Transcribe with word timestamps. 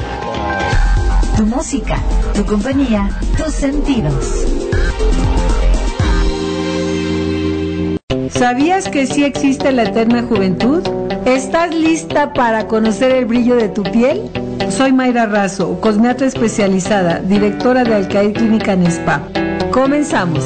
Tu 1.36 1.44
música, 1.44 1.98
tu 2.34 2.46
compañía, 2.46 3.10
tus 3.36 3.52
sentidos. 3.52 4.46
¿Sabías 8.30 8.88
que 8.88 9.06
sí 9.06 9.24
existe 9.24 9.72
la 9.72 9.82
eterna 9.84 10.22
juventud? 10.22 10.82
¿Estás 11.26 11.74
lista 11.74 12.32
para 12.32 12.66
conocer 12.66 13.10
el 13.12 13.26
brillo 13.26 13.56
de 13.56 13.68
tu 13.68 13.82
piel? 13.82 14.30
Soy 14.70 14.92
Mayra 14.92 15.26
Razo, 15.26 15.80
cosmeatra 15.80 16.26
especializada, 16.26 17.18
directora 17.20 17.84
de 17.84 17.94
Alcaid 17.94 18.32
Clínica 18.32 18.72
en 18.72 18.86
Spa. 18.86 19.22
Comenzamos. 19.70 20.44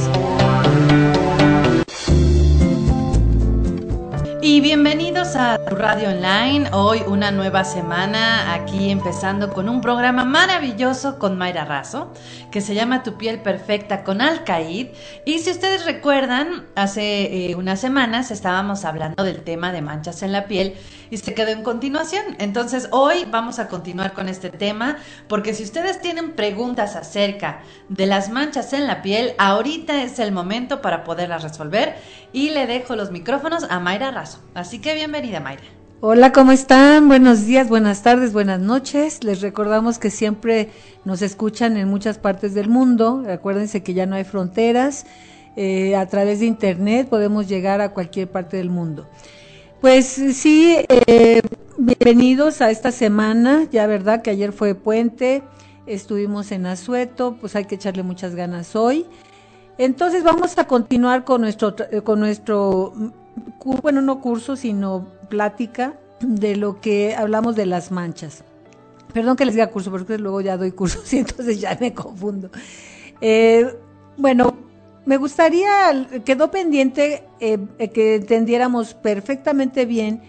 Y 4.48 4.60
bienvenidos 4.60 5.34
a 5.34 5.59
Radio 5.59 6.10
Online. 6.10 6.70
Hoy 6.73 7.02
una 7.09 7.32
nueva 7.32 7.64
semana 7.64 8.54
aquí 8.54 8.90
empezando 8.90 9.52
con 9.52 9.68
un 9.68 9.80
programa 9.80 10.24
maravilloso 10.24 11.18
con 11.18 11.37
Mayra 11.37 11.64
Razo 11.64 12.12
que 12.52 12.60
se 12.60 12.74
llama 12.74 13.02
Tu 13.02 13.18
piel 13.18 13.40
perfecta 13.40 14.04
con 14.04 14.20
Alcaid. 14.20 14.90
Y 15.24 15.40
si 15.40 15.51
ustedes 15.51 15.84
recuerdan, 15.84 16.64
hace 16.76 17.51
eh, 17.51 17.54
unas 17.56 17.80
semanas 17.80 18.30
estábamos 18.30 18.84
hablando 18.84 19.24
del 19.24 19.42
tema 19.42 19.73
de 19.73 19.82
manchas 19.82 20.23
en 20.23 20.30
la 20.30 20.46
piel 20.46 20.74
y 21.10 21.19
se 21.19 21.34
quedó 21.34 21.48
en 21.48 21.62
continuación. 21.62 22.24
Entonces 22.38 22.88
hoy 22.92 23.27
vamos 23.30 23.59
a 23.59 23.69
continuar 23.69 24.12
con 24.12 24.28
este 24.28 24.51
tema 24.51 24.96
porque 25.29 25.55
si 25.55 25.62
ustedes 25.62 26.01
tienen 26.01 26.32
preguntas 26.32 26.96
acerca 26.96 27.60
de 27.88 28.06
las 28.06 28.30
manchas 28.30 28.73
en 28.73 28.87
la 28.87 29.02
piel, 29.02 29.32
ahorita 29.38 30.02
es 30.02 30.19
el 30.19 30.32
momento 30.32 30.80
para 30.82 31.05
poderlas 31.05 31.43
resolver 31.43 31.96
y 32.32 32.51
le 32.51 32.66
dejo 32.66 32.96
los 32.96 33.10
micrófonos 33.10 33.65
a 33.68 33.80
Mayra 33.80 34.10
Razo. 34.10 34.40
Así 34.54 34.80
que 34.80 34.95
bienvenida 34.95 35.40
Mayra. 35.40 35.65
Hola, 36.02 36.30
¿cómo 36.30 36.52
están? 36.52 37.09
Buenos 37.09 37.46
días, 37.46 37.70
buenas 37.70 38.02
tardes, 38.02 38.35
buenas 38.35 38.60
noches. 38.60 39.24
Les 39.24 39.41
recordamos 39.41 39.98
que 39.98 40.10
siempre 40.10 40.68
nos 41.07 41.23
escuchan 41.23 41.79
en 41.79 41.88
muchas 41.88 42.18
partes 42.18 42.52
del 42.52 42.68
mundo. 42.68 43.24
Acuérdense 43.30 43.82
que 43.82 43.95
ya 43.95 44.04
no 44.04 44.15
hay 44.15 44.24
fronteras. 44.24 45.07
Eh, 45.57 45.96
a 45.96 46.04
través 46.07 46.41
de 46.41 46.46
Internet 46.46 47.09
podemos 47.09 47.48
llegar 47.48 47.80
a 47.80 47.95
cualquier 47.95 48.30
parte 48.30 48.59
del 48.59 48.68
mundo. 48.68 49.09
Pues 49.80 50.07
sí, 50.07 50.74
eh, 50.88 51.43
bienvenidos 51.77 52.63
a 52.63 52.71
esta 52.71 52.91
semana, 52.91 53.69
ya 53.71 53.87
verdad 53.87 54.23
que 54.23 54.30
ayer 54.30 54.52
fue 54.52 54.74
puente, 54.74 55.43
estuvimos 55.87 56.51
en 56.51 56.65
Azueto, 56.65 57.37
pues 57.38 57.55
hay 57.57 57.66
que 57.66 57.74
echarle 57.74 58.02
muchas 58.02 58.35
ganas 58.35 58.74
hoy. 58.74 59.04
Entonces 59.77 60.24
vamos 60.24 60.57
a 60.57 60.66
continuar 60.66 61.24
con 61.24 61.43
nuestro, 61.43 61.77
eh, 61.91 62.01
con 62.01 62.21
nuestro, 62.21 62.95
bueno, 63.82 64.00
no 64.00 64.22
curso, 64.22 64.56
sino 64.56 65.09
plática 65.28 65.94
de 66.21 66.56
lo 66.56 66.81
que 66.81 67.15
hablamos 67.15 67.54
de 67.54 67.66
las 67.66 67.93
manchas. 67.93 68.44
Perdón 69.12 69.37
que 69.37 69.44
les 69.44 69.54
diga 69.54 69.66
curso, 69.66 69.91
porque 69.91 70.16
luego 70.16 70.41
ya 70.41 70.56
doy 70.56 70.72
cursos 70.72 71.12
y 71.12 71.19
entonces 71.19 71.60
ya 71.60 71.77
me 71.78 71.93
confundo. 71.93 72.50
Eh, 73.21 73.77
bueno, 74.16 74.56
me 75.06 75.16
gustaría, 75.16 76.09
quedó 76.25 76.50
pendiente 76.50 77.25
eh, 77.38 77.59
eh, 77.78 77.91
que 77.91 78.16
entendiéramos 78.16 78.94
perfectamente 78.94 79.87
bien 79.87 80.21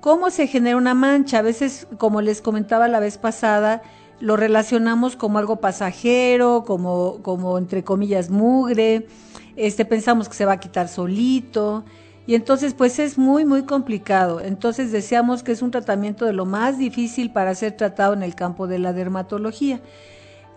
cómo 0.00 0.30
se 0.30 0.48
genera 0.48 0.76
una 0.76 0.94
mancha. 0.94 1.38
A 1.38 1.42
veces, 1.42 1.86
como 1.96 2.20
les 2.20 2.42
comentaba 2.42 2.88
la 2.88 2.98
vez 2.98 3.18
pasada, 3.18 3.82
lo 4.18 4.36
relacionamos 4.36 5.14
como 5.14 5.38
algo 5.38 5.56
pasajero, 5.56 6.64
como, 6.66 7.22
como 7.22 7.56
entre 7.56 7.84
comillas 7.84 8.28
mugre, 8.28 9.06
este, 9.54 9.84
pensamos 9.84 10.28
que 10.28 10.34
se 10.34 10.44
va 10.44 10.54
a 10.54 10.60
quitar 10.60 10.88
solito. 10.88 11.84
Y 12.26 12.34
entonces, 12.34 12.74
pues 12.74 12.98
es 12.98 13.18
muy, 13.18 13.44
muy 13.44 13.62
complicado. 13.62 14.40
Entonces, 14.40 14.90
deseamos 14.90 15.44
que 15.44 15.52
es 15.52 15.62
un 15.62 15.70
tratamiento 15.70 16.24
de 16.24 16.32
lo 16.32 16.46
más 16.46 16.78
difícil 16.78 17.32
para 17.32 17.54
ser 17.54 17.76
tratado 17.76 18.14
en 18.14 18.24
el 18.24 18.34
campo 18.34 18.66
de 18.66 18.80
la 18.80 18.92
dermatología. 18.92 19.80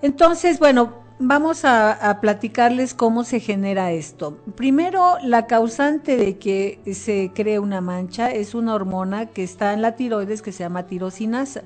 Entonces, 0.02 0.58
bueno, 0.58 1.09
vamos 1.20 1.66
a, 1.66 2.18
platicarles 2.22 2.94
cómo 2.94 3.24
se 3.24 3.40
genera 3.40 3.92
esto. 3.92 4.38
Primero, 4.56 5.18
la 5.22 5.46
causante 5.46 6.18
de 6.18 6.38
que 6.38 6.80
se 6.94 7.32
cree 7.36 7.60
una 7.60 7.82
mancha 7.82 8.32
es 8.32 8.56
una 8.56 8.74
hormona 8.74 9.28
que 9.28 9.44
está 9.44 9.74
en 9.74 9.82
la 9.82 9.96
tiroides 9.96 10.42
que 10.42 10.52
se 10.52 10.64
llama 10.64 10.88
tirosinasa. 10.88 11.64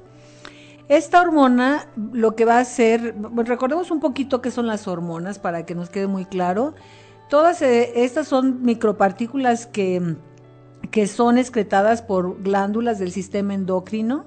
Esta 0.90 1.22
hormona 1.22 1.88
lo 2.12 2.36
que 2.36 2.46
va 2.46 2.58
a 2.58 2.62
hacer, 2.62 3.16
recordemos 3.36 3.90
un 3.90 4.02
poquito 4.02 4.42
qué 4.42 4.52
son 4.52 4.68
las 4.68 4.88
hormonas 4.88 5.40
para 5.40 5.66
que 5.66 5.76
nos 5.76 5.90
quede 5.90 6.08
muy 6.08 6.26
claro. 6.26 6.74
Todas 7.30 7.62
eh, 7.62 8.04
estas 8.04 8.28
son 8.28 8.64
micropartículas 8.64 9.66
que, 9.66 10.18
que 10.92 11.08
son 11.08 11.38
excretadas 11.38 12.02
por 12.02 12.42
glándulas 12.44 13.00
del 13.00 13.12
sistema 13.12 13.54
endocrino 13.54 14.26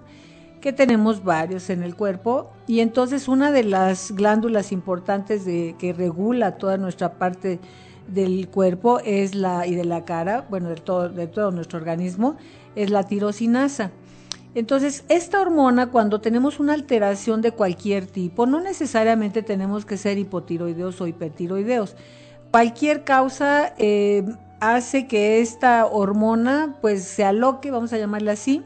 que 0.61 0.73
tenemos 0.73 1.23
varios 1.23 1.71
en 1.71 1.83
el 1.83 1.95
cuerpo 1.95 2.51
y 2.67 2.81
entonces 2.81 3.29
una 3.29 3.53
de 3.53 3.65
las 3.65 4.13
glándulas 4.13 4.73
importantes 4.73 5.45
de, 5.45 5.77
que 5.79 5.93
regula 5.93 6.57
toda 6.59 6.77
nuestra 6.77 7.15
parte 7.15 7.61
del 8.09 8.49
cuerpo 8.49 9.01
es 9.05 9.35
la 9.35 9.67
y 9.67 9.75
de 9.75 9.85
la 9.85 10.05
cara, 10.05 10.47
bueno, 10.49 10.69
de 10.69 10.77
todo, 10.77 11.09
de 11.09 11.27
todo 11.27 11.51
nuestro 11.51 11.79
organismo, 11.79 12.37
es 12.75 12.91
la 12.91 13.03
tirosinasa. 13.05 13.91
Entonces, 14.55 15.05
esta 15.11 15.41
hormona, 15.41 15.91
cuando 15.91 16.23
tenemos 16.23 16.61
una 16.61 16.73
alteración 16.73 17.43
de 17.43 17.51
cualquier 17.51 18.07
tipo, 18.07 18.47
no 18.47 18.61
necesariamente 18.61 19.43
tenemos 19.43 19.85
que 19.85 19.99
ser 19.99 20.17
hipotiroideos 20.17 20.99
o 21.03 21.07
hipertiroideos. 21.07 21.95
Cualquier 22.51 23.05
causa 23.05 23.75
eh, 23.77 24.25
hace 24.61 25.07
que 25.07 25.41
esta 25.41 25.85
hormona 25.85 26.77
pues 26.81 27.05
se 27.05 27.25
aloque, 27.25 27.71
vamos 27.71 27.93
a 27.93 27.99
llamarla 27.99 28.33
así, 28.33 28.63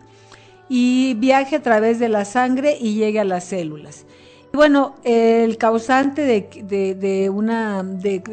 y 0.73 1.15
viaje 1.15 1.57
a 1.57 1.63
través 1.63 1.99
de 1.99 2.09
la 2.09 2.25
sangre 2.25 2.79
y 2.81 2.95
llegue 2.95 3.19
a 3.19 3.25
las 3.25 3.43
células. 3.43 4.07
Bueno, 4.53 4.95
el 5.03 5.59
causante 5.59 6.23
de, 6.23 7.31
una 7.31 7.85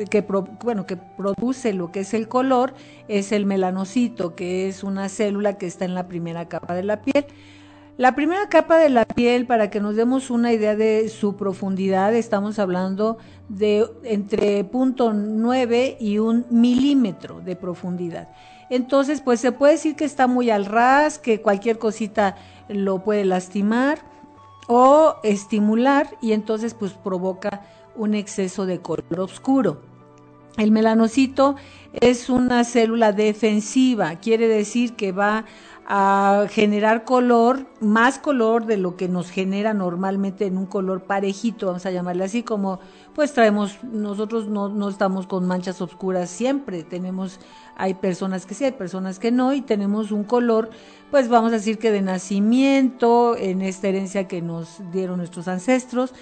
que 0.09 0.22
bueno 0.64 0.86
que 0.86 0.98
produce 0.98 1.74
lo 1.74 1.92
que 1.92 2.02
es 2.02 2.14
el 2.14 2.28
color 2.28 2.74
es 3.08 3.31
el 3.31 3.48
melanocito, 3.48 4.36
que 4.36 4.68
es 4.68 4.84
una 4.84 5.09
célula 5.09 5.58
que 5.58 5.66
está 5.66 5.86
en 5.86 5.96
la 5.96 6.08
primera 6.08 6.48
capa 6.48 6.75
de 6.75 6.84
la 6.84 7.02
piel. 7.02 7.25
La 7.98 8.14
primera 8.14 8.48
capa 8.50 8.78
de 8.78 8.90
la 8.90 9.06
piel, 9.06 9.48
para 9.48 9.72
que 9.72 9.80
nos 9.80 9.96
demos 9.96 10.30
una 10.30 10.54
idea 10.54 10.75
de 10.75 11.09
su 11.09 11.36
profundidad, 11.36 12.14
estamos 12.14 12.59
hablando 12.59 13.18
de 13.50 13.88
entre 14.04 14.64
punto 14.64 15.12
.9 15.12 15.98
y 16.00 16.19
un 16.19 16.46
milímetro 16.52 17.42
de 17.42 17.56
profundidad. 17.56 18.28
Entonces, 18.69 19.22
pues 19.22 19.39
se 19.39 19.51
puede 19.51 19.73
decir 19.73 19.95
que 19.95 20.05
está 20.05 20.28
muy 20.28 20.50
al 20.50 20.66
ras, 20.66 21.19
que 21.19 21.41
cualquier 21.41 21.78
cosita 21.78 22.35
lo 22.67 23.03
puede 23.03 23.25
lastimar 23.25 24.00
o 24.67 25.16
estimular 25.23 26.17
y 26.22 26.33
entonces 26.33 26.73
pues 26.73 26.94
provoca 26.94 27.61
un 27.95 28.13
exceso 28.13 28.66
de 28.66 28.79
color 28.81 29.19
oscuro. 29.19 29.81
El 30.57 30.72
melanocito 30.72 31.56
es 31.94 32.29
una 32.29 32.63
célula 32.63 33.11
defensiva, 33.11 34.16
quiere 34.16 34.47
decir 34.47 34.95
que 34.95 35.11
va 35.11 35.45
a 35.88 36.47
generar 36.50 37.06
color, 37.06 37.67
más 37.79 38.19
color 38.19 38.66
de 38.66 38.75
lo 38.75 38.97
que 38.97 39.07
nos 39.07 39.29
genera 39.29 39.73
normalmente 39.73 40.45
en 40.45 40.57
un 40.57 40.66
color 40.66 41.03
parejito, 41.03 41.67
vamos 41.67 41.85
a 41.85 41.91
llamarle 41.91 42.25
así, 42.25 42.44
como 42.44 42.79
pues 43.17 43.33
traemos, 43.33 43.83
nosotros 43.83 44.47
no, 44.47 44.69
no 44.69 44.89
estamos 44.89 45.25
con 45.25 45.47
manchas 45.47 45.81
oscuras 45.81 46.29
siempre, 46.29 46.83
tenemos, 46.83 47.39
hay 47.75 47.95
personas 47.95 48.45
que 48.45 48.53
sí, 48.53 48.63
hay 48.63 48.73
personas 48.73 49.17
que 49.17 49.31
no, 49.31 49.55
y 49.55 49.61
tenemos 49.61 50.11
un 50.11 50.23
color, 50.23 50.69
pues 51.09 51.27
vamos 51.27 51.51
a 51.51 51.56
decir 51.56 51.79
que 51.79 51.91
de 51.91 52.03
nacimiento, 52.03 53.35
en 53.35 53.63
esta 53.63 53.88
herencia 53.88 54.27
que 54.27 54.44
nos 54.44 54.83
dieron 54.91 55.17
nuestros 55.17 55.47
ancestros, 55.47 56.13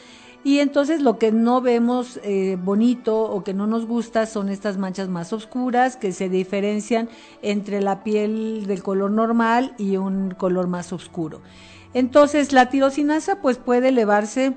y 0.46 0.60
entonces 0.60 1.02
lo 1.02 1.20
que 1.20 1.34
no 1.34 1.60
vemos 1.60 2.18
eh, 2.24 2.58
bonito 2.64 3.24
o 3.24 3.44
que 3.44 3.54
no 3.54 3.68
nos 3.68 3.86
gusta 3.86 4.26
son 4.26 4.48
estas 4.48 4.78
manchas 4.78 5.10
más 5.10 5.34
oscuras 5.34 5.98
que 5.98 6.14
se 6.14 6.30
diferencian 6.30 7.10
entre 7.42 7.82
la 7.82 8.06
piel 8.06 8.68
del 8.68 8.84
color 8.84 9.12
normal 9.12 9.74
y 9.78 9.98
un 9.98 10.32
color 10.32 10.68
más 10.68 10.94
oscuro. 10.94 11.42
Entonces 11.94 12.54
la 12.54 12.70
tirosinasa 12.70 13.42
pues 13.42 13.58
puede 13.58 13.90
elevarse 13.90 14.54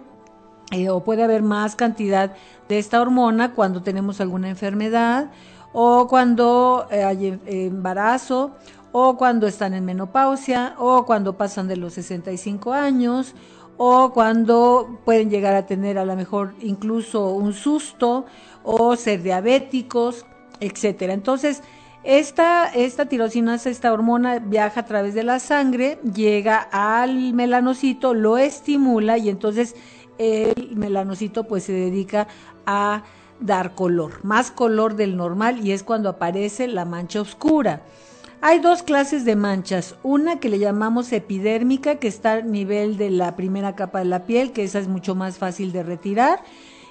eh, 0.71 0.91
o 0.91 1.03
puede 1.03 1.23
haber 1.23 1.43
más 1.43 1.77
cantidad 1.77 2.35
de 2.69 2.79
esta 2.79 3.01
hormona 3.01 3.55
cuando 3.55 3.83
tenemos 3.83 4.21
alguna 4.21 4.49
enfermedad 4.49 5.31
o 5.73 6.09
cuando 6.09 6.87
eh, 6.91 7.05
hay 7.05 7.41
embarazo 7.47 8.53
o 8.93 9.17
cuando 9.17 9.47
están 9.47 9.75
en 9.75 9.85
menopausia 9.85 10.75
o 10.79 11.05
cuando 11.07 11.37
pasan 11.37 11.69
de 11.69 11.77
los 11.77 11.95
65 11.95 12.73
años 12.73 13.35
o 13.79 14.13
cuando 14.13 15.01
pueden 15.05 15.31
llegar 15.31 15.55
a 15.55 15.67
tener 15.67 15.99
a 15.99 16.05
lo 16.05 16.17
mejor 16.17 16.55
incluso 16.61 17.31
un 17.31 17.53
susto 17.55 18.27
o 18.65 18.97
ser 18.97 19.23
diabéticos, 19.23 20.27
etcétera. 20.61 21.15
Entonces, 21.15 21.63
esta, 22.05 22.67
esta 22.69 23.07
tirosinasa, 23.07 23.71
esta 23.71 23.93
hormona 23.93 24.39
viaja 24.39 24.81
a 24.81 24.85
través 24.85 25.15
de 25.15 25.23
la 25.23 25.39
sangre, 25.39 25.99
llega 26.15 26.69
al 26.73 27.35
melanocito, 27.35 28.15
lo 28.15 28.37
estimula 28.39 29.19
y 29.19 29.29
entonces 29.29 29.77
el 30.19 30.77
melanocito 30.77 31.45
pues 31.45 31.65
se 31.65 31.73
dedica 31.73 32.29
a 32.67 33.03
dar 33.41 33.75
color, 33.75 34.25
más 34.25 34.51
color 34.51 34.97
del 34.97 35.17
normal 35.17 35.65
y 35.65 35.73
es 35.73 35.83
cuando 35.83 36.09
aparece 36.09 36.67
la 36.67 36.85
mancha 36.85 37.21
oscura. 37.21 37.83
Hay 38.41 38.61
dos 38.61 38.85
clases 38.85 39.25
de 39.25 39.35
manchas, 39.35 39.97
una 40.05 40.39
que 40.39 40.49
le 40.49 40.61
llamamos 40.61 41.13
epidérmica, 41.13 41.97
que 41.97 42.07
está 42.07 42.35
a 42.35 42.43
nivel 42.43 42.97
de 42.97 43.11
la 43.11 43.35
primera 43.35 43.75
capa 43.75 43.99
de 43.99 44.05
la 44.05 44.27
piel, 44.27 44.53
que 44.53 44.63
esa 44.63 44.79
es 44.79 44.87
mucho 44.87 45.17
más 45.17 45.39
fácil 45.39 45.73
de 45.73 45.83
retirar, 45.83 46.45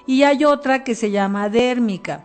y 0.06 0.24
hay 0.24 0.44
otra 0.44 0.84
que 0.84 0.94
se 0.94 1.10
llama 1.10 1.48
dérmica. 1.48 2.24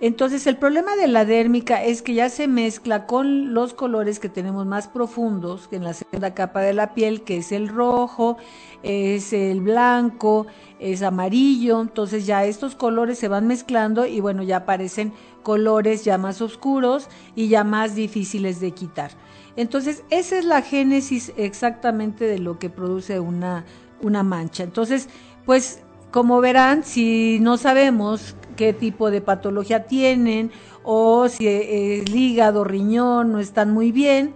Entonces 0.00 0.46
el 0.46 0.56
problema 0.56 0.94
de 0.94 1.08
la 1.08 1.24
dérmica 1.24 1.82
es 1.82 2.02
que 2.02 2.14
ya 2.14 2.28
se 2.28 2.46
mezcla 2.46 3.06
con 3.06 3.52
los 3.52 3.74
colores 3.74 4.20
que 4.20 4.28
tenemos 4.28 4.64
más 4.64 4.86
profundos 4.86 5.68
en 5.72 5.82
la 5.82 5.92
segunda 5.92 6.34
capa 6.34 6.60
de 6.60 6.72
la 6.72 6.94
piel, 6.94 7.22
que 7.22 7.38
es 7.38 7.50
el 7.50 7.66
rojo, 7.66 8.36
es 8.84 9.32
el 9.32 9.60
blanco, 9.60 10.46
es 10.78 11.02
amarillo, 11.02 11.80
entonces 11.80 12.26
ya 12.26 12.44
estos 12.44 12.76
colores 12.76 13.18
se 13.18 13.26
van 13.26 13.48
mezclando 13.48 14.06
y 14.06 14.20
bueno, 14.20 14.44
ya 14.44 14.58
aparecen 14.58 15.12
colores 15.42 16.04
ya 16.04 16.16
más 16.16 16.40
oscuros 16.42 17.08
y 17.34 17.48
ya 17.48 17.64
más 17.64 17.96
difíciles 17.96 18.60
de 18.60 18.70
quitar. 18.70 19.10
Entonces, 19.56 20.04
esa 20.10 20.38
es 20.38 20.44
la 20.44 20.62
génesis 20.62 21.32
exactamente 21.36 22.26
de 22.26 22.38
lo 22.38 22.60
que 22.60 22.70
produce 22.70 23.18
una, 23.18 23.64
una 24.00 24.22
mancha. 24.22 24.62
Entonces, 24.62 25.08
pues 25.44 25.82
como 26.12 26.40
verán, 26.40 26.84
si 26.84 27.38
no 27.40 27.56
sabemos 27.56 28.36
qué 28.58 28.72
tipo 28.72 29.10
de 29.12 29.20
patología 29.20 29.84
tienen 29.84 30.50
o 30.82 31.28
si 31.28 31.46
el 31.46 32.14
hígado, 32.14 32.64
riñón 32.64 33.30
no 33.30 33.38
están 33.38 33.72
muy 33.72 33.92
bien, 33.92 34.34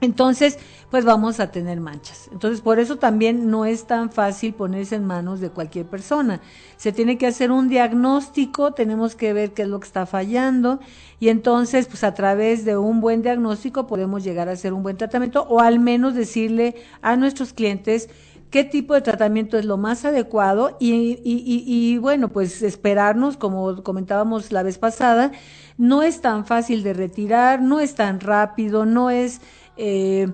entonces 0.00 0.58
pues 0.90 1.04
vamos 1.04 1.38
a 1.38 1.50
tener 1.50 1.80
manchas. 1.80 2.28
Entonces 2.32 2.62
por 2.62 2.78
eso 2.78 2.96
también 2.96 3.50
no 3.50 3.66
es 3.66 3.86
tan 3.86 4.10
fácil 4.10 4.54
ponerse 4.54 4.94
en 4.94 5.04
manos 5.04 5.40
de 5.40 5.50
cualquier 5.50 5.86
persona. 5.86 6.40
Se 6.76 6.92
tiene 6.92 7.18
que 7.18 7.26
hacer 7.26 7.50
un 7.50 7.68
diagnóstico, 7.68 8.72
tenemos 8.72 9.14
que 9.14 9.34
ver 9.34 9.52
qué 9.52 9.62
es 9.62 9.68
lo 9.68 9.80
que 9.80 9.86
está 9.86 10.06
fallando 10.06 10.80
y 11.20 11.28
entonces 11.28 11.86
pues 11.88 12.04
a 12.04 12.14
través 12.14 12.64
de 12.64 12.78
un 12.78 13.02
buen 13.02 13.20
diagnóstico 13.20 13.86
podemos 13.86 14.24
llegar 14.24 14.48
a 14.48 14.52
hacer 14.52 14.72
un 14.72 14.82
buen 14.82 14.96
tratamiento 14.96 15.42
o 15.42 15.60
al 15.60 15.78
menos 15.78 16.14
decirle 16.14 16.74
a 17.02 17.16
nuestros 17.16 17.52
clientes 17.52 18.08
qué 18.52 18.64
tipo 18.64 18.92
de 18.92 19.00
tratamiento 19.00 19.58
es 19.58 19.64
lo 19.64 19.78
más 19.78 20.04
adecuado 20.04 20.76
y, 20.78 21.96
bueno, 21.98 22.28
pues 22.28 22.62
esperarnos, 22.62 23.38
como 23.38 23.82
comentábamos 23.82 24.52
la 24.52 24.62
vez 24.62 24.76
pasada, 24.78 25.32
no 25.78 26.02
es 26.02 26.20
tan 26.20 26.44
fácil 26.44 26.82
de 26.82 26.92
retirar, 26.92 27.62
no 27.62 27.80
es 27.80 27.94
tan 27.94 28.20
rápido, 28.20 28.84
no 28.84 29.08
es 29.08 29.40
eh, 29.78 30.28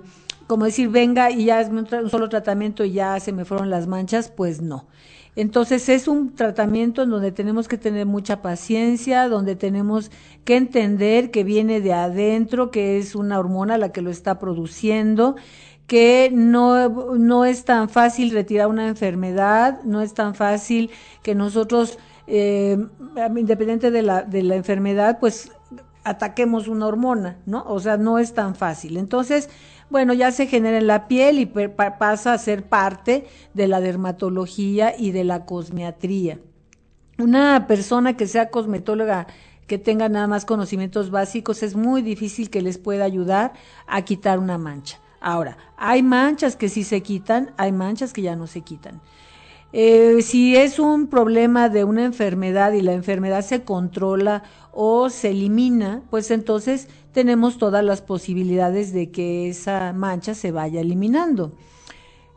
como 0.49 0.65
decir, 0.65 0.89
venga 0.89 1.31
y 1.31 1.45
ya 1.45 1.61
es 1.61 1.69
un, 1.69 1.87
solo 2.11 2.29
tratamiento 2.29 2.85
y 2.85 2.93
ya 2.93 3.21
se 3.21 3.33
me 3.33 3.45
fueron 3.45 3.71
las 3.71 3.87
manchas, 3.87 4.31
pues 4.31 4.61
no. 4.61 4.89
Entonces 5.37 5.89
es 5.89 6.09
un 6.09 6.35
tratamiento 6.35 7.05
en 7.05 7.11
donde 7.11 7.31
tenemos 7.31 7.69
que 7.69 7.79
tener 7.79 8.05
mucha 8.05 8.43
paciencia, 8.43 9.29
donde 9.29 9.55
tenemos 9.55 10.11
que 10.45 10.57
entender 10.57 11.31
que 11.31 11.45
viene 11.45 11.81
de 11.81 11.93
adentro, 11.93 12.73
que 12.73 12.99
es 12.99 13.15
una 13.15 13.39
hormona 13.39 13.79
la 13.79 13.93
que 13.93 14.03
lo 14.03 14.11
está 14.11 14.41
produciendo 14.41 15.37
que 15.89 16.31
no, 16.33 17.17
no 17.17 17.47
es 17.47 17.65
tan 17.65 17.89
fácil 17.89 18.31
retirar 18.31 18.69
una 18.69 18.87
enfermedad, 18.87 19.83
no 19.85 20.03
es 20.03 20.13
tan 20.13 20.35
fácil 20.35 20.91
que 21.23 21.35
nosotros, 21.35 21.99
eh, 22.27 22.77
independiente 23.35 23.91
de 23.91 24.03
la, 24.03 24.23
de 24.23 24.43
la 24.43 24.55
enfermedad, 24.55 25.19
pues 25.19 25.51
ataquemos 26.05 26.69
una 26.69 26.87
hormona, 26.87 27.39
¿no? 27.47 27.65
O 27.67 27.81
sea, 27.81 27.97
no 27.97 28.19
es 28.19 28.35
tan 28.35 28.55
fácil. 28.55 28.99
Entonces, 28.99 29.49
bueno, 29.89 30.13
ya 30.13 30.31
se 30.31 30.47
genera 30.47 30.77
en 30.77 30.87
la 30.87 31.09
piel 31.09 31.39
y 31.39 31.47
pasa 31.47 32.35
a 32.35 32.39
ser 32.39 32.69
parte 32.69 33.27
de 33.55 33.67
la 33.67 33.81
dermatología 33.81 34.95
y 34.97 35.13
de 35.13 35.25
la 35.25 35.47
cosmiatría. 35.47 36.39
Una 37.17 37.67
persona 37.67 38.15
que 38.15 38.27
sea 38.27 38.51
cosmetóloga 38.51 39.27
que 39.67 39.79
tenga 39.79 40.11
nada 40.11 40.27
más 40.27 40.45
conocimientos 40.45 41.11
básicos, 41.11 41.63
es 41.63 41.77
muy 41.77 42.03
difícil 42.03 42.51
que 42.51 42.61
les 42.61 42.77
pueda 42.77 43.05
ayudar 43.05 43.55
a 43.87 44.03
quitar 44.03 44.39
una 44.39 44.59
mancha. 44.59 45.01
Ahora, 45.21 45.57
hay 45.77 46.03
manchas 46.03 46.57
que 46.57 46.69
sí 46.69 46.85
se 46.85 47.03
quitan, 47.03 47.53
hay 47.57 47.73
manchas 47.73 48.13
que 48.13 48.23
ya 48.23 48.37
no 48.37 48.47
se 48.47 48.61
quitan. 48.63 49.01
Eh, 49.73 50.23
si 50.23 50.57
es 50.57 50.79
un 50.79 51.09
problema 51.09 51.69
de 51.69 51.85
una 51.85 52.05
enfermedad 52.05 52.73
y 52.73 52.81
la 52.81 52.95
enfermedad 52.95 53.43
se 53.43 53.65
controla 53.65 54.43
o 54.73 55.11
se 55.11 55.31
elimina, 55.31 56.03
pues 56.11 56.31
entonces 56.31 56.89
tenemos 57.13 57.59
todas 57.59 57.85
las 57.85 58.01
posibilidades 58.01 58.93
de 58.93 59.11
que 59.11 59.49
esa 59.49 59.93
mancha 59.93 60.35
se 60.35 60.53
vaya 60.53 60.81
eliminando. 60.81 61.53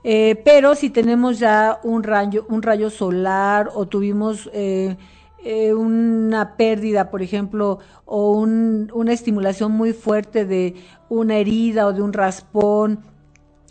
Eh, 0.04 0.42
pero 0.44 0.76
si 0.76 0.90
tenemos 0.90 1.40
ya 1.40 1.80
un 1.84 2.04
rayo, 2.04 2.46
un 2.50 2.64
rayo 2.64 2.90
solar 2.90 3.70
o 3.76 3.88
tuvimos 3.88 4.50
eh, 4.52 4.98
eh, 5.44 5.74
una 5.74 6.56
pérdida, 6.56 7.10
por 7.10 7.22
ejemplo, 7.22 7.80
o 8.06 8.32
una 8.34 9.14
estimulación 9.14 9.72
muy 9.72 9.94
fuerte 9.94 10.46
de 10.46 10.76
una 11.10 11.38
herida 11.38 11.88
o 11.88 11.94
de 11.94 12.02
un 12.02 12.14
raspón 12.14 13.00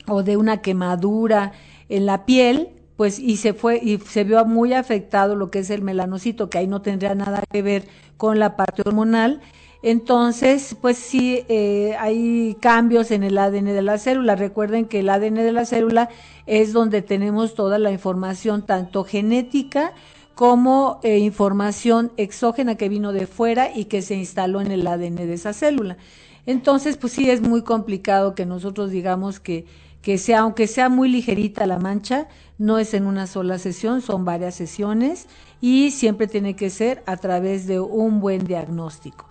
o 0.06 0.22
de 0.22 0.36
una 0.36 0.62
quemadura 0.62 1.52
en 1.88 2.06
la 2.06 2.26
piel, 2.26 2.70
pues 2.96 3.18
y 3.18 3.36
se 3.36 3.54
fue 3.54 3.80
y 3.82 3.98
se 3.98 4.24
vio 4.24 4.44
muy 4.44 4.74
afectado 4.74 5.36
lo 5.36 5.50
que 5.50 5.60
es 5.60 5.70
el 5.70 5.82
melanocito, 5.82 6.50
que 6.50 6.58
ahí 6.58 6.66
no 6.66 6.82
tendría 6.82 7.14
nada 7.14 7.42
que 7.50 7.62
ver 7.62 7.86
con 8.16 8.38
la 8.38 8.56
parte 8.56 8.82
hormonal. 8.84 9.40
Entonces, 9.82 10.76
pues 10.78 10.98
sí, 10.98 11.44
eh, 11.48 11.96
hay 11.98 12.56
cambios 12.60 13.10
en 13.10 13.22
el 13.22 13.38
ADN 13.38 13.66
de 13.66 13.80
la 13.80 13.96
célula. 13.96 14.36
Recuerden 14.36 14.84
que 14.84 15.00
el 15.00 15.08
ADN 15.08 15.36
de 15.36 15.52
la 15.52 15.64
célula 15.64 16.10
es 16.44 16.74
donde 16.74 17.00
tenemos 17.00 17.54
toda 17.54 17.78
la 17.78 17.90
información, 17.90 18.66
tanto 18.66 19.04
genética 19.04 19.94
como 20.40 21.00
eh, 21.02 21.18
información 21.18 22.12
exógena 22.16 22.76
que 22.76 22.88
vino 22.88 23.12
de 23.12 23.26
fuera 23.26 23.76
y 23.76 23.84
que 23.84 24.00
se 24.00 24.14
instaló 24.14 24.62
en 24.62 24.72
el 24.72 24.86
ADN 24.86 25.16
de 25.16 25.34
esa 25.34 25.52
célula. 25.52 25.98
Entonces, 26.46 26.96
pues 26.96 27.12
sí 27.12 27.28
es 27.28 27.42
muy 27.42 27.60
complicado 27.60 28.34
que 28.34 28.46
nosotros 28.46 28.90
digamos 28.90 29.38
que, 29.38 29.66
que 30.00 30.16
sea, 30.16 30.38
aunque 30.38 30.66
sea 30.66 30.88
muy 30.88 31.10
ligerita 31.10 31.66
la 31.66 31.78
mancha, 31.78 32.26
no 32.56 32.78
es 32.78 32.94
en 32.94 33.04
una 33.04 33.26
sola 33.26 33.58
sesión, 33.58 34.00
son 34.00 34.24
varias 34.24 34.54
sesiones 34.54 35.26
y 35.60 35.90
siempre 35.90 36.26
tiene 36.26 36.56
que 36.56 36.70
ser 36.70 37.02
a 37.04 37.18
través 37.18 37.66
de 37.66 37.78
un 37.78 38.20
buen 38.20 38.46
diagnóstico. 38.46 39.26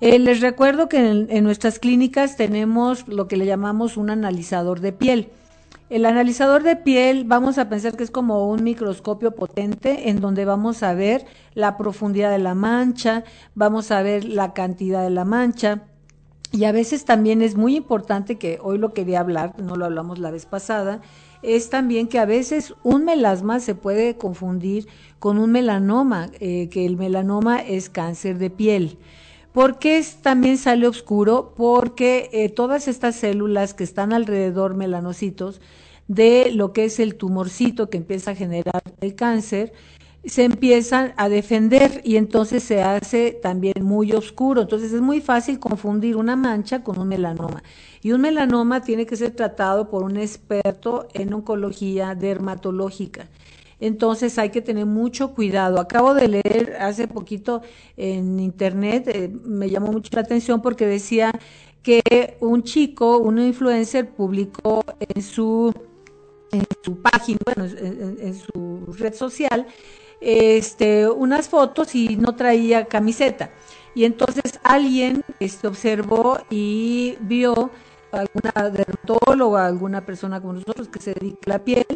Eh, 0.00 0.18
les 0.18 0.40
recuerdo 0.40 0.88
que 0.88 1.26
en 1.28 1.44
nuestras 1.44 1.78
clínicas 1.78 2.38
tenemos 2.38 3.06
lo 3.06 3.28
que 3.28 3.36
le 3.36 3.44
llamamos 3.44 3.98
un 3.98 4.08
analizador 4.08 4.80
de 4.80 4.92
piel. 4.92 5.28
El 5.90 6.04
analizador 6.04 6.64
de 6.64 6.76
piel, 6.76 7.24
vamos 7.24 7.56
a 7.56 7.70
pensar 7.70 7.96
que 7.96 8.04
es 8.04 8.10
como 8.10 8.50
un 8.50 8.62
microscopio 8.62 9.34
potente 9.34 10.10
en 10.10 10.20
donde 10.20 10.44
vamos 10.44 10.82
a 10.82 10.92
ver 10.92 11.24
la 11.54 11.78
profundidad 11.78 12.30
de 12.30 12.38
la 12.38 12.54
mancha, 12.54 13.24
vamos 13.54 13.90
a 13.90 14.02
ver 14.02 14.24
la 14.24 14.52
cantidad 14.52 15.02
de 15.02 15.08
la 15.08 15.24
mancha. 15.24 15.84
Y 16.52 16.64
a 16.64 16.72
veces 16.72 17.06
también 17.06 17.40
es 17.40 17.56
muy 17.56 17.74
importante, 17.74 18.36
que 18.36 18.58
hoy 18.62 18.76
lo 18.76 18.92
quería 18.92 19.20
hablar, 19.20 19.54
no 19.58 19.76
lo 19.76 19.86
hablamos 19.86 20.18
la 20.18 20.30
vez 20.30 20.44
pasada, 20.44 21.00
es 21.42 21.70
también 21.70 22.06
que 22.06 22.18
a 22.18 22.26
veces 22.26 22.74
un 22.82 23.06
melasma 23.06 23.58
se 23.58 23.74
puede 23.74 24.18
confundir 24.18 24.88
con 25.18 25.38
un 25.38 25.52
melanoma, 25.52 26.28
eh, 26.38 26.68
que 26.68 26.84
el 26.84 26.98
melanoma 26.98 27.60
es 27.60 27.88
cáncer 27.88 28.36
de 28.36 28.50
piel. 28.50 28.98
¿Por 29.58 29.80
qué 29.80 30.06
también 30.22 30.56
sale 30.56 30.86
oscuro? 30.86 31.52
Porque 31.56 32.30
eh, 32.32 32.48
todas 32.48 32.86
estas 32.86 33.16
células 33.16 33.74
que 33.74 33.82
están 33.82 34.12
alrededor 34.12 34.76
melanocitos 34.76 35.60
de 36.06 36.52
lo 36.52 36.72
que 36.72 36.84
es 36.84 37.00
el 37.00 37.16
tumorcito 37.16 37.90
que 37.90 37.96
empieza 37.96 38.30
a 38.30 38.34
generar 38.36 38.80
el 39.00 39.16
cáncer, 39.16 39.72
se 40.24 40.44
empiezan 40.44 41.12
a 41.16 41.28
defender 41.28 42.02
y 42.04 42.18
entonces 42.18 42.62
se 42.62 42.82
hace 42.82 43.32
también 43.32 43.82
muy 43.82 44.12
oscuro. 44.12 44.62
Entonces 44.62 44.92
es 44.92 45.00
muy 45.00 45.20
fácil 45.20 45.58
confundir 45.58 46.14
una 46.14 46.36
mancha 46.36 46.84
con 46.84 46.96
un 46.96 47.08
melanoma. 47.08 47.64
Y 48.00 48.12
un 48.12 48.20
melanoma 48.20 48.82
tiene 48.82 49.06
que 49.06 49.16
ser 49.16 49.32
tratado 49.32 49.90
por 49.90 50.04
un 50.04 50.18
experto 50.18 51.08
en 51.14 51.34
oncología 51.34 52.14
dermatológica. 52.14 53.26
Entonces 53.80 54.38
hay 54.38 54.50
que 54.50 54.60
tener 54.60 54.86
mucho 54.86 55.34
cuidado. 55.34 55.80
Acabo 55.80 56.14
de 56.14 56.28
leer 56.28 56.76
hace 56.80 57.06
poquito 57.06 57.62
en 57.96 58.40
internet, 58.40 59.08
eh, 59.08 59.30
me 59.44 59.70
llamó 59.70 59.92
mucho 59.92 60.10
la 60.14 60.22
atención 60.22 60.60
porque 60.62 60.86
decía 60.86 61.30
que 61.82 62.36
un 62.40 62.62
chico, 62.64 63.18
un 63.18 63.38
influencer, 63.38 64.10
publicó 64.10 64.84
en 64.98 65.22
su 65.22 65.72
en 66.50 66.66
su 66.82 67.00
página, 67.02 67.38
bueno, 67.44 67.64
en, 67.64 68.34
su 68.34 68.86
red 68.98 69.14
social, 69.14 69.66
este, 70.20 71.08
unas 71.08 71.48
fotos 71.48 71.94
y 71.94 72.16
no 72.16 72.34
traía 72.36 72.86
camiseta. 72.86 73.50
Y 73.94 74.04
entonces 74.04 74.58
alguien 74.62 75.24
este, 75.40 75.66
observó 75.66 76.38
y 76.50 77.16
vio 77.20 77.70
alguna 78.12 78.70
dermatóloga, 78.70 79.66
alguna 79.66 80.04
persona 80.06 80.40
como 80.40 80.54
nosotros 80.54 80.88
que 80.88 81.00
se 81.00 81.14
dedica 81.14 81.38
a 81.46 81.50
la 81.50 81.64
piel, 81.64 81.86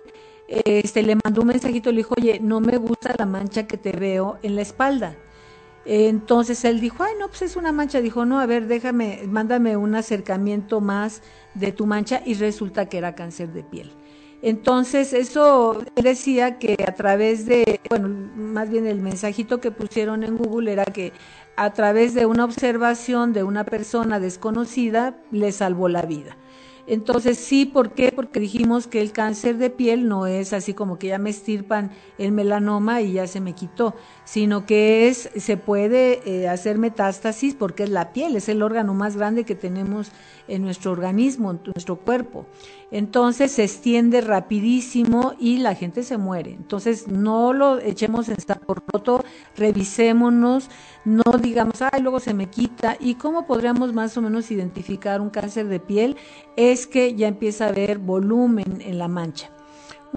este, 0.49 1.03
le 1.03 1.17
mandó 1.23 1.43
un 1.43 1.49
mensajito, 1.49 1.91
le 1.91 1.99
dijo, 1.99 2.15
oye, 2.17 2.39
no 2.41 2.61
me 2.61 2.77
gusta 2.77 3.15
la 3.19 3.27
mancha 3.27 3.67
que 3.67 3.77
te 3.77 3.93
veo 3.93 4.39
en 4.43 4.57
la 4.57 4.63
espalda. 4.63 5.17
Entonces 5.85 6.65
él 6.65 6.81
dijo, 6.81 7.03
ay, 7.03 7.15
no, 7.19 7.29
pues 7.29 7.43
es 7.43 7.57
una 7.57 7.73
mancha. 7.73 8.01
Dijo, 8.01 8.25
no, 8.25 8.41
a 8.41 8.47
ver, 8.47 8.67
déjame, 8.67 9.23
mándame 9.27 9.77
un 9.77 9.95
acercamiento 9.95 10.81
más 10.81 11.23
de 11.55 11.73
tu 11.73 11.87
mancha 11.87 12.23
y 12.25 12.35
resulta 12.35 12.87
que 12.89 12.99
era 12.99 13.15
cáncer 13.15 13.53
de 13.53 13.65
piel. 13.65 13.93
Entonces, 14.43 15.13
eso 15.13 15.85
decía 15.95 16.59
que 16.59 16.77
a 16.87 16.95
través 16.95 17.47
de, 17.47 17.81
bueno, 17.89 18.09
más 18.09 18.71
bien 18.71 18.89
el 18.89 19.01
mensajito 19.01 19.61
que 19.61 19.71
pusieron 19.71 20.25
en 20.25 20.37
Google 20.37 20.73
era 20.73 20.85
que 20.85 21.13
a 21.57 21.73
través 21.73 22.15
de 22.15 22.27
una 22.27 22.45
observación 22.45 23.33
de 23.33 23.45
una 23.45 23.65
persona 23.65 24.19
desconocida 24.19 25.17
le 25.31 25.53
salvó 25.53 25.89
la 25.89 26.03
vida. 26.03 26.37
Entonces, 26.87 27.39
sí, 27.39 27.65
¿por 27.65 27.93
qué? 27.93 28.11
Porque 28.11 28.41
dijimos 28.41 28.89
que 28.89 29.01
el 29.01 29.12
cáncer 29.12 29.57
de 29.57 29.71
piel 29.71 30.09
no 30.09 30.27
es 30.27 30.53
así 30.53 30.75
como 30.75 30.99
que 30.99 31.09
ya 31.09 31.19
me 31.19 31.31
estirpan 31.31 31.93
el 32.19 32.33
melanoma 32.33 33.01
y 33.03 33.12
ya 33.12 33.27
se 33.29 33.41
me 33.41 33.55
quitó, 33.55 33.95
sino 34.25 34.67
que 34.67 35.09
es, 35.09 35.31
se 35.37 35.57
puede 35.57 36.21
eh, 36.27 36.49
hacer 36.49 36.79
metástasis 36.79 37.55
porque 37.55 37.85
es 37.85 37.91
la 37.91 38.12
piel, 38.12 38.35
es 38.35 38.49
el 38.49 38.62
órgano 38.62 38.95
más 38.95 39.17
grande 39.17 39.45
que 39.45 39.55
tenemos 39.55 40.11
en 40.49 40.62
nuestro 40.62 40.91
organismo, 40.91 41.53
en 41.53 41.61
nuestro 41.67 41.97
cuerpo. 41.97 42.47
Entonces 42.93 43.53
se 43.53 43.65
extiende 43.65 44.21
rapidísimo 44.21 45.33
y 45.41 45.57
la 45.57 45.75
gente 45.75 46.03
se 46.03 46.19
muere. 46.19 46.53
Entonces 46.53 47.09
no 47.09 47.55
lo 47.55 47.79
echemos 47.81 48.29
en 48.29 48.39
saco 48.39 48.75
roto, 48.75 49.25
revisémonos, 49.57 50.69
no 51.07 51.23
digamos, 51.41 51.81
ay, 51.81 52.03
luego 52.03 52.21
se 52.21 52.35
me 52.35 52.51
quita. 52.51 52.99
¿Y 53.01 53.15
cómo 53.15 53.47
podríamos 53.47 53.95
más 53.95 54.15
o 54.19 54.21
menos 54.21 54.51
identificar 54.51 55.23
un 55.23 55.31
cáncer 55.31 55.69
de 55.69 55.81
piel? 55.81 56.17
Es 56.57 56.87
que 56.87 57.15
ya 57.15 57.29
empieza 57.29 57.65
a 57.65 57.69
haber 57.69 57.99
volumen 57.99 58.83
en 58.83 58.99
la 58.99 59.09
mancha. 59.09 59.51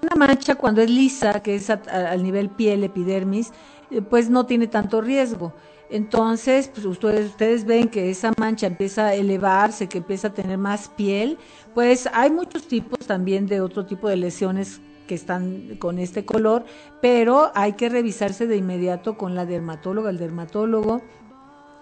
Una 0.02 0.28
mancha 0.28 0.56
cuando 0.56 0.82
es 0.82 0.90
lisa, 0.90 1.42
que 1.42 1.56
es 1.56 1.70
al 1.70 2.24
nivel 2.24 2.50
piel, 2.50 2.84
epidermis, 2.84 3.54
eh, 3.90 4.02
pues 4.02 4.30
no 4.30 4.46
tiene 4.46 4.68
tanto 4.68 5.00
riesgo. 5.00 5.54
Entonces, 5.96 6.68
pues 6.68 6.86
ustedes, 6.86 7.28
ustedes 7.28 7.64
ven 7.64 7.88
que 7.88 8.10
esa 8.10 8.34
mancha 8.38 8.68
empieza 8.68 9.08
a 9.08 9.16
elevarse, 9.16 9.88
que 9.88 10.00
empieza 10.00 10.28
a 10.28 10.34
tener 10.34 10.58
más 10.58 10.90
piel, 10.90 11.38
pues 11.74 12.10
hay 12.12 12.30
muchos 12.32 12.68
tipos 12.68 13.00
también 13.08 13.48
de 13.48 13.62
otro 13.62 13.86
tipo 13.86 14.10
de 14.10 14.18
lesiones 14.18 14.82
que 15.08 15.16
están 15.16 15.78
con 15.80 15.98
este 15.98 16.26
color, 16.26 16.66
pero 17.02 17.50
hay 17.56 17.74
que 17.74 17.88
revisarse 17.88 18.46
de 18.46 18.58
inmediato 18.58 19.18
con 19.18 19.36
la 19.36 19.46
dermatóloga, 19.46 20.10
el 20.10 20.18
dermatólogo, 20.18 21.02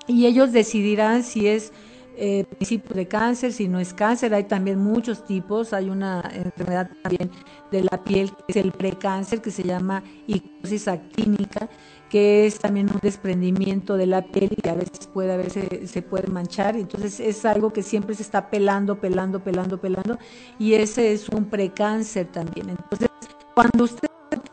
y 0.06 0.28
ellos 0.28 0.52
decidirán 0.52 1.24
si 1.24 1.48
es 1.48 1.74
eh, 2.16 2.46
principio 2.46 2.96
de 2.96 3.08
cáncer, 3.08 3.54
si 3.54 3.68
no 3.68 3.80
es 3.80 3.94
cáncer, 3.94 4.34
hay 4.34 4.44
también 4.44 4.80
muchos 4.80 5.26
tipos, 5.26 5.74
hay 5.74 5.90
una 5.90 6.22
enfermedad 6.34 6.90
también 7.02 7.32
de 7.72 7.84
la 7.84 8.04
piel 8.04 8.32
que 8.32 8.44
es 8.48 8.56
el 8.58 8.72
precáncer 8.72 9.42
que 9.42 9.52
se 9.52 9.64
llama 9.64 10.04
icosis 10.28 10.88
actínica, 10.88 11.70
que 12.10 12.46
es 12.46 12.60
también 12.60 12.90
un 12.94 13.00
desprendimiento 13.02 13.98
de 13.98 14.06
la 14.06 14.22
piel 14.22 14.56
y 14.64 14.68
a 14.68 14.76
veces 14.76 15.08
puede 15.12 15.34
a 15.34 15.38
veces 15.38 15.90
se 15.90 16.02
puede 16.02 16.28
manchar, 16.28 16.76
entonces 16.76 17.20
es 17.20 17.44
algo 17.46 17.74
que 17.74 17.82
siempre 17.82 18.14
se 18.16 18.22
está 18.22 18.50
pelando, 18.50 19.00
pelando, 19.00 19.44
pelando, 19.44 19.82
pelando 19.82 20.20
y 20.60 20.74
ese 20.74 21.14
es 21.14 21.30
un 21.30 21.46
precáncer 21.46 22.28
también. 22.28 22.70
Entonces, 22.70 23.10
cuando 23.56 23.86
usted 23.86 24.08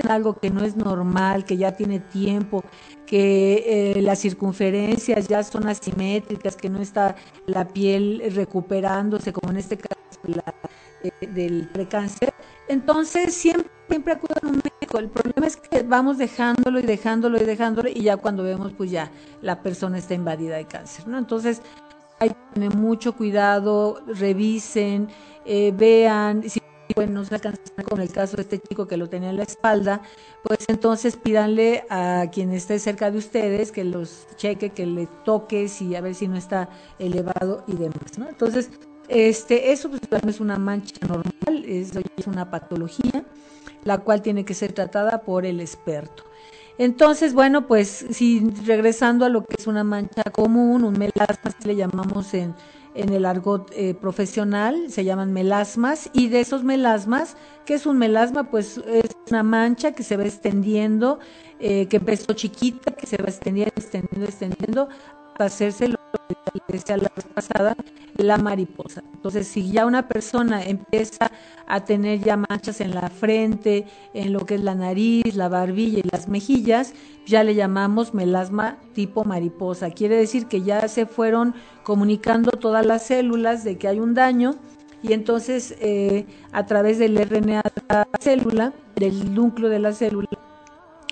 algo 0.09 0.35
que 0.35 0.51
no 0.51 0.65
es 0.65 0.77
normal, 0.77 1.45
que 1.45 1.57
ya 1.57 1.73
tiene 1.73 2.01
tiempo, 2.01 2.65
que 3.07 3.95
eh, 3.97 4.03
las 4.03 4.21
circunferencias 4.21 5.29
ya 5.29 5.43
son 5.43 5.69
asimétricas, 5.69 6.57
que 6.57 6.69
no 6.69 6.81
está 6.81 7.17
la 7.47 7.67
piel 7.69 8.23
recuperándose, 8.35 9.33
como 9.33 9.51
en 9.53 9.59
este 9.59 9.77
caso 9.77 10.01
la, 10.25 10.55
eh, 11.03 11.27
del 11.27 11.69
precáncer, 11.69 12.33
entonces 12.69 13.35
siempre, 13.35 13.71
siempre 13.89 14.13
acudan 14.13 14.39
a 14.43 14.49
un 14.49 14.57
médico. 14.57 14.99
El 14.99 15.09
problema 15.09 15.47
es 15.47 15.57
que 15.57 15.83
vamos 15.83 16.19
dejándolo 16.19 16.79
y 16.79 16.83
dejándolo 16.83 17.37
y 17.37 17.45
dejándolo 17.45 17.89
y 17.89 18.03
ya 18.03 18.17
cuando 18.17 18.43
vemos 18.43 18.73
pues 18.73 18.91
ya 18.91 19.11
la 19.43 19.63
persona 19.63 19.99
está 19.99 20.15
invadida 20.15 20.57
de 20.57 20.67
cáncer, 20.67 21.09
¿no? 21.09 21.19
Entonces 21.19 21.63
hay 22.21 22.29
que 22.31 22.37
tener 22.55 22.75
mucho 22.77 23.17
cuidado, 23.17 24.03
revisen, 24.07 25.09
eh, 25.47 25.73
vean, 25.75 26.49
si 26.49 26.61
bueno, 26.95 27.21
no 27.21 27.25
se 27.25 27.35
alcanza 27.35 27.61
con 27.89 28.01
el 28.01 28.11
caso 28.11 28.37
de 28.37 28.43
este 28.43 28.59
chico 28.59 28.87
que 28.87 28.97
lo 28.97 29.09
tenía 29.09 29.31
en 29.31 29.37
la 29.37 29.43
espalda, 29.43 30.03
pues 30.43 30.61
entonces 30.69 31.17
pídanle 31.17 31.85
a 31.91 32.27
quien 32.33 32.53
esté 32.53 32.79
cerca 32.79 33.11
de 33.11 33.19
ustedes 33.19 33.73
que 33.73 33.85
los 33.85 34.27
cheque, 34.37 34.71
que 34.71 34.87
le 34.87 35.07
toque, 35.25 35.69
si 35.69 35.95
a 35.95 36.01
ver 36.01 36.15
si 36.15 36.29
no 36.29 36.37
está 36.37 36.69
elevado 36.99 37.65
y 37.67 37.75
demás, 37.75 38.19
¿no? 38.19 38.29
Entonces, 38.29 38.71
este, 39.09 39.73
eso 39.73 39.91
pues, 39.91 40.03
es 40.27 40.41
una 40.41 40.59
mancha 40.59 40.95
normal, 41.07 41.65
es, 41.67 41.93
es 42.17 42.27
una 42.27 42.51
patología, 42.51 43.25
la 43.85 43.99
cual 43.99 44.23
tiene 44.23 44.45
que 44.45 44.55
ser 44.55 44.73
tratada 44.73 45.23
por 45.23 45.47
el 45.47 45.61
experto. 45.61 46.25
Entonces, 46.79 47.35
bueno, 47.35 47.67
pues 47.67 48.07
si 48.11 48.41
regresando 48.65 49.27
a 49.27 49.29
lo 49.29 49.45
que 49.45 49.57
es 49.59 49.67
una 49.67 49.85
mancha 49.85 50.23
común, 50.33 50.83
un 50.85 50.99
melasma, 50.99 51.53
le 51.65 51.77
llamamos 51.77 52.33
en, 52.33 52.55
en 52.95 53.13
el 53.13 53.25
argot 53.25 53.71
eh, 53.75 53.95
profesional, 53.95 54.91
se 54.91 55.05
llaman 55.05 55.33
melasmas, 55.33 56.11
y 56.13 56.29
de 56.29 56.41
esos 56.41 56.65
melasmas, 56.65 57.37
¿qué 57.65 57.75
es 57.75 57.87
un 57.87 57.99
melasma? 57.99 58.51
Pues 58.51 58.79
es 58.79 59.11
una 59.31 59.43
mancha 59.43 59.93
que 59.93 60.03
se 60.03 60.17
va 60.17 60.25
extendiendo, 60.25 61.19
eh, 61.61 61.87
que 61.87 61.99
empezó 61.99 62.33
chiquita, 62.33 62.93
que 62.93 63.07
se 63.07 63.17
va 63.17 63.29
extendiendo, 63.29 63.73
extendiendo, 63.77 64.27
extendiendo, 64.27 64.89
hacerse 65.47 65.89
lo 65.89 65.99
que 66.27 66.73
decía 66.73 66.97
la 66.97 67.11
vez 67.15 67.25
pasada, 67.35 67.77
la 68.17 68.39
mariposa. 68.39 69.03
Entonces, 69.15 69.49
si 69.49 69.71
ya 69.71 69.87
una 69.87 70.09
persona 70.09 70.63
empieza 70.65 71.31
a 71.67 71.85
tener 71.85 72.21
ya 72.21 72.37
manchas 72.37 72.81
en 72.81 72.95
la 72.95 73.09
frente, 73.09 73.87
en 74.15 74.33
lo 74.33 74.45
que 74.47 74.57
es 74.57 74.63
la 74.63 74.75
nariz, 74.75 75.35
la 75.35 75.49
barbilla 75.49 76.01
y 76.01 76.09
las 76.11 76.29
mejillas, 76.29 76.95
ya 77.27 77.45
le 77.45 77.55
llamamos 77.55 78.15
melasma 78.15 78.79
tipo 78.95 79.25
mariposa. 79.25 79.91
Quiere 79.91 80.17
decir 80.17 80.47
que 80.47 80.63
ya 80.63 80.87
se 80.89 81.07
fueron 81.07 81.55
comunicando 81.83 82.51
todas 82.53 82.85
las 82.85 83.07
células 83.07 83.65
de 83.65 83.79
que 83.79 83.89
hay 83.89 84.01
un 84.01 84.15
daño 84.15 84.57
y 85.03 85.13
entonces 85.13 85.75
eh, 85.81 86.27
a 86.53 86.67
través 86.67 86.99
del 86.99 87.17
RNA 87.17 87.63
de 87.63 87.83
la 87.89 88.09
célula, 88.21 88.73
del 88.97 89.35
núcleo 89.35 89.71
de 89.71 89.79
la 89.79 89.93
célula, 89.93 90.29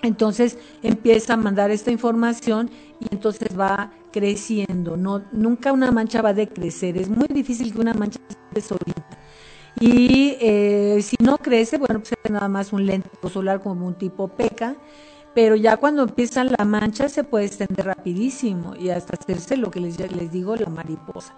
entonces 0.02 0.59
empieza 0.83 1.35
a 1.35 1.37
mandar 1.37 1.71
esta 1.71 1.90
información 1.90 2.71
y 3.00 3.12
entonces 3.14 3.59
va 3.59 3.93
creciendo. 4.12 4.97
No, 4.97 5.25
nunca 5.33 5.73
una 5.73 5.90
mancha 5.90 6.23
va 6.23 6.31
a 6.31 6.35
decrecer. 6.35 6.97
Es 6.97 7.09
muy 7.09 7.26
difícil 7.28 7.73
que 7.73 7.81
una 7.81 7.95
mancha 7.95 8.21
se 8.55 8.61
solita. 8.61 9.05
Y 9.81 10.37
eh, 10.40 11.00
si 11.02 11.17
no 11.21 11.38
crece, 11.38 11.78
bueno, 11.78 12.00
pues 12.00 12.12
es 12.23 12.31
nada 12.31 12.49
más 12.49 12.73
un 12.73 12.87
lente 12.87 13.11
solar 13.33 13.61
como 13.61 13.87
un 13.87 13.95
tipo 13.95 14.28
peca. 14.28 14.76
Pero 15.35 15.55
ya 15.55 15.76
cuando 15.76 16.02
empieza 16.02 16.43
la 16.43 16.64
mancha 16.64 17.09
se 17.09 17.23
puede 17.23 17.45
extender 17.45 17.87
rapidísimo 17.87 18.75
y 18.75 18.90
hasta 18.90 19.17
hacerse 19.17 19.57
lo 19.57 19.71
que 19.71 19.78
les, 19.78 19.97
digo, 20.33 20.57
la 20.57 20.69
mariposa. 20.69 21.35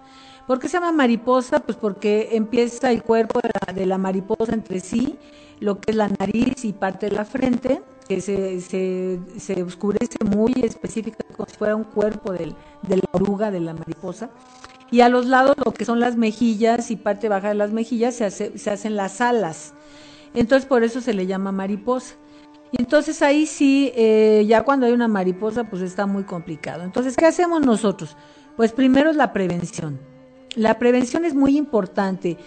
¿Por 0.47 0.59
qué 0.59 0.67
se 0.67 0.77
llama 0.77 0.91
mariposa? 0.91 1.59
Pues 1.59 1.77
porque 1.77 2.29
empieza 2.31 2.91
el 2.91 3.03
cuerpo 3.03 3.39
de 3.75 3.85
la 3.85 3.99
mariposa 3.99 4.53
entre 4.53 4.79
sí, 4.79 5.19
lo 5.59 5.79
que 5.79 5.91
es 5.91 5.97
la 5.97 6.07
nariz 6.07 6.65
y 6.65 6.73
parte 6.73 7.09
de 7.09 7.15
la 7.15 7.25
frente, 7.25 7.83
que 8.11 8.59
se, 8.59 9.19
se, 9.39 9.63
oscurece 9.63 10.17
muy 10.25 10.53
específica, 10.63 11.23
como 11.35 11.47
si 11.47 11.55
fuera 11.55 11.77
un 11.77 11.85
cuerpo 11.85 12.33
del, 12.33 12.55
de 12.81 12.97
la 12.97 13.03
oruga, 13.13 13.51
de 13.51 13.61
la 13.61 13.73
mariposa. 13.73 14.29
Y 14.91 14.99
a 14.99 15.07
los 15.07 15.27
lados, 15.27 15.55
lo 15.63 15.71
que 15.71 15.85
son 15.85 16.01
las 16.01 16.17
mejillas 16.17 16.91
y 16.91 16.97
parte 16.97 17.29
baja 17.29 17.47
de 17.47 17.55
las 17.55 17.71
mejillas, 17.71 18.15
se, 18.15 18.25
hace, 18.25 18.57
se 18.57 18.69
hacen 18.69 18.97
las 18.97 19.21
alas. 19.21 19.73
Entonces, 20.33 20.67
por 20.67 20.83
eso 20.83 20.99
se 20.99 21.13
le 21.13 21.25
llama 21.25 21.53
mariposa. 21.53 22.15
Y 22.73 22.81
entonces 22.81 23.21
ahí 23.21 23.45
sí, 23.45 23.93
eh, 23.95 24.43
ya 24.45 24.63
cuando 24.63 24.85
hay 24.85 24.91
una 24.91 25.07
mariposa, 25.07 25.63
pues 25.63 25.81
está 25.81 26.05
muy 26.05 26.23
complicado. 26.23 26.83
Entonces, 26.83 27.15
¿qué 27.15 27.25
hacemos 27.25 27.65
nosotros? 27.65 28.17
Pues 28.57 28.73
primero 28.73 29.09
es 29.09 29.15
la 29.15 29.31
prevención. 29.31 30.01
La 30.55 30.77
prevención 30.79 31.23
es 31.23 31.33
muy 31.33 31.57
importante. 31.57 32.37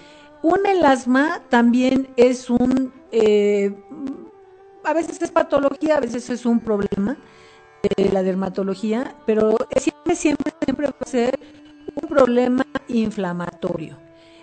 Un 0.43 0.61
melasma 0.61 1.41
también 1.49 2.09
es 2.17 2.51
un, 2.51 2.93
eh, 3.13 3.75
a 4.85 4.93
veces 4.93 5.21
es 5.21 5.31
patología, 5.31 5.97
a 5.97 6.01
veces 6.01 6.31
es 6.31 6.47
un 6.47 6.61
problema 6.61 7.17
de 7.97 8.11
la 8.11 8.23
dermatología, 8.23 9.15
pero 9.27 9.57
siempre, 9.77 10.15
siempre, 10.15 10.53
siempre 10.65 10.87
va 10.87 10.97
a 10.99 11.07
ser 11.07 11.39
un 11.95 12.09
problema 12.09 12.67
inflamatorio. 12.89 13.99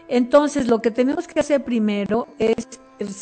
Entonces, 0.08 0.68
lo 0.68 0.82
que 0.82 0.92
tenemos 0.92 1.28
que 1.28 1.40
hacer 1.40 1.64
primero 1.64 2.28
es, 2.38 2.68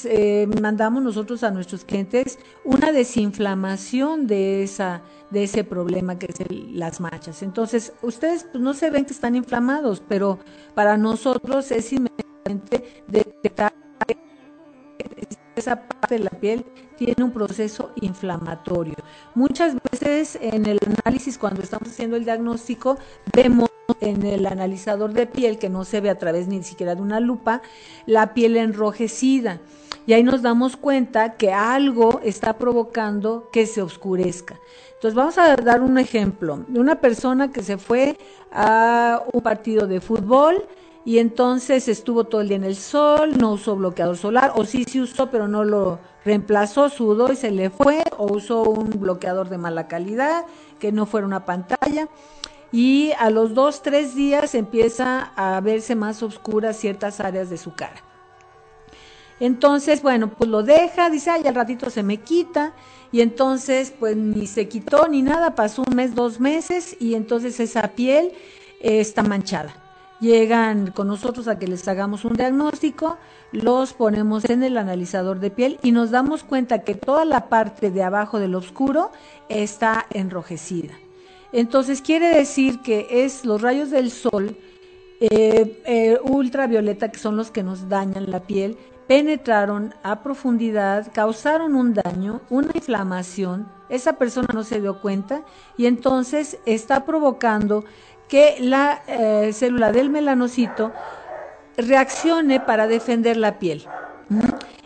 eh, 0.05 0.47
mandamos 0.61 1.03
nosotros 1.03 1.43
a 1.43 1.51
nuestros 1.51 1.85
clientes 1.85 2.39
una 2.65 2.91
desinflamación 2.91 4.27
de 4.27 4.63
esa 4.63 5.03
de 5.29 5.43
ese 5.43 5.63
problema 5.63 6.17
que 6.17 6.27
es 6.27 6.51
las 6.71 6.99
manchas. 6.99 7.43
Entonces, 7.43 7.93
ustedes 8.01 8.47
pues, 8.51 8.61
no 8.61 8.73
se 8.73 8.89
ven 8.89 9.05
que 9.05 9.13
están 9.13 9.35
inflamados, 9.35 10.01
pero 10.07 10.39
para 10.73 10.97
nosotros 10.97 11.71
es 11.71 11.93
inmediatamente 11.93 13.03
detectar 13.07 13.73
esa 15.59 15.81
parte 15.81 16.15
de 16.15 16.23
la 16.23 16.29
piel 16.31 16.65
tiene 16.97 17.23
un 17.23 17.31
proceso 17.31 17.91
inflamatorio. 18.01 18.95
Muchas 19.35 19.75
veces 19.91 20.37
en 20.41 20.65
el 20.65 20.79
análisis, 21.03 21.37
cuando 21.37 21.61
estamos 21.61 21.89
haciendo 21.89 22.17
el 22.17 22.25
diagnóstico, 22.25 22.97
vemos 23.33 23.69
en 24.01 24.25
el 24.25 24.45
analizador 24.45 25.13
de 25.13 25.25
piel, 25.25 25.57
que 25.57 25.69
no 25.69 25.85
se 25.85 26.01
ve 26.01 26.09
a 26.09 26.17
través 26.17 26.47
ni 26.47 26.63
siquiera 26.63 26.95
de 26.95 27.01
una 27.01 27.19
lupa, 27.19 27.61
la 28.05 28.33
piel 28.33 28.57
enrojecida. 28.57 29.59
Y 30.05 30.13
ahí 30.13 30.23
nos 30.23 30.41
damos 30.41 30.75
cuenta 30.75 31.35
que 31.37 31.53
algo 31.53 32.19
está 32.23 32.57
provocando 32.57 33.49
que 33.51 33.65
se 33.65 33.81
oscurezca. 33.81 34.59
Entonces 34.93 35.15
vamos 35.15 35.37
a 35.37 35.55
dar 35.55 35.81
un 35.81 35.97
ejemplo 35.97 36.65
de 36.67 36.79
una 36.79 36.99
persona 36.99 37.51
que 37.51 37.63
se 37.63 37.77
fue 37.77 38.17
a 38.51 39.23
un 39.31 39.41
partido 39.41 39.87
de 39.87 40.01
fútbol 40.01 40.65
y 41.05 41.19
entonces 41.19 41.87
estuvo 41.87 42.25
todo 42.25 42.41
el 42.41 42.49
día 42.49 42.57
en 42.57 42.63
el 42.65 42.75
sol, 42.75 43.37
no 43.37 43.53
usó 43.53 43.75
bloqueador 43.75 44.17
solar, 44.17 44.53
o 44.55 44.65
sí, 44.65 44.83
sí 44.83 44.99
usó, 44.99 45.29
pero 45.31 45.47
no 45.47 45.63
lo 45.63 45.99
reemplazó, 46.25 46.89
sudó 46.89 47.31
y 47.31 47.35
se 47.35 47.51
le 47.51 47.69
fue, 47.69 48.03
o 48.17 48.25
usó 48.33 48.63
un 48.63 48.89
bloqueador 48.99 49.49
de 49.49 49.57
mala 49.57 49.87
calidad, 49.87 50.45
que 50.77 50.91
no 50.91 51.05
fuera 51.05 51.25
una 51.25 51.45
pantalla. 51.45 52.09
Y 52.71 53.11
a 53.17 53.29
los 53.29 53.53
dos, 53.53 53.81
tres 53.81 54.13
días 54.13 54.53
empieza 54.53 55.31
a 55.35 55.59
verse 55.61 55.95
más 55.95 56.21
oscuras 56.21 56.77
ciertas 56.77 57.19
áreas 57.19 57.49
de 57.49 57.57
su 57.57 57.73
cara. 57.73 58.03
Entonces, 59.39 60.01
bueno, 60.01 60.29
pues 60.29 60.49
lo 60.49 60.63
deja, 60.63 61.09
dice, 61.09 61.29
ay, 61.29 61.47
al 61.47 61.55
ratito 61.55 61.89
se 61.89 62.03
me 62.03 62.17
quita, 62.17 62.73
y 63.11 63.21
entonces, 63.21 63.93
pues 63.97 64.17
ni 64.17 64.47
se 64.47 64.67
quitó 64.67 65.07
ni 65.07 65.21
nada, 65.21 65.55
pasó 65.55 65.83
un 65.87 65.95
mes, 65.95 66.13
dos 66.13 66.41
meses, 66.41 66.97
y 66.99 67.15
entonces 67.15 67.59
esa 67.61 67.87
piel 67.87 68.33
eh, 68.81 68.99
está 68.99 69.23
manchada 69.23 69.73
llegan 70.19 70.91
con 70.91 71.07
nosotros 71.07 71.47
a 71.47 71.57
que 71.57 71.67
les 71.67 71.87
hagamos 71.87 72.25
un 72.25 72.33
diagnóstico, 72.33 73.17
los 73.51 73.93
ponemos 73.93 74.45
en 74.45 74.63
el 74.63 74.77
analizador 74.77 75.39
de 75.39 75.51
piel 75.51 75.79
y 75.81 75.91
nos 75.91 76.11
damos 76.11 76.43
cuenta 76.43 76.83
que 76.83 76.95
toda 76.95 77.25
la 77.25 77.49
parte 77.49 77.91
de 77.91 78.03
abajo 78.03 78.39
del 78.39 78.55
oscuro 78.55 79.11
está 79.47 80.05
enrojecida. 80.11 80.93
Entonces 81.51 82.01
quiere 82.01 82.27
decir 82.27 82.81
que 82.81 83.07
es 83.09 83.45
los 83.45 83.61
rayos 83.61 83.89
del 83.89 84.11
sol 84.11 84.55
eh, 85.19 85.81
eh, 85.85 86.19
ultravioleta, 86.23 87.09
que 87.11 87.19
son 87.19 87.35
los 87.35 87.51
que 87.51 87.63
nos 87.63 87.89
dañan 87.89 88.29
la 88.29 88.41
piel, 88.41 88.77
penetraron 89.07 89.95
a 90.03 90.21
profundidad, 90.21 91.11
causaron 91.11 91.73
un 91.73 91.95
daño, 91.95 92.41
una 92.51 92.69
inflamación, 92.75 93.67
esa 93.89 94.13
persona 94.13 94.47
no 94.53 94.63
se 94.63 94.79
dio 94.79 95.01
cuenta 95.01 95.41
y 95.75 95.87
entonces 95.87 96.59
está 96.67 97.05
provocando 97.05 97.85
que 98.29 98.57
la 98.61 99.01
eh, 99.07 99.51
célula 99.51 99.91
del 99.91 100.09
melanocito 100.09 100.93
reaccione 101.77 102.61
para 102.61 102.87
defender 102.87 103.35
la 103.35 103.59
piel. 103.59 103.85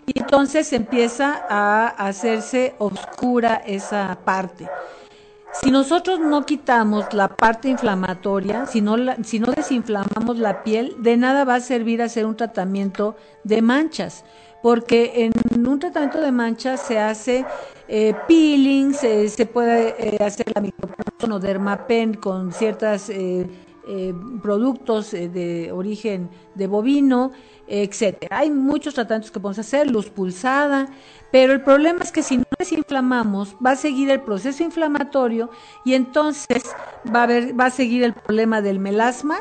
Y 0.05 0.19
entonces 0.19 0.73
empieza 0.73 1.45
a 1.49 1.87
hacerse 1.87 2.75
oscura 2.79 3.61
esa 3.65 4.17
parte. 4.25 4.67
Si 5.61 5.69
nosotros 5.69 6.19
no 6.19 6.45
quitamos 6.45 7.13
la 7.13 7.27
parte 7.27 7.69
inflamatoria, 7.69 8.65
si 8.65 8.81
no, 8.81 8.95
si 9.23 9.39
no 9.39 9.51
desinflamamos 9.51 10.39
la 10.39 10.63
piel, 10.63 10.95
de 10.99 11.15
nada 11.15 11.43
va 11.43 11.55
a 11.55 11.59
servir 11.59 12.01
hacer 12.01 12.25
un 12.25 12.35
tratamiento 12.35 13.15
de 13.43 13.61
manchas, 13.61 14.25
porque 14.63 15.25
en 15.25 15.67
un 15.67 15.77
tratamiento 15.77 16.21
de 16.21 16.31
manchas 16.31 16.79
se 16.79 16.97
hace 16.97 17.45
eh, 17.89 18.15
peeling, 18.29 18.93
se, 18.93 19.45
puede 19.45 19.93
eh, 19.99 20.23
hacer 20.23 20.45
la 20.55 20.61
micropunción 20.61 21.33
o 21.33 21.39
dermapen 21.39 22.13
con 22.13 22.53
ciertos 22.53 23.09
eh, 23.09 23.45
eh, 23.85 24.13
productos 24.41 25.11
de 25.11 25.69
origen 25.73 26.29
de 26.55 26.67
bovino, 26.67 27.33
etcétera. 27.67 28.37
Hay 28.37 28.51
muchos 28.51 28.93
tratamientos 28.93 29.31
que 29.31 29.41
podemos 29.41 29.59
hacer, 29.59 29.91
luz 29.91 30.09
pulsada, 30.09 30.87
pero 31.29 31.51
el 31.51 31.61
problema 31.61 32.01
es 32.01 32.13
que 32.13 32.23
si 32.23 32.37
no 32.37 32.45
desinflamamos, 32.57 33.57
va 33.63 33.71
a 33.71 33.75
seguir 33.75 34.09
el 34.11 34.21
proceso 34.21 34.63
inflamatorio 34.63 35.49
y 35.83 35.95
entonces 35.95 36.63
va 37.13 37.19
a, 37.19 37.23
haber, 37.23 37.59
va 37.59 37.65
a 37.65 37.69
seguir 37.69 38.03
el 38.03 38.13
problema 38.13 38.61
del 38.61 38.79
melasma 38.79 39.39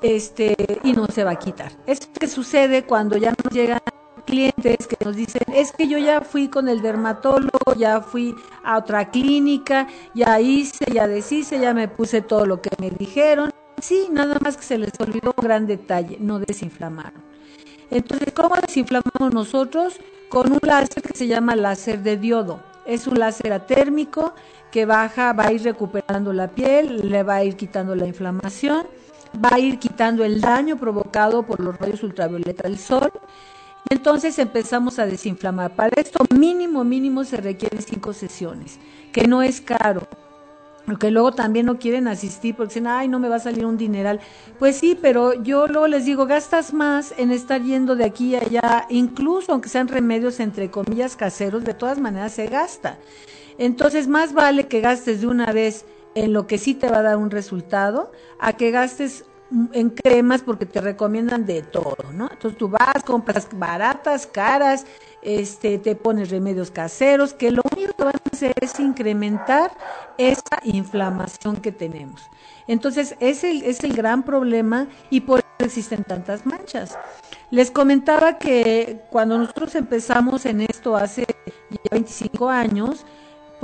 este, 0.00 0.54
y 0.84 0.92
no 0.92 1.06
se 1.06 1.24
va 1.24 1.32
a 1.32 1.38
quitar. 1.40 1.72
Esto 1.86 2.06
que 2.20 2.28
sucede 2.28 2.84
cuando 2.84 3.16
ya 3.16 3.34
nos 3.42 3.52
llegan 3.52 3.80
clientes 4.24 4.86
que 4.86 4.96
nos 5.04 5.16
dicen, 5.16 5.42
es 5.52 5.72
que 5.72 5.88
yo 5.88 5.98
ya 5.98 6.20
fui 6.20 6.48
con 6.48 6.68
el 6.68 6.82
dermatólogo, 6.82 7.74
ya 7.76 8.00
fui 8.00 8.34
a 8.64 8.78
otra 8.78 9.10
clínica, 9.10 9.86
ya 10.14 10.40
hice, 10.40 10.84
ya 10.92 11.06
deshice, 11.06 11.58
ya 11.60 11.74
me 11.74 11.88
puse 11.88 12.22
todo 12.22 12.46
lo 12.46 12.60
que 12.60 12.70
me 12.78 12.90
dijeron. 12.90 13.50
Sí, 13.80 14.08
nada 14.10 14.38
más 14.42 14.56
que 14.56 14.62
se 14.62 14.78
les 14.78 14.92
olvidó 14.98 15.34
un 15.36 15.44
gran 15.44 15.66
detalle, 15.66 16.16
no 16.20 16.38
desinflamaron. 16.38 17.22
Entonces, 17.90 18.32
¿cómo 18.32 18.56
desinflamamos 18.56 19.32
nosotros? 19.32 20.00
Con 20.28 20.52
un 20.52 20.60
láser 20.62 21.02
que 21.02 21.16
se 21.16 21.26
llama 21.26 21.54
láser 21.54 22.02
de 22.02 22.16
diodo. 22.16 22.60
Es 22.86 23.06
un 23.06 23.18
láser 23.18 23.52
atérmico 23.52 24.34
que 24.70 24.86
baja, 24.86 25.32
va 25.32 25.46
a 25.46 25.52
ir 25.52 25.62
recuperando 25.62 26.32
la 26.32 26.48
piel, 26.48 27.08
le 27.08 27.22
va 27.22 27.36
a 27.36 27.44
ir 27.44 27.56
quitando 27.56 27.94
la 27.94 28.06
inflamación, 28.06 28.86
va 29.42 29.50
a 29.52 29.58
ir 29.58 29.78
quitando 29.78 30.24
el 30.24 30.40
daño 30.40 30.76
provocado 30.76 31.44
por 31.44 31.60
los 31.60 31.78
rayos 31.78 32.02
ultravioleta 32.02 32.68
del 32.68 32.78
sol 32.78 33.12
entonces 33.90 34.38
empezamos 34.38 34.98
a 34.98 35.06
desinflamar. 35.06 35.74
Para 35.74 36.00
esto 36.00 36.24
mínimo, 36.34 36.84
mínimo 36.84 37.24
se 37.24 37.36
requieren 37.36 37.82
cinco 37.82 38.12
sesiones, 38.12 38.78
que 39.12 39.26
no 39.26 39.42
es 39.42 39.60
caro. 39.60 40.06
Porque 40.86 41.10
luego 41.10 41.32
también 41.32 41.64
no 41.64 41.78
quieren 41.78 42.08
asistir 42.08 42.54
porque 42.54 42.74
dicen, 42.74 42.86
ay, 42.86 43.08
no 43.08 43.18
me 43.18 43.28
va 43.30 43.36
a 43.36 43.40
salir 43.40 43.64
un 43.64 43.78
dineral. 43.78 44.20
Pues 44.58 44.76
sí, 44.76 44.98
pero 45.00 45.32
yo 45.42 45.66
luego 45.66 45.88
les 45.88 46.04
digo, 46.04 46.26
gastas 46.26 46.74
más 46.74 47.14
en 47.16 47.30
estar 47.30 47.62
yendo 47.62 47.96
de 47.96 48.04
aquí 48.04 48.34
a 48.34 48.40
allá, 48.40 48.86
incluso 48.90 49.52
aunque 49.52 49.70
sean 49.70 49.88
remedios 49.88 50.40
entre 50.40 50.70
comillas 50.70 51.16
caseros, 51.16 51.64
de 51.64 51.72
todas 51.72 51.98
maneras 51.98 52.32
se 52.32 52.48
gasta. 52.48 52.98
Entonces, 53.56 54.08
más 54.08 54.34
vale 54.34 54.66
que 54.66 54.80
gastes 54.80 55.22
de 55.22 55.26
una 55.26 55.52
vez 55.52 55.86
en 56.14 56.32
lo 56.32 56.46
que 56.46 56.58
sí 56.58 56.74
te 56.74 56.88
va 56.88 56.98
a 56.98 57.02
dar 57.02 57.16
un 57.16 57.30
resultado, 57.30 58.12
a 58.38 58.52
que 58.52 58.70
gastes 58.70 59.24
en 59.50 59.90
cremas 59.90 60.42
porque 60.42 60.66
te 60.66 60.80
recomiendan 60.80 61.46
de 61.46 61.62
todo, 61.62 61.96
¿no? 62.12 62.28
Entonces 62.30 62.58
tú 62.58 62.68
vas, 62.68 63.02
compras 63.04 63.48
baratas, 63.52 64.26
caras, 64.26 64.86
este, 65.22 65.78
te 65.78 65.94
pones 65.94 66.30
remedios 66.30 66.70
caseros, 66.70 67.34
que 67.34 67.50
lo 67.50 67.62
único 67.74 67.92
que 67.94 68.04
van 68.04 68.14
a 68.14 68.34
hacer 68.34 68.52
es 68.60 68.78
incrementar 68.80 69.72
esa 70.18 70.60
inflamación 70.64 71.56
que 71.56 71.72
tenemos. 71.72 72.22
Entonces, 72.66 73.16
es 73.20 73.44
el, 73.44 73.62
es 73.62 73.84
el 73.84 73.94
gran 73.94 74.22
problema 74.22 74.88
y 75.10 75.20
por 75.20 75.40
eso 75.40 75.66
existen 75.66 76.04
tantas 76.04 76.46
manchas. 76.46 76.98
Les 77.50 77.70
comentaba 77.70 78.38
que 78.38 79.02
cuando 79.10 79.38
nosotros 79.38 79.74
empezamos 79.74 80.46
en 80.46 80.62
esto 80.62 80.96
hace 80.96 81.26
ya 81.70 81.78
25 81.90 82.48
años, 82.48 83.04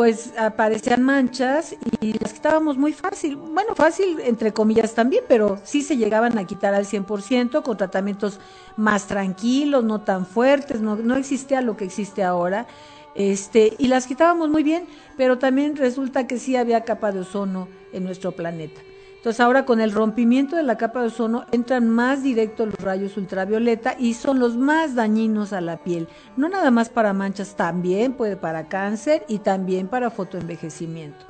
pues 0.01 0.33
aparecían 0.39 1.03
manchas 1.03 1.77
y 2.01 2.19
las 2.19 2.33
quitábamos 2.33 2.79
muy 2.79 2.95
fácil. 2.95 3.37
Bueno, 3.37 3.75
fácil 3.75 4.19
entre 4.25 4.51
comillas 4.51 4.95
también, 4.95 5.25
pero 5.29 5.61
sí 5.63 5.83
se 5.83 5.99
llegaban 5.99 6.39
a 6.39 6.47
quitar 6.47 6.73
al 6.73 6.87
100% 6.87 7.63
con 7.63 7.77
tratamientos 7.77 8.41
más 8.79 9.07
tranquilos, 9.07 9.85
no 9.85 10.01
tan 10.01 10.25
fuertes, 10.25 10.81
no, 10.81 10.97
no 10.97 11.17
existía 11.17 11.61
lo 11.61 11.77
que 11.77 11.85
existe 11.85 12.23
ahora. 12.23 12.67
Este, 13.15 13.75
y 13.77 13.89
las 13.89 14.07
quitábamos 14.07 14.49
muy 14.49 14.63
bien, 14.63 14.87
pero 15.19 15.37
también 15.37 15.77
resulta 15.77 16.27
que 16.27 16.39
sí 16.39 16.57
había 16.57 16.85
capa 16.85 17.13
de 17.13 17.21
ozono 17.21 17.69
en 17.93 18.05
nuestro 18.05 18.33
planeta. 18.33 18.81
Entonces 19.21 19.41
ahora 19.41 19.67
con 19.67 19.83
el 19.83 19.93
rompimiento 19.93 20.57
de 20.57 20.63
la 20.63 20.79
capa 20.79 21.03
de 21.03 21.09
ozono 21.09 21.45
entran 21.53 21.87
más 21.91 22.23
directo 22.23 22.65
los 22.65 22.81
rayos 22.81 23.19
ultravioleta 23.19 23.95
y 23.99 24.15
son 24.15 24.39
los 24.39 24.57
más 24.57 24.95
dañinos 24.95 25.53
a 25.53 25.61
la 25.61 25.85
piel. 25.85 26.09
No 26.39 26.49
nada 26.49 26.71
más 26.71 26.89
para 26.89 27.13
manchas, 27.13 27.55
también 27.55 28.15
puede 28.15 28.37
para 28.37 28.69
cáncer 28.69 29.27
y 29.29 29.41
también 29.41 29.89
para 29.89 30.09
fotoenvejecimiento. 30.11 31.27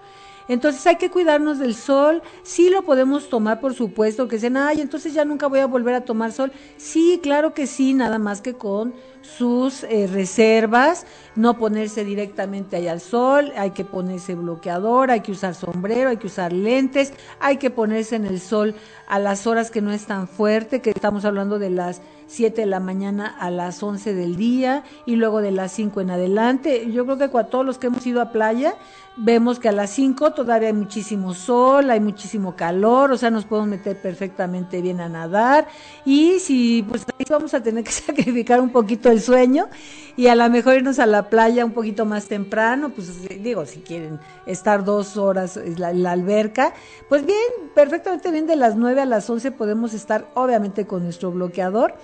Entonces 0.46 0.86
hay 0.86 0.96
que 0.96 1.10
cuidarnos 1.10 1.58
del 1.58 1.74
sol. 1.74 2.22
Sí 2.44 2.70
lo 2.70 2.82
podemos 2.82 3.28
tomar, 3.28 3.60
por 3.60 3.74
supuesto, 3.74 4.28
que 4.28 4.36
dicen, 4.36 4.56
ay, 4.56 4.80
entonces 4.80 5.12
ya 5.12 5.24
nunca 5.24 5.48
voy 5.48 5.58
a 5.58 5.66
volver 5.66 5.96
a 5.96 6.04
tomar 6.04 6.30
sol. 6.30 6.52
Sí, 6.76 7.18
claro 7.20 7.54
que 7.54 7.66
sí, 7.66 7.92
nada 7.92 8.20
más 8.20 8.40
que 8.40 8.54
con 8.54 8.94
sus 9.22 9.84
eh, 9.84 10.08
reservas, 10.10 11.06
no 11.36 11.58
ponerse 11.58 12.04
directamente 12.04 12.76
ahí 12.76 12.88
al 12.88 13.00
sol, 13.00 13.52
hay 13.56 13.70
que 13.70 13.84
ponerse 13.84 14.34
bloqueador, 14.34 15.10
hay 15.10 15.20
que 15.20 15.32
usar 15.32 15.54
sombrero, 15.54 16.10
hay 16.10 16.16
que 16.16 16.26
usar 16.26 16.52
lentes, 16.52 17.12
hay 17.38 17.58
que 17.58 17.70
ponerse 17.70 18.16
en 18.16 18.26
el 18.26 18.40
sol 18.40 18.74
a 19.06 19.18
las 19.18 19.46
horas 19.46 19.70
que 19.70 19.82
no 19.82 19.92
es 19.92 20.06
tan 20.06 20.28
fuerte, 20.28 20.80
que 20.80 20.90
estamos 20.90 21.24
hablando 21.24 21.58
de 21.58 21.70
las 21.70 22.00
7 22.30 22.60
de 22.60 22.66
la 22.66 22.78
mañana 22.78 23.26
a 23.26 23.50
las 23.50 23.82
11 23.82 24.14
del 24.14 24.36
día 24.36 24.84
y 25.04 25.16
luego 25.16 25.40
de 25.40 25.50
las 25.50 25.72
5 25.72 26.00
en 26.00 26.10
adelante. 26.12 26.90
Yo 26.92 27.04
creo 27.04 27.18
que 27.18 27.28
con 27.28 27.50
todos 27.50 27.66
los 27.66 27.78
que 27.78 27.88
hemos 27.88 28.06
ido 28.06 28.22
a 28.22 28.30
playa, 28.30 28.76
vemos 29.16 29.58
que 29.58 29.68
a 29.68 29.72
las 29.72 29.90
5 29.90 30.32
todavía 30.32 30.68
hay 30.68 30.74
muchísimo 30.74 31.34
sol, 31.34 31.90
hay 31.90 32.00
muchísimo 32.00 32.54
calor, 32.54 33.12
o 33.12 33.16
sea, 33.16 33.30
nos 33.30 33.44
podemos 33.44 33.68
meter 33.68 34.00
perfectamente 34.00 34.80
bien 34.80 35.00
a 35.00 35.08
nadar 35.08 35.68
y 36.04 36.38
si 36.38 36.84
pues 36.88 37.04
ahí 37.18 37.26
vamos 37.28 37.52
a 37.54 37.62
tener 37.62 37.84
que 37.84 37.92
sacrificar 37.92 38.60
un 38.60 38.70
poquito 38.70 39.10
el 39.10 39.20
sueño 39.20 39.68
y 40.16 40.28
a 40.28 40.34
lo 40.34 40.48
mejor 40.48 40.76
irnos 40.76 40.98
a 40.98 41.06
la 41.06 41.28
playa 41.28 41.64
un 41.64 41.72
poquito 41.72 42.06
más 42.06 42.26
temprano, 42.26 42.90
pues 42.90 43.28
digo, 43.42 43.66
si 43.66 43.80
quieren 43.80 44.20
estar 44.46 44.84
dos 44.84 45.16
horas 45.16 45.56
en 45.56 45.80
la, 45.80 46.10
alberca, 46.10 46.72
pues 47.08 47.24
bien, 47.26 47.38
perfectamente 47.74 48.30
bien 48.30 48.46
de 48.46 48.56
las 48.56 48.76
9 48.76 49.00
a 49.00 49.06
las 49.06 49.28
11 49.28 49.52
podemos 49.52 49.92
estar 49.92 50.28
obviamente 50.34 50.86
con 50.86 51.02
nuestro 51.02 51.30
bloqueador 51.30 51.94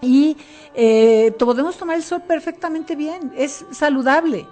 y 0.00 0.36
eh, 0.74 1.32
podemos 1.38 1.76
tomar 1.76 1.96
el 1.96 2.02
sol 2.02 2.22
perfectamente 2.26 2.96
bien, 2.96 3.32
es 3.36 3.64
saludable. 3.70 4.46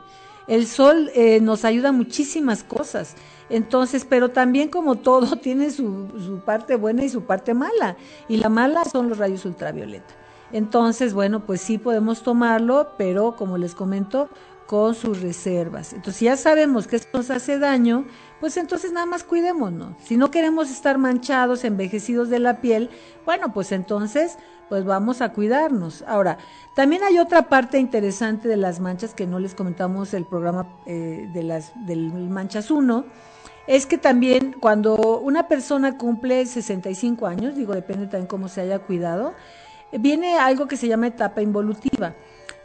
El 0.50 0.66
sol 0.66 1.12
eh, 1.14 1.40
nos 1.40 1.64
ayuda 1.64 1.90
a 1.90 1.92
muchísimas 1.92 2.64
cosas. 2.64 3.14
Entonces, 3.50 4.04
pero 4.04 4.30
también 4.30 4.68
como 4.68 4.96
todo 4.96 5.36
tiene 5.40 5.70
su, 5.70 6.08
su 6.18 6.40
parte 6.40 6.74
buena 6.74 7.04
y 7.04 7.08
su 7.08 7.22
parte 7.22 7.54
mala. 7.54 7.96
Y 8.28 8.38
la 8.38 8.48
mala 8.48 8.84
son 8.84 9.08
los 9.08 9.18
rayos 9.18 9.44
ultravioleta. 9.44 10.12
Entonces, 10.52 11.14
bueno, 11.14 11.46
pues 11.46 11.60
sí 11.60 11.78
podemos 11.78 12.24
tomarlo, 12.24 12.94
pero 12.98 13.36
como 13.36 13.58
les 13.58 13.76
comento, 13.76 14.28
con 14.66 14.96
sus 14.96 15.20
reservas. 15.20 15.92
Entonces, 15.92 16.20
ya 16.20 16.36
sabemos 16.36 16.88
que 16.88 16.96
esto 16.96 17.18
nos 17.18 17.30
hace 17.30 17.60
daño, 17.60 18.04
pues 18.40 18.56
entonces 18.56 18.90
nada 18.90 19.06
más 19.06 19.22
cuidémonos. 19.22 19.94
Si 20.02 20.16
no 20.16 20.32
queremos 20.32 20.68
estar 20.68 20.98
manchados, 20.98 21.62
envejecidos 21.62 22.28
de 22.28 22.40
la 22.40 22.60
piel, 22.60 22.90
bueno, 23.24 23.52
pues 23.52 23.70
entonces 23.70 24.36
pues 24.70 24.84
vamos 24.84 25.20
a 25.20 25.32
cuidarnos. 25.32 26.02
Ahora, 26.06 26.38
también 26.74 27.02
hay 27.02 27.18
otra 27.18 27.48
parte 27.48 27.80
interesante 27.80 28.48
de 28.48 28.56
las 28.56 28.78
manchas 28.78 29.14
que 29.14 29.26
no 29.26 29.40
les 29.40 29.56
comentamos 29.56 30.14
el 30.14 30.24
programa 30.24 30.68
eh, 30.86 31.28
de 31.34 31.42
las 31.42 31.72
del 31.84 32.12
manchas 32.12 32.70
1, 32.70 33.04
es 33.66 33.84
que 33.84 33.98
también 33.98 34.54
cuando 34.58 35.18
una 35.18 35.48
persona 35.48 35.98
cumple 35.98 36.46
65 36.46 37.26
años, 37.26 37.56
digo, 37.56 37.74
depende 37.74 38.06
también 38.06 38.28
cómo 38.28 38.48
se 38.48 38.60
haya 38.60 38.78
cuidado, 38.78 39.34
viene 39.90 40.38
algo 40.38 40.68
que 40.68 40.76
se 40.76 40.86
llama 40.86 41.08
etapa 41.08 41.42
involutiva. 41.42 42.14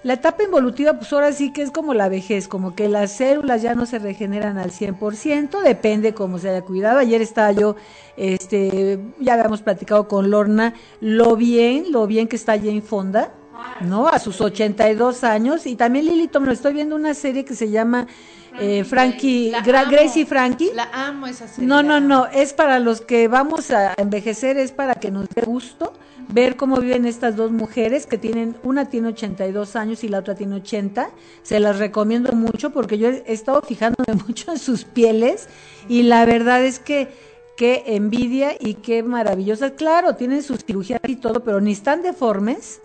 La 0.05 0.13
etapa 0.13 0.43
involutiva, 0.43 0.93
pues 0.93 1.11
ahora 1.13 1.31
sí 1.31 1.51
que 1.51 1.63
es 1.63 1.71
como 1.71 1.95
la 1.95 2.09
vejez, 2.09 2.47
como 2.47 2.75
que 2.75 2.87
las 2.89 3.13
células 3.13 3.63
ya 3.63 3.73
no 3.73 3.87
se 3.87 3.97
regeneran 3.97 4.59
al 4.59 4.69
100%, 4.69 5.63
depende 5.63 6.13
cómo 6.13 6.37
se 6.37 6.51
haya 6.51 6.61
cuidado. 6.61 6.99
Ayer 6.99 7.23
estaba 7.23 7.51
yo, 7.53 7.75
este, 8.15 8.99
ya 9.19 9.33
habíamos 9.33 9.63
platicado 9.63 10.07
con 10.07 10.29
Lorna, 10.29 10.75
lo 11.01 11.35
bien, 11.35 11.85
lo 11.91 12.05
bien 12.05 12.27
que 12.27 12.35
está 12.35 12.55
Jane 12.55 12.83
Fonda, 12.83 13.33
¿no? 13.81 14.07
A 14.07 14.19
sus 14.19 14.41
82 14.41 15.23
años. 15.23 15.65
Y 15.65 15.75
también 15.75 16.05
Lili 16.05 16.27
Tom, 16.27 16.47
estoy 16.49 16.75
viendo 16.75 16.95
una 16.95 17.15
serie 17.15 17.43
que 17.43 17.55
se 17.55 17.71
llama 17.71 18.05
eh, 18.59 18.83
Frankie, 18.83 19.51
Gracie 19.63 20.25
Frankie. 20.25 20.71
La 20.73 20.89
amo 20.91 21.27
esa 21.27 21.47
serie. 21.47 21.67
No, 21.67 21.83
no, 21.83 21.99
no, 21.99 22.27
es 22.27 22.53
para 22.53 22.79
los 22.79 23.01
que 23.01 23.27
vamos 23.27 23.71
a 23.71 23.93
envejecer, 23.97 24.57
es 24.57 24.71
para 24.71 24.95
que 24.95 25.11
nos 25.11 25.27
dé 25.29 25.41
gusto 25.41 25.93
ver 26.29 26.55
cómo 26.55 26.77
viven 26.77 27.05
estas 27.05 27.35
dos 27.35 27.51
mujeres 27.51 28.07
que 28.07 28.17
tienen, 28.17 28.55
una 28.63 28.89
tiene 28.89 29.09
82 29.09 29.75
años 29.75 30.03
y 30.03 30.09
la 30.09 30.19
otra 30.19 30.35
tiene 30.35 30.55
80. 30.55 31.09
Se 31.43 31.59
las 31.59 31.79
recomiendo 31.79 32.33
mucho 32.33 32.71
porque 32.71 32.97
yo 32.97 33.09
he 33.09 33.23
estado 33.27 33.61
fijándome 33.61 34.13
mucho 34.27 34.51
en 34.51 34.59
sus 34.59 34.85
pieles 34.85 35.47
y 35.87 36.03
la 36.03 36.25
verdad 36.25 36.63
es 36.63 36.79
que 36.79 37.09
qué 37.57 37.83
envidia 37.87 38.55
y 38.59 38.75
qué 38.75 39.03
maravillosa. 39.03 39.71
Claro, 39.71 40.15
tienen 40.15 40.43
sus 40.43 40.65
cirugías 40.65 40.99
y 41.07 41.15
todo, 41.15 41.43
pero 41.43 41.61
ni 41.61 41.71
están 41.71 42.01
deformes. 42.01 42.81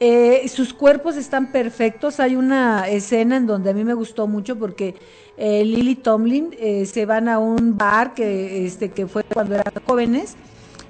Eh, 0.00 0.48
sus 0.48 0.72
cuerpos 0.72 1.16
están 1.16 1.52
perfectos. 1.52 2.20
Hay 2.20 2.34
una 2.34 2.88
escena 2.88 3.36
en 3.36 3.46
donde 3.46 3.70
a 3.70 3.74
mí 3.74 3.84
me 3.84 3.94
gustó 3.94 4.26
mucho 4.26 4.58
porque 4.58 4.94
eh, 5.36 5.64
Lily 5.64 5.94
Tomlin 5.94 6.56
eh, 6.58 6.86
se 6.86 7.04
van 7.06 7.28
a 7.28 7.38
un 7.38 7.76
bar 7.76 8.14
que, 8.14 8.64
este, 8.66 8.90
que 8.90 9.06
fue 9.06 9.24
cuando 9.24 9.54
eran 9.54 9.72
jóvenes 9.86 10.36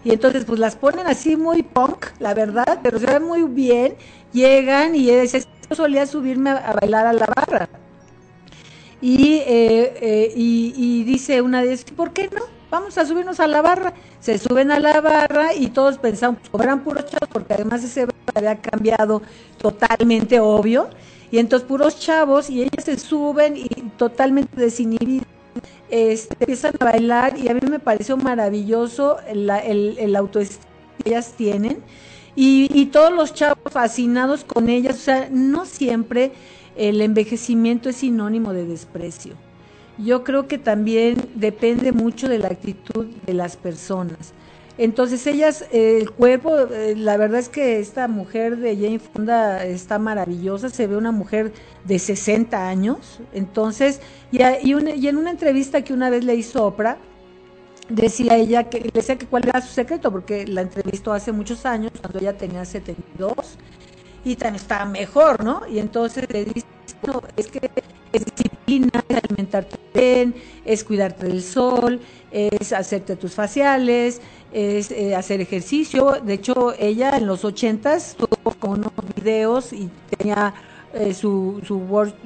y 0.05 0.13
entonces 0.13 0.45
pues 0.45 0.59
las 0.59 0.77
ponen 0.77 1.07
así 1.07 1.37
muy 1.37 1.63
punk, 1.63 2.07
la 2.19 2.35
verdad, 2.35 2.81
pero 2.83 2.99
se 2.99 3.07
ven 3.07 3.25
muy 3.25 3.43
bien, 3.43 3.95
llegan 4.33 4.95
y 4.95 5.11
ese 5.11 5.41
yo 5.41 5.77
solía 5.77 6.07
subirme 6.07 6.51
a, 6.51 6.73
bailar 6.81 7.07
a 7.07 7.13
la 7.13 7.27
barra. 7.27 7.69
Y, 9.03 9.37
eh, 9.47 9.95
eh, 10.01 10.33
y, 10.35 11.05
dice 11.05 11.41
una 11.41 11.63
de 11.63 11.69
ellas, 11.69 11.85
¿por 11.85 12.13
qué 12.13 12.29
no? 12.29 12.43
Vamos 12.71 12.97
a 12.99 13.05
subirnos 13.05 13.41
a 13.41 13.47
la 13.47 13.63
barra. 13.63 13.93
Se 14.21 14.39
suben 14.39 14.71
a 14.71 14.79
la 14.79 15.01
barra 15.01 15.55
y 15.55 15.69
todos 15.69 15.99
pensamos, 15.99 16.41
eran 16.61 16.85
puros 16.85 17.07
chavos, 17.07 17.29
porque 17.33 17.55
además 17.55 17.83
ese 17.83 18.07
bar 18.07 18.15
había 18.35 18.57
cambiado 18.57 19.23
totalmente 19.59 20.39
obvio. 20.41 20.89
Y 21.33 21.39
entonces 21.39 21.67
puros 21.67 21.99
chavos 21.99 22.51
y 22.51 22.63
ellas 22.63 22.85
se 22.85 22.99
suben 22.99 23.57
y 23.57 23.69
totalmente 23.97 24.61
desinhibidas 24.61 25.27
este, 25.91 26.37
empiezan 26.39 26.75
a 26.79 26.85
bailar 26.85 27.37
y 27.37 27.49
a 27.49 27.55
mí 27.55 27.61
me 27.69 27.81
pareció 27.81 28.17
maravilloso 28.17 29.19
el, 29.27 29.51
el, 29.51 29.99
el 29.99 30.17
autoestima 30.17 30.65
que 31.03 31.11
ellas 31.11 31.35
tienen 31.37 31.83
y, 32.37 32.69
y, 32.73 32.87
todos 32.87 33.13
los 33.13 33.35
chavos 33.35 33.73
fascinados 33.73 34.45
con 34.45 34.69
ellas, 34.69 34.95
o 34.97 35.01
sea, 35.01 35.29
no 35.33 35.67
siempre 35.67 36.31
el 36.77 37.01
envejecimiento 37.01 37.89
es 37.89 37.97
sinónimo 37.97 38.53
de 38.53 38.67
desprecio. 38.67 39.35
Yo 40.05 40.25
creo 40.25 40.49
que 40.49 40.59
también 40.59 41.17
depende 41.35 41.93
mucho 41.93 42.29
de 42.29 42.39
la 42.39 42.49
actitud 42.49 43.07
de 43.27 43.35
las 43.35 43.57
personas. 43.57 44.33
Entonces 44.79 45.27
ellas, 45.27 45.67
el 45.73 46.11
cuerpo, 46.11 46.57
eh, 46.59 46.95
la 46.97 47.19
verdad 47.19 47.41
es 47.41 47.51
que 47.51 47.81
esta 47.81 48.09
mujer 48.09 48.57
de 48.57 48.77
Jane 48.77 48.99
Fonda 48.99 49.63
está 49.67 49.99
maravillosa, 49.99 50.71
se 50.71 50.87
ve 50.87 50.97
una 50.97 51.13
mujer 51.13 51.53
de 51.85 51.99
60 51.99 52.67
años, 52.67 53.21
entonces, 53.35 54.01
y, 54.33 54.39
y, 54.43 55.09
en 55.09 55.17
una 55.19 55.33
entrevista 55.33 55.83
que 55.83 55.93
una 55.93 56.09
vez 56.09 56.25
le 56.25 56.35
hizo 56.35 56.65
Oprah, 56.65 56.97
decía 57.91 58.37
ella 58.37 58.71
que, 58.71 58.91
decía 58.95 59.19
que 59.19 59.27
cuál 59.27 59.47
era 59.49 59.61
su 59.61 59.69
secreto, 59.75 60.11
porque 60.11 60.47
la 60.47 60.63
entrevistó 60.63 61.13
hace 61.13 61.31
muchos 61.31 61.67
años, 61.67 61.93
cuando 62.01 62.19
ella 62.19 62.39
tenía 62.39 62.65
72, 62.65 63.35
y 64.25 64.37
también 64.37 64.63
estaba 64.63 64.87
mejor, 64.87 65.45
¿no? 65.45 65.61
Y 65.69 65.79
entonces 65.79 66.27
le 66.33 66.47
dice, 66.47 66.67
no, 67.07 67.23
es 67.37 67.49
que 67.49 67.71
es 68.13 68.25
disciplina, 68.25 69.05
es 69.09 69.17
alimentarte 69.17 69.77
bien, 69.95 70.35
es 70.65 70.85
cuidarte 70.85 71.27
del 71.27 71.43
sol, 71.43 72.01
es 72.31 72.73
hacerte 72.73 73.17
tus 73.17 73.35
faciales, 73.35 74.21
es 74.53 74.91
eh, 74.91 75.15
hacer 75.15 75.41
ejercicio. 75.41 76.19
De 76.23 76.35
hecho, 76.35 76.75
ella 76.79 77.17
en 77.17 77.27
los 77.27 77.45
ochentas 77.45 78.17
tuvo 78.17 78.55
unos 78.69 78.93
videos 79.17 79.73
y 79.73 79.89
tenía 80.17 80.55
eh, 80.93 81.15
su, 81.15 81.61
su, 81.65 81.81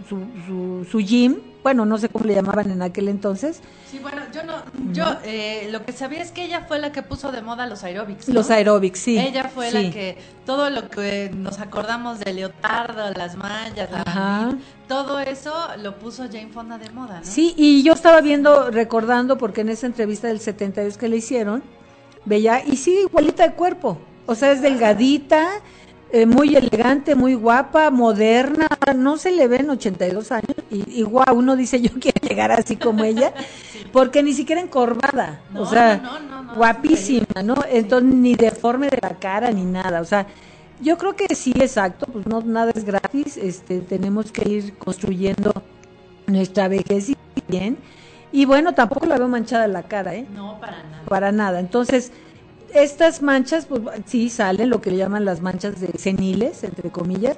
su, 0.08 0.86
su, 0.90 0.98
gym, 0.98 1.36
bueno, 1.64 1.86
no 1.86 1.96
sé 1.96 2.10
cómo 2.10 2.26
le 2.26 2.34
llamaban 2.34 2.70
en 2.70 2.82
aquel 2.82 3.08
entonces. 3.08 3.62
Sí, 3.90 3.98
bueno, 3.98 4.20
yo 4.34 4.42
no, 4.44 4.62
yo 4.92 5.06
eh, 5.24 5.68
lo 5.72 5.82
que 5.82 5.92
sabía 5.92 6.20
es 6.20 6.30
que 6.30 6.44
ella 6.44 6.66
fue 6.68 6.78
la 6.78 6.92
que 6.92 7.02
puso 7.02 7.32
de 7.32 7.40
moda 7.40 7.66
los 7.66 7.82
aeróbics. 7.84 8.28
Los 8.28 8.50
aeróbics, 8.50 8.98
sí. 8.98 9.18
Ella 9.18 9.44
fue 9.48 9.72
la 9.72 9.90
que, 9.90 10.18
todo 10.44 10.68
lo 10.68 10.90
que 10.90 11.30
nos 11.34 11.60
acordamos 11.60 12.20
de 12.20 12.34
Leotardo, 12.34 13.10
las 13.12 13.36
mallas, 13.36 13.88
todo 14.86 15.20
eso 15.20 15.54
lo 15.82 15.98
puso 15.98 16.24
Jane 16.24 16.50
Fonda 16.52 16.76
de 16.76 16.90
moda, 16.90 17.20
¿no? 17.20 17.26
Sí, 17.26 17.54
y 17.56 17.82
yo 17.82 17.94
estaba 17.94 18.20
viendo, 18.20 18.70
recordando, 18.70 19.38
porque 19.38 19.62
en 19.62 19.70
esa 19.70 19.86
entrevista 19.86 20.28
del 20.28 20.40
72 20.40 20.98
que 20.98 21.08
le 21.08 21.16
hicieron, 21.16 21.62
veía, 22.26 22.62
y 22.62 22.76
sí, 22.76 23.06
igualita 23.08 23.48
de 23.48 23.54
cuerpo, 23.54 23.98
o 24.26 24.34
sea, 24.34 24.52
es 24.52 24.60
delgadita, 24.60 25.48
eh, 26.10 26.26
muy 26.26 26.54
elegante, 26.54 27.14
muy 27.14 27.34
guapa, 27.34 27.90
moderna, 27.90 28.68
no 28.96 29.16
se 29.16 29.32
le 29.32 29.48
ven 29.48 29.70
82 29.70 30.32
años 30.32 30.56
y 30.70 31.00
igual 31.00 31.26
uno 31.34 31.56
dice 31.56 31.80
yo 31.80 31.90
quiero 31.98 32.20
llegar 32.20 32.52
así 32.52 32.76
como 32.76 33.04
ella, 33.04 33.32
porque 33.92 34.22
ni 34.22 34.32
siquiera 34.32 34.60
encorvada, 34.60 35.40
o 35.56 35.66
sea, 35.66 36.02
guapísima, 36.54 37.42
¿no? 37.42 37.56
Entonces 37.68 38.14
ni 38.14 38.34
deforme 38.36 38.88
de 38.88 38.98
la 39.02 39.16
cara 39.16 39.50
ni 39.50 39.64
nada, 39.64 40.00
o 40.00 40.04
sea, 40.04 40.26
yo 40.80 40.98
creo 40.98 41.16
que 41.16 41.34
sí, 41.34 41.52
exacto, 41.56 42.06
pues 42.06 42.26
no 42.26 42.40
nada 42.42 42.72
es 42.74 42.84
gratis, 42.84 43.36
este 43.36 43.80
tenemos 43.80 44.30
que 44.30 44.48
ir 44.48 44.76
construyendo 44.76 45.52
nuestra 46.26 46.68
vejez 46.68 47.12
bien. 47.48 47.78
Y 48.32 48.46
bueno, 48.46 48.74
tampoco 48.74 49.06
la 49.06 49.16
veo 49.16 49.28
manchada 49.28 49.66
la 49.68 49.84
cara, 49.84 50.14
¿eh? 50.14 50.26
No, 50.34 50.58
para 50.60 50.82
nada. 50.82 51.04
Para 51.08 51.32
nada. 51.32 51.60
Entonces, 51.60 52.10
estas 52.74 53.22
manchas, 53.22 53.66
pues 53.66 53.82
sí 54.06 54.28
salen, 54.28 54.70
lo 54.70 54.80
que 54.80 54.90
le 54.90 54.96
llaman 54.96 55.24
las 55.24 55.40
manchas 55.40 55.80
de 55.80 55.92
seniles, 55.98 56.64
entre 56.64 56.90
comillas. 56.90 57.36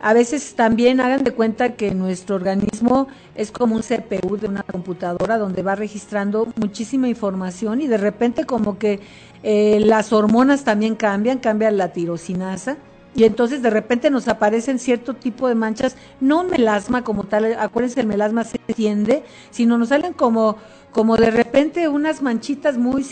A 0.00 0.12
veces 0.12 0.54
también 0.54 1.00
hagan 1.00 1.24
de 1.24 1.30
cuenta 1.30 1.76
que 1.76 1.94
nuestro 1.94 2.36
organismo 2.36 3.08
es 3.34 3.50
como 3.50 3.74
un 3.74 3.82
CPU 3.82 4.36
de 4.36 4.48
una 4.48 4.62
computadora 4.62 5.38
donde 5.38 5.62
va 5.62 5.76
registrando 5.76 6.46
muchísima 6.56 7.08
información 7.08 7.80
y 7.80 7.86
de 7.86 7.96
repente 7.96 8.44
como 8.44 8.78
que 8.78 9.00
eh, 9.42 9.80
las 9.80 10.12
hormonas 10.12 10.64
también 10.64 10.94
cambian, 10.94 11.38
cambia 11.38 11.70
la 11.70 11.92
tirosinasa 11.92 12.76
y 13.14 13.24
entonces 13.24 13.62
de 13.62 13.70
repente 13.70 14.10
nos 14.10 14.26
aparecen 14.28 14.78
cierto 14.78 15.14
tipo 15.14 15.48
de 15.48 15.54
manchas, 15.54 15.96
no 16.20 16.42
melasma 16.44 17.04
como 17.04 17.24
tal, 17.24 17.54
acuérdense 17.58 18.00
el 18.00 18.06
melasma 18.06 18.44
se 18.44 18.58
tiende, 18.58 19.22
sino 19.50 19.78
nos 19.78 19.90
salen 19.90 20.12
como 20.12 20.56
como 20.94 21.16
de 21.16 21.32
repente 21.32 21.88
unas 21.88 22.22
manchitas 22.22 22.78
muy, 22.78 23.04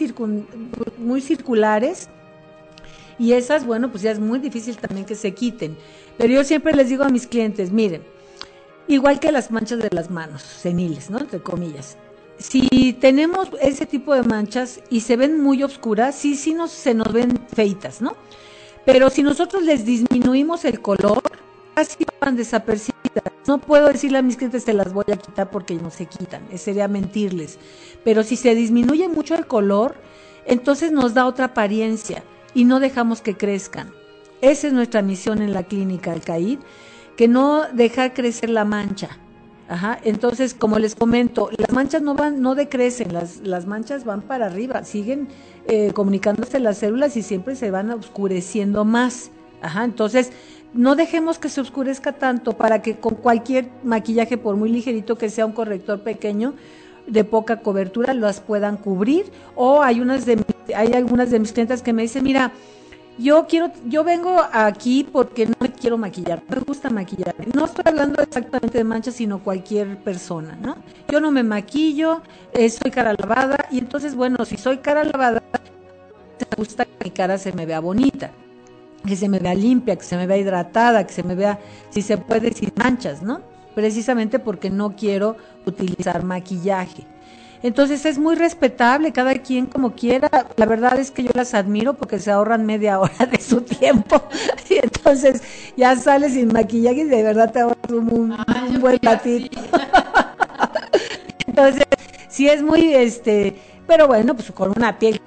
muy 0.99 1.21
circulares 1.21 2.09
y 3.18 3.33
esas, 3.33 3.66
bueno, 3.66 3.90
pues 3.90 4.05
ya 4.05 4.12
es 4.12 4.21
muy 4.21 4.38
difícil 4.38 4.77
también 4.77 5.05
que 5.05 5.16
se 5.16 5.35
quiten. 5.35 5.77
Pero 6.16 6.33
yo 6.33 6.45
siempre 6.45 6.75
les 6.75 6.88
digo 6.88 7.03
a 7.03 7.09
mis 7.09 7.27
clientes, 7.27 7.73
miren, 7.73 8.03
igual 8.87 9.18
que 9.18 9.33
las 9.33 9.51
manchas 9.51 9.81
de 9.81 9.88
las 9.90 10.11
manos, 10.11 10.42
seniles, 10.42 11.11
¿no? 11.11 11.18
Entre 11.18 11.40
comillas. 11.40 11.99
Si 12.38 12.97
tenemos 13.01 13.49
ese 13.61 13.85
tipo 13.85 14.14
de 14.14 14.23
manchas 14.23 14.81
y 14.88 15.01
se 15.01 15.16
ven 15.16 15.42
muy 15.42 15.64
oscuras, 15.64 16.14
sí, 16.14 16.37
sí 16.37 16.55
nos, 16.55 16.71
se 16.71 16.95
nos 16.95 17.12
ven 17.12 17.37
feitas, 17.53 18.01
¿no? 18.01 18.14
Pero 18.85 19.11
si 19.11 19.25
nosotros 19.25 19.64
les 19.64 19.85
disminuimos 19.85 20.64
el 20.64 20.81
color, 20.81 21.21
así 21.75 22.05
van 22.21 22.37
desapercibidas. 22.37 22.91
No 23.46 23.59
puedo 23.59 23.88
decirle 23.88 24.18
a 24.18 24.22
mis 24.22 24.37
clientes 24.37 24.64
te 24.64 24.72
las 24.72 24.92
voy 24.92 25.05
a 25.12 25.16
quitar 25.16 25.51
porque 25.51 25.75
no 25.75 25.90
se 25.90 26.07
quitan, 26.07 26.42
sería 26.57 26.87
mentirles. 26.88 27.59
Pero 28.05 28.22
si 28.22 28.37
se 28.37 28.55
disminuye 28.55 29.09
mucho 29.09 29.35
el 29.35 29.46
color, 29.46 29.96
entonces 30.46 30.92
nos 30.92 31.14
da 31.14 31.27
otra 31.27 31.46
apariencia 31.46 32.22
y 32.55 32.64
no 32.64 32.81
dejamos 32.81 33.20
que 33.20 33.37
crezcan. 33.37 33.92
Esa 34.40 34.68
es 34.68 34.72
nuestra 34.72 35.03
misión 35.03 35.42
en 35.42 35.53
la 35.53 35.64
clínica 35.64 36.12
Alcaid, 36.12 36.59
que 37.16 37.29
no 37.29 37.64
dejar 37.72 38.14
crecer 38.14 38.51
la 38.51 38.64
mancha. 38.64 39.18
Ajá, 39.68 39.98
entonces, 40.03 40.53
como 40.53 40.79
les 40.79 40.94
comento, 40.94 41.48
las 41.57 41.72
manchas 41.72 42.03
no 42.03 42.14
van, 42.14 42.42
no 42.42 42.55
decrecen, 42.55 43.12
las, 43.14 43.38
las 43.38 43.66
manchas 43.66 44.05
van 44.05 44.20
para 44.20 44.46
arriba, 44.46 44.85
siguen 44.85 45.29
eh, 45.66 45.92
comunicándose 45.94 46.61
las 46.61 46.79
células 46.79 47.16
y 47.16 47.22
siempre 47.22 47.57
se 47.57 47.70
van 47.70 47.90
oscureciendo 47.90 48.85
más. 48.85 49.31
Ajá, 49.62 49.85
entonces, 49.85 50.33
no 50.74 50.96
dejemos 50.96 51.38
que 51.38 51.48
se 51.48 51.61
oscurezca 51.61 52.12
tanto 52.12 52.54
para 52.54 52.82
que 52.82 52.96
con 52.96 53.14
cualquier 53.14 53.68
maquillaje, 53.85 54.38
por 54.38 54.56
muy 54.56 54.70
ligerito 54.70 55.16
que 55.16 55.30
sea 55.30 55.46
un 55.46 55.52
corrector 55.52 56.00
pequeño, 56.00 56.54
de 57.06 57.24
poca 57.24 57.61
cobertura 57.61 58.14
las 58.14 58.40
puedan 58.40 58.76
cubrir 58.76 59.26
o 59.56 59.82
hay 59.82 60.00
unas 60.00 60.24
de 60.24 60.38
hay 60.74 60.92
algunas 60.92 61.30
de 61.30 61.40
mis 61.40 61.52
clientes 61.52 61.82
que 61.82 61.92
me 61.92 62.02
dicen, 62.02 62.22
"Mira, 62.22 62.52
yo 63.18 63.46
quiero, 63.46 63.72
yo 63.87 64.04
vengo 64.04 64.40
aquí 64.52 65.04
porque 65.04 65.46
no 65.46 65.54
me 65.61 65.70
quiero 65.70 65.98
maquillar, 65.98 66.42
me 66.48 66.61
gusta 66.61 66.88
maquillar. 66.90 67.35
No 67.54 67.66
estoy 67.66 67.85
hablando 67.87 68.22
exactamente 68.22 68.78
de 68.78 68.85
manchas, 68.85 69.14
sino 69.14 69.42
cualquier 69.42 69.98
persona, 69.98 70.56
¿no? 70.61 70.76
Yo 71.11 71.20
no 71.20 71.30
me 71.30 71.42
maquillo, 71.42 72.22
eh, 72.52 72.70
soy 72.70 72.90
cara 72.90 73.14
lavada 73.18 73.66
y 73.70 73.78
entonces, 73.78 74.14
bueno, 74.14 74.44
si 74.44 74.56
soy 74.56 74.78
cara 74.78 75.04
lavada, 75.04 75.42
me 75.52 76.56
gusta 76.56 76.85
que 76.85 77.04
mi 77.04 77.11
cara 77.11 77.37
se 77.37 77.52
me 77.52 77.66
vea 77.66 77.80
bonita, 77.80 78.30
que 79.06 79.16
se 79.16 79.28
me 79.28 79.38
vea 79.38 79.54
limpia, 79.54 79.96
que 79.96 80.04
se 80.04 80.16
me 80.16 80.26
vea 80.26 80.36
hidratada, 80.36 81.06
que 81.06 81.12
se 81.12 81.22
me 81.22 81.34
vea, 81.34 81.58
si 81.90 82.02
se 82.02 82.18
puede, 82.18 82.52
sin 82.52 82.72
manchas, 82.76 83.22
¿no? 83.22 83.40
Precisamente 83.74 84.38
porque 84.38 84.70
no 84.70 84.94
quiero 84.96 85.36
utilizar 85.66 86.24
maquillaje. 86.24 87.06
Entonces 87.62 88.04
es 88.06 88.18
muy 88.18 88.34
respetable, 88.34 89.12
cada 89.12 89.34
quien 89.34 89.66
como 89.66 89.92
quiera. 89.92 90.28
La 90.56 90.66
verdad 90.66 90.98
es 90.98 91.10
que 91.12 91.22
yo 91.22 91.30
las 91.34 91.54
admiro 91.54 91.94
porque 91.94 92.18
se 92.18 92.30
ahorran 92.30 92.66
media 92.66 92.98
hora 92.98 93.26
de 93.30 93.40
su 93.40 93.60
tiempo. 93.60 94.22
Y 94.68 94.76
entonces 94.82 95.42
ya 95.76 95.94
sales 95.96 96.32
sin 96.32 96.48
maquillaje 96.48 97.00
y 97.00 97.04
de 97.04 97.22
verdad 97.22 97.52
te 97.52 97.60
ahorras 97.60 97.90
un, 97.90 98.34
buen 98.80 98.98
ratito. 99.02 99.60
entonces, 101.46 101.84
sí 102.28 102.48
es 102.48 102.62
muy, 102.62 102.94
este, 102.94 103.54
pero 103.86 104.06
bueno, 104.06 104.34
pues 104.34 104.50
con 104.52 104.72
una 104.74 104.98
piel 104.98 105.20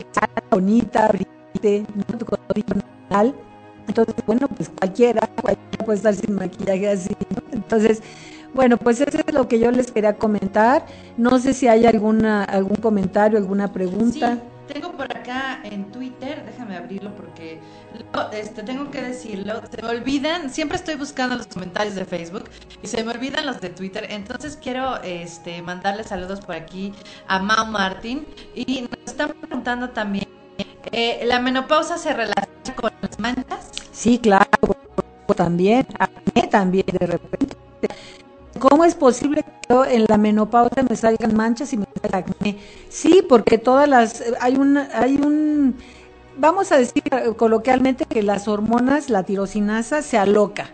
bonita, 0.50 1.10
brillante, 1.10 1.86
¿no? 1.96 3.45
Entonces, 3.88 4.16
bueno, 4.26 4.48
pues 4.48 4.70
cualquiera, 4.70 5.28
cualquiera 5.42 5.86
puede 5.86 5.98
estar 5.98 6.16
sin 6.16 6.36
maquillaje 6.36 6.90
así. 6.90 7.16
Entonces, 7.52 8.02
bueno, 8.54 8.78
pues 8.78 9.02
eso 9.02 9.18
es 9.26 9.34
lo 9.34 9.48
que 9.48 9.60
yo 9.60 9.70
les 9.72 9.92
quería 9.92 10.16
comentar. 10.16 10.86
No 11.18 11.40
sé 11.40 11.54
si 11.54 11.68
hay 11.68 11.86
alguna 11.86 12.44
algún 12.44 12.78
comentario, 12.78 13.38
alguna 13.38 13.72
pregunta. 13.72 14.36
Sí, 14.36 14.74
tengo 14.74 14.94
por 14.94 15.16
acá 15.16 15.60
en 15.64 15.92
Twitter, 15.92 16.44
déjame 16.46 16.78
abrirlo 16.78 17.14
porque 17.16 17.60
este, 18.32 18.64
tengo 18.64 18.90
que 18.92 19.02
decirlo, 19.02 19.62
se 19.70 19.82
me 19.82 19.90
olvidan, 19.90 20.50
siempre 20.50 20.78
estoy 20.78 20.96
buscando 20.96 21.36
los 21.36 21.48
comentarios 21.48 21.96
de 21.96 22.06
Facebook 22.06 22.46
y 22.82 22.88
se 22.88 23.04
me 23.04 23.12
olvidan 23.12 23.46
los 23.46 23.62
de 23.62 23.70
Twitter, 23.70 24.08
entonces 24.10 24.58
quiero 24.62 25.02
este, 25.04 25.62
mandarle 25.62 26.04
saludos 26.04 26.40
por 26.40 26.56
aquí 26.56 26.94
a 27.28 27.40
Mau 27.40 27.68
Martin 27.68 28.26
y 28.56 28.82
nos 28.82 29.00
están 29.06 29.34
preguntando 29.40 29.90
también, 29.90 30.28
eh, 30.92 31.22
¿la 31.26 31.40
menopausa 31.40 31.98
se 31.98 32.14
relaciona 32.14 32.76
con 32.76 32.92
las 33.02 33.20
manchas? 33.20 33.72
Sí, 33.92 34.20
claro, 34.20 34.46
también, 35.36 35.86
a 36.00 36.10
también 36.50 36.86
de 37.00 37.08
repente 37.08 37.56
¿Cómo 38.60 38.86
es 38.86 38.96
posible 38.96 39.44
que 39.44 39.96
en 39.96 40.06
la 40.08 40.18
menopausa 40.18 40.84
me 40.90 40.96
salgan 40.96 41.36
manchas 41.36 41.74
y 41.74 41.78
me 41.78 41.86
salga 42.02 42.20
acné? 42.20 42.58
Sí, 42.90 43.24
porque 43.28 43.58
todas 43.58 43.88
las 43.90 44.24
hay 44.40 44.56
un 44.56 44.78
hay 44.78 45.16
un 45.16 45.76
vamos 46.38 46.72
a 46.72 46.78
decir 46.78 47.04
coloquialmente 47.38 48.06
que 48.06 48.24
las 48.24 48.48
hormonas, 48.48 49.10
la 49.10 49.24
tirosinasa 49.24 50.02
se 50.02 50.18
aloca. 50.18 50.70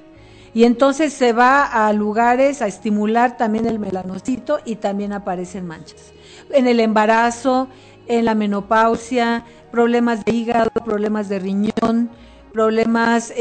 Y 0.54 0.66
entonces 0.66 1.14
se 1.14 1.34
va 1.34 1.64
a 1.64 1.92
lugares 1.94 2.62
a 2.62 2.68
estimular 2.68 3.38
también 3.38 3.66
el 3.66 3.80
melanocito 3.80 4.60
y 4.66 4.76
también 4.76 5.14
aparecen 5.14 5.66
manchas. 5.66 6.14
En 6.52 6.68
el 6.68 6.80
embarazo, 6.80 7.68
en 8.08 8.26
la 8.26 8.36
menopausia, 8.36 9.46
problemas 9.72 10.26
de 10.26 10.32
hígado, 10.34 10.70
problemas 10.86 11.30
de 11.30 11.40
riñón, 11.40 12.10
problemas 12.54 13.32
eh, 13.32 13.38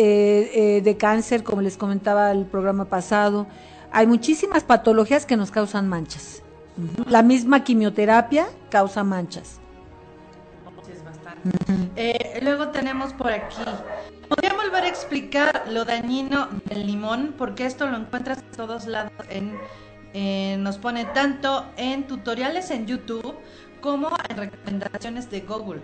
eh, 0.54 0.80
de 0.82 0.96
cáncer, 0.96 1.42
como 1.42 1.62
les 1.62 1.76
comentaba 1.76 2.30
el 2.30 2.46
programa 2.46 2.84
pasado 2.84 3.46
hay 3.92 4.06
muchísimas 4.06 4.64
patologías 4.64 5.26
que 5.26 5.36
nos 5.36 5.50
causan 5.50 5.88
manchas. 5.88 6.42
La 7.06 7.22
misma 7.22 7.64
quimioterapia 7.64 8.46
causa 8.70 9.04
manchas. 9.04 9.60
Eh, 11.96 12.38
luego 12.42 12.68
tenemos 12.68 13.12
por 13.12 13.32
aquí. 13.32 13.56
¿Podría 14.28 14.54
volver 14.54 14.84
a 14.84 14.88
explicar 14.88 15.64
lo 15.68 15.84
dañino 15.84 16.48
del 16.66 16.86
limón? 16.86 17.34
Porque 17.36 17.66
esto 17.66 17.86
lo 17.88 17.96
encuentras 17.96 18.38
en 18.38 18.50
todos 18.56 18.86
lados. 18.86 19.12
En, 19.28 20.62
nos 20.62 20.78
pone 20.78 21.04
tanto 21.06 21.66
en 21.76 22.06
tutoriales 22.06 22.70
en 22.70 22.86
YouTube 22.86 23.34
como 23.80 24.10
en 24.28 24.36
recomendaciones 24.36 25.30
de 25.30 25.40
Google. 25.40 25.80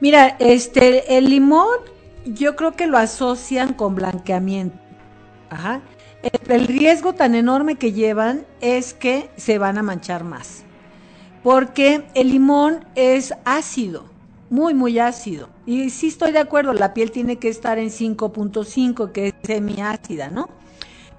Mira, 0.00 0.36
este, 0.38 1.16
el 1.16 1.30
limón 1.30 1.76
yo 2.24 2.56
creo 2.56 2.72
que 2.72 2.86
lo 2.86 2.98
asocian 2.98 3.74
con 3.74 3.94
blanqueamiento. 3.94 4.78
Ajá 5.50 5.80
el 6.22 6.66
riesgo 6.66 7.12
tan 7.14 7.34
enorme 7.34 7.76
que 7.76 7.92
llevan 7.92 8.46
es 8.60 8.94
que 8.94 9.30
se 9.36 9.58
van 9.58 9.78
a 9.78 9.82
manchar 9.82 10.24
más. 10.24 10.64
Porque 11.42 12.04
el 12.14 12.30
limón 12.30 12.84
es 12.94 13.32
ácido, 13.44 14.06
muy, 14.50 14.74
muy 14.74 14.98
ácido. 14.98 15.48
Y 15.66 15.90
sí 15.90 16.08
estoy 16.08 16.32
de 16.32 16.40
acuerdo, 16.40 16.72
la 16.72 16.94
piel 16.94 17.10
tiene 17.10 17.36
que 17.36 17.48
estar 17.48 17.78
en 17.78 17.90
5.5, 17.90 19.12
que 19.12 19.28
es 19.28 19.34
semiácida, 19.42 20.30
¿no? 20.30 20.48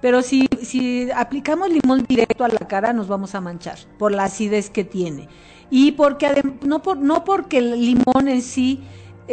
Pero 0.00 0.22
si, 0.22 0.48
si 0.62 1.10
aplicamos 1.10 1.68
limón 1.68 2.04
directo 2.08 2.44
a 2.44 2.48
la 2.48 2.58
cara, 2.58 2.92
nos 2.92 3.08
vamos 3.08 3.34
a 3.34 3.40
manchar 3.40 3.78
por 3.98 4.12
la 4.12 4.24
acidez 4.24 4.70
que 4.70 4.84
tiene. 4.84 5.28
Y 5.70 5.92
porque 5.92 6.42
no, 6.62 6.82
por, 6.82 6.98
no 6.98 7.24
porque 7.24 7.58
el 7.58 7.80
limón 7.80 8.28
en 8.28 8.42
sí 8.42 8.80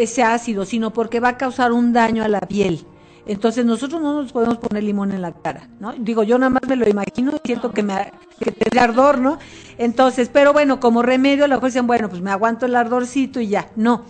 sea 0.05 0.33
ácido, 0.33 0.65
sino 0.65 0.93
porque 0.93 1.19
va 1.19 1.29
a 1.29 1.37
causar 1.37 1.71
un 1.71 1.93
daño 1.93 2.23
a 2.23 2.27
la 2.27 2.39
piel. 2.41 2.85
Entonces 3.27 3.65
nosotros 3.65 4.01
no 4.01 4.21
nos 4.21 4.31
podemos 4.31 4.57
poner 4.57 4.83
limón 4.83 5.11
en 5.11 5.21
la 5.21 5.33
cara, 5.33 5.67
¿no? 5.79 5.91
Digo, 5.93 6.23
yo 6.23 6.37
nada 6.37 6.49
más 6.49 6.61
me 6.67 6.77
lo 6.77 6.87
imagino 6.87 7.33
y 7.35 7.47
siento 7.47 7.71
que 7.71 7.83
me 7.83 8.11
que 8.39 8.51
te 8.51 8.79
ardor, 8.79 9.19
¿no? 9.19 9.37
Entonces, 9.77 10.29
pero 10.31 10.53
bueno, 10.53 10.79
como 10.79 11.01
remedio, 11.01 11.45
la 11.47 11.55
mejor 11.55 11.69
dicen, 11.69 11.87
bueno, 11.87 12.09
pues 12.09 12.21
me 12.21 12.31
aguanto 12.31 12.65
el 12.65 12.75
ardorcito 12.75 13.41
y 13.41 13.49
ya. 13.49 13.69
No. 13.75 14.03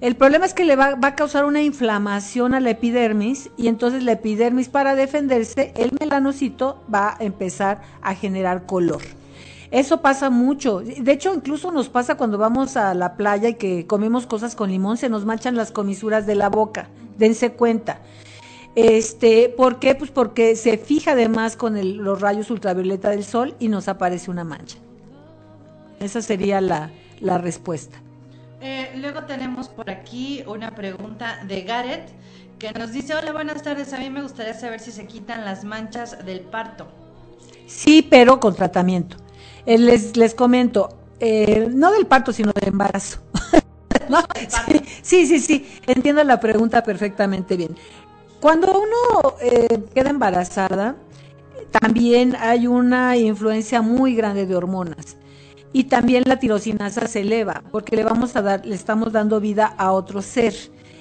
El 0.00 0.16
problema 0.16 0.46
es 0.46 0.54
que 0.54 0.64
le 0.64 0.76
va, 0.76 0.94
va, 0.94 1.08
a 1.08 1.14
causar 1.14 1.44
una 1.44 1.62
inflamación 1.62 2.54
a 2.54 2.60
la 2.60 2.70
epidermis 2.70 3.50
y 3.56 3.68
entonces 3.68 4.02
la 4.02 4.12
epidermis 4.12 4.68
para 4.68 4.94
defenderse, 4.94 5.72
el 5.76 5.92
melanocito 5.98 6.82
va 6.92 7.16
a 7.18 7.24
empezar 7.24 7.82
a 8.02 8.14
generar 8.14 8.64
color. 8.66 9.02
Eso 9.74 10.00
pasa 10.00 10.30
mucho. 10.30 10.82
De 10.82 11.10
hecho, 11.10 11.34
incluso 11.34 11.72
nos 11.72 11.88
pasa 11.88 12.14
cuando 12.14 12.38
vamos 12.38 12.76
a 12.76 12.94
la 12.94 13.16
playa 13.16 13.48
y 13.48 13.54
que 13.54 13.88
comemos 13.88 14.24
cosas 14.24 14.54
con 14.54 14.70
limón, 14.70 14.98
se 14.98 15.08
nos 15.08 15.24
manchan 15.24 15.56
las 15.56 15.72
comisuras 15.72 16.26
de 16.28 16.36
la 16.36 16.48
boca. 16.48 16.86
Dense 17.18 17.50
cuenta. 17.50 17.98
Este, 18.76 19.48
¿Por 19.48 19.80
qué? 19.80 19.96
Pues 19.96 20.12
porque 20.12 20.54
se 20.54 20.78
fija 20.78 21.10
además 21.10 21.56
con 21.56 22.04
los 22.04 22.20
rayos 22.20 22.52
ultravioleta 22.52 23.10
del 23.10 23.24
sol 23.24 23.56
y 23.58 23.66
nos 23.66 23.88
aparece 23.88 24.30
una 24.30 24.44
mancha. 24.44 24.78
Esa 25.98 26.22
sería 26.22 26.60
la, 26.60 26.92
respuesta. 27.20 27.98
Eh, 28.60 28.92
luego 28.98 29.24
tenemos 29.24 29.68
por 29.68 29.90
aquí 29.90 30.44
una 30.46 30.72
pregunta 30.76 31.42
de 31.48 31.62
Gareth 31.62 32.10
que 32.60 32.70
nos 32.74 32.92
dice, 32.92 33.16
hola, 33.16 33.32
buenas 33.32 33.60
tardes, 33.64 33.92
a 33.92 33.98
mí 33.98 34.08
me 34.08 34.22
gustaría 34.22 34.54
saber 34.54 34.78
si 34.78 34.92
se 34.92 35.08
quitan 35.08 35.44
las 35.44 35.64
manchas 35.64 36.24
del 36.24 36.42
parto. 36.42 36.86
Sí, 37.66 38.06
pero 38.08 38.38
con 38.38 38.54
tratamiento. 38.54 39.23
Eh, 39.66 39.78
les, 39.78 40.16
les 40.16 40.34
comento, 40.34 40.90
eh, 41.20 41.68
no 41.72 41.90
del 41.92 42.06
parto, 42.06 42.32
sino 42.32 42.52
del 42.52 42.68
embarazo. 42.68 43.20
sí, 45.02 45.26
sí, 45.26 45.38
sí, 45.38 45.66
entiendo 45.86 46.22
la 46.24 46.40
pregunta 46.40 46.82
perfectamente 46.82 47.56
bien. 47.56 47.76
Cuando 48.40 48.72
uno 48.72 49.36
eh, 49.40 49.84
queda 49.94 50.10
embarazada, 50.10 50.96
también 51.80 52.36
hay 52.38 52.66
una 52.66 53.16
influencia 53.16 53.80
muy 53.80 54.14
grande 54.14 54.46
de 54.46 54.54
hormonas. 54.54 55.16
Y 55.72 55.84
también 55.84 56.22
la 56.26 56.38
tirosinasa 56.38 57.08
se 57.08 57.22
eleva, 57.22 57.64
porque 57.72 57.96
le 57.96 58.04
vamos 58.04 58.36
a 58.36 58.42
dar, 58.42 58.64
le 58.64 58.74
estamos 58.74 59.12
dando 59.12 59.40
vida 59.40 59.74
a 59.76 59.92
otro 59.92 60.22
ser. 60.22 60.54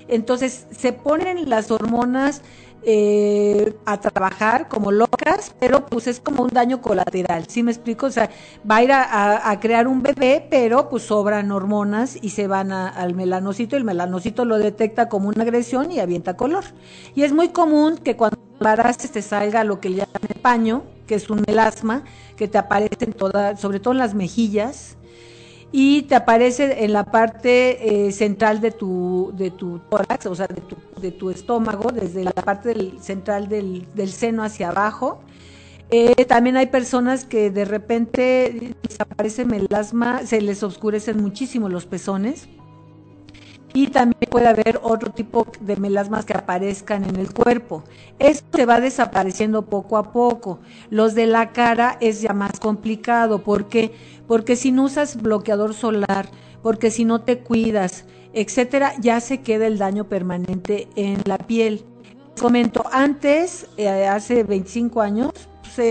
Entonces 0.08 0.66
se 0.72 0.94
ponen 0.94 1.50
las 1.50 1.70
hormonas 1.70 2.42
eh, 2.86 3.76
a 3.86 3.98
trabajar 4.00 4.68
como 4.68 4.92
locas, 4.92 5.56
pero 5.60 5.86
pues 5.86 6.08
es 6.08 6.20
como 6.20 6.44
un 6.44 6.50
daño 6.50 6.82
colateral, 6.82 7.46
¿sí 7.48 7.64
me 7.64 7.72
explico? 7.72 8.08
O 8.08 8.12
sea, 8.12 8.30
va 8.70 8.78
a 8.78 8.84
ir 8.84 8.92
a, 8.92 9.60
crear 9.62 9.88
un 9.88 10.02
bebé, 10.02 10.46
pero 10.50 10.90
pues 10.90 11.04
sobran 11.04 11.52
hormonas 11.52 12.18
y 12.22 12.30
se 12.32 12.48
van 12.48 12.72
al 12.72 13.16
melanocito, 13.16 13.78
el 13.78 13.84
melanocito 13.84 14.46
lo 14.46 14.58
detecta 14.58 15.10
como 15.10 15.30
una 15.30 15.44
agresión 15.44 15.92
y 15.92 16.00
avienta 16.00 16.36
color. 16.36 16.64
Y 17.16 17.24
es 17.24 17.32
muy 17.34 17.50
común 17.50 17.98
que 17.98 18.18
cuando 18.18 18.38
embaraces 18.60 19.12
te 19.12 19.22
salga 19.22 19.64
lo 19.64 19.80
que 19.80 19.90
le 19.90 19.98
llaman 19.98 20.22
el 20.28 20.40
paño, 20.42 20.84
que 21.08 21.16
es 21.16 21.30
un 21.30 21.44
melasma, 21.48 22.04
que 22.36 22.48
te 22.48 22.58
aparece 22.58 23.06
en 23.06 23.14
toda, 23.14 23.58
sobre 23.58 23.80
todo 23.80 23.94
en 23.94 24.00
las 24.00 24.14
mejillas, 24.14 24.98
y 25.76 26.04
te 26.04 26.14
aparece 26.14 26.86
en 26.86 26.94
la 26.94 27.04
parte 27.04 28.06
eh, 28.06 28.12
central 28.12 28.62
de 28.62 28.70
tu, 28.70 29.34
de 29.36 29.50
tu 29.50 29.80
tórax, 29.90 30.28
o 30.28 30.36
sea, 30.36 30.46
de 30.46 30.62
tu, 30.62 30.78
de 31.02 31.12
tu 31.12 31.32
estómago, 31.32 31.92
desde 31.92 32.24
la 32.24 32.32
parte 32.32 32.94
central 33.02 33.50
del, 33.50 33.88
del 33.96 34.12
seno 34.12 34.44
hacia 34.44 34.70
abajo. 34.70 35.22
Eh, 35.90 36.26
también 36.26 36.58
hay 36.58 36.68
personas 36.68 37.26
que 37.26 37.50
de 37.50 37.66
repente 37.66 38.76
desaparece 38.84 39.46
melasma, 39.46 40.26
se 40.28 40.42
les 40.42 40.62
oscurecen 40.62 41.18
muchísimo 41.22 41.70
los 41.70 41.88
pezones. 41.88 42.48
y 43.76 43.88
también 43.88 44.30
puede 44.30 44.48
haber 44.48 44.80
otro 44.84 45.12
tipo 45.12 45.48
de 45.60 45.76
melasmas 45.78 46.26
que 46.26 46.34
aparezcan 46.34 47.04
en 47.06 47.16
el 47.16 47.34
cuerpo. 47.34 47.84
Esto 48.20 48.46
se 48.58 48.66
va 48.68 48.80
desapareciendo 48.80 49.64
poco 49.66 49.98
a 49.98 50.12
poco. 50.12 50.60
Los 50.92 51.16
de 51.16 51.26
la 51.26 51.52
cara 51.54 51.98
es 52.00 52.22
ya 52.22 52.34
más 52.34 52.60
complicado. 52.60 53.44
¿Por 53.44 53.68
qué? 53.70 53.92
Porque 54.34 54.56
si 54.56 54.72
no 54.72 54.86
usas 54.86 55.22
bloqueador 55.22 55.76
solar, 55.76 56.28
porque 56.64 56.90
si 56.90 57.06
no 57.06 57.22
te 57.22 57.38
cuidas, 57.38 58.06
etcétera, 58.34 58.94
ya 59.00 59.20
se 59.20 59.42
queda 59.42 59.68
el 59.68 59.78
daño 59.78 60.06
permanente 60.06 60.88
en 60.96 61.22
la 61.26 61.38
piel. 61.38 61.86
Comento, 62.42 62.84
antes, 62.92 63.68
eh, 63.78 64.08
hace 64.08 64.44
25 64.44 65.02
años, 65.02 65.30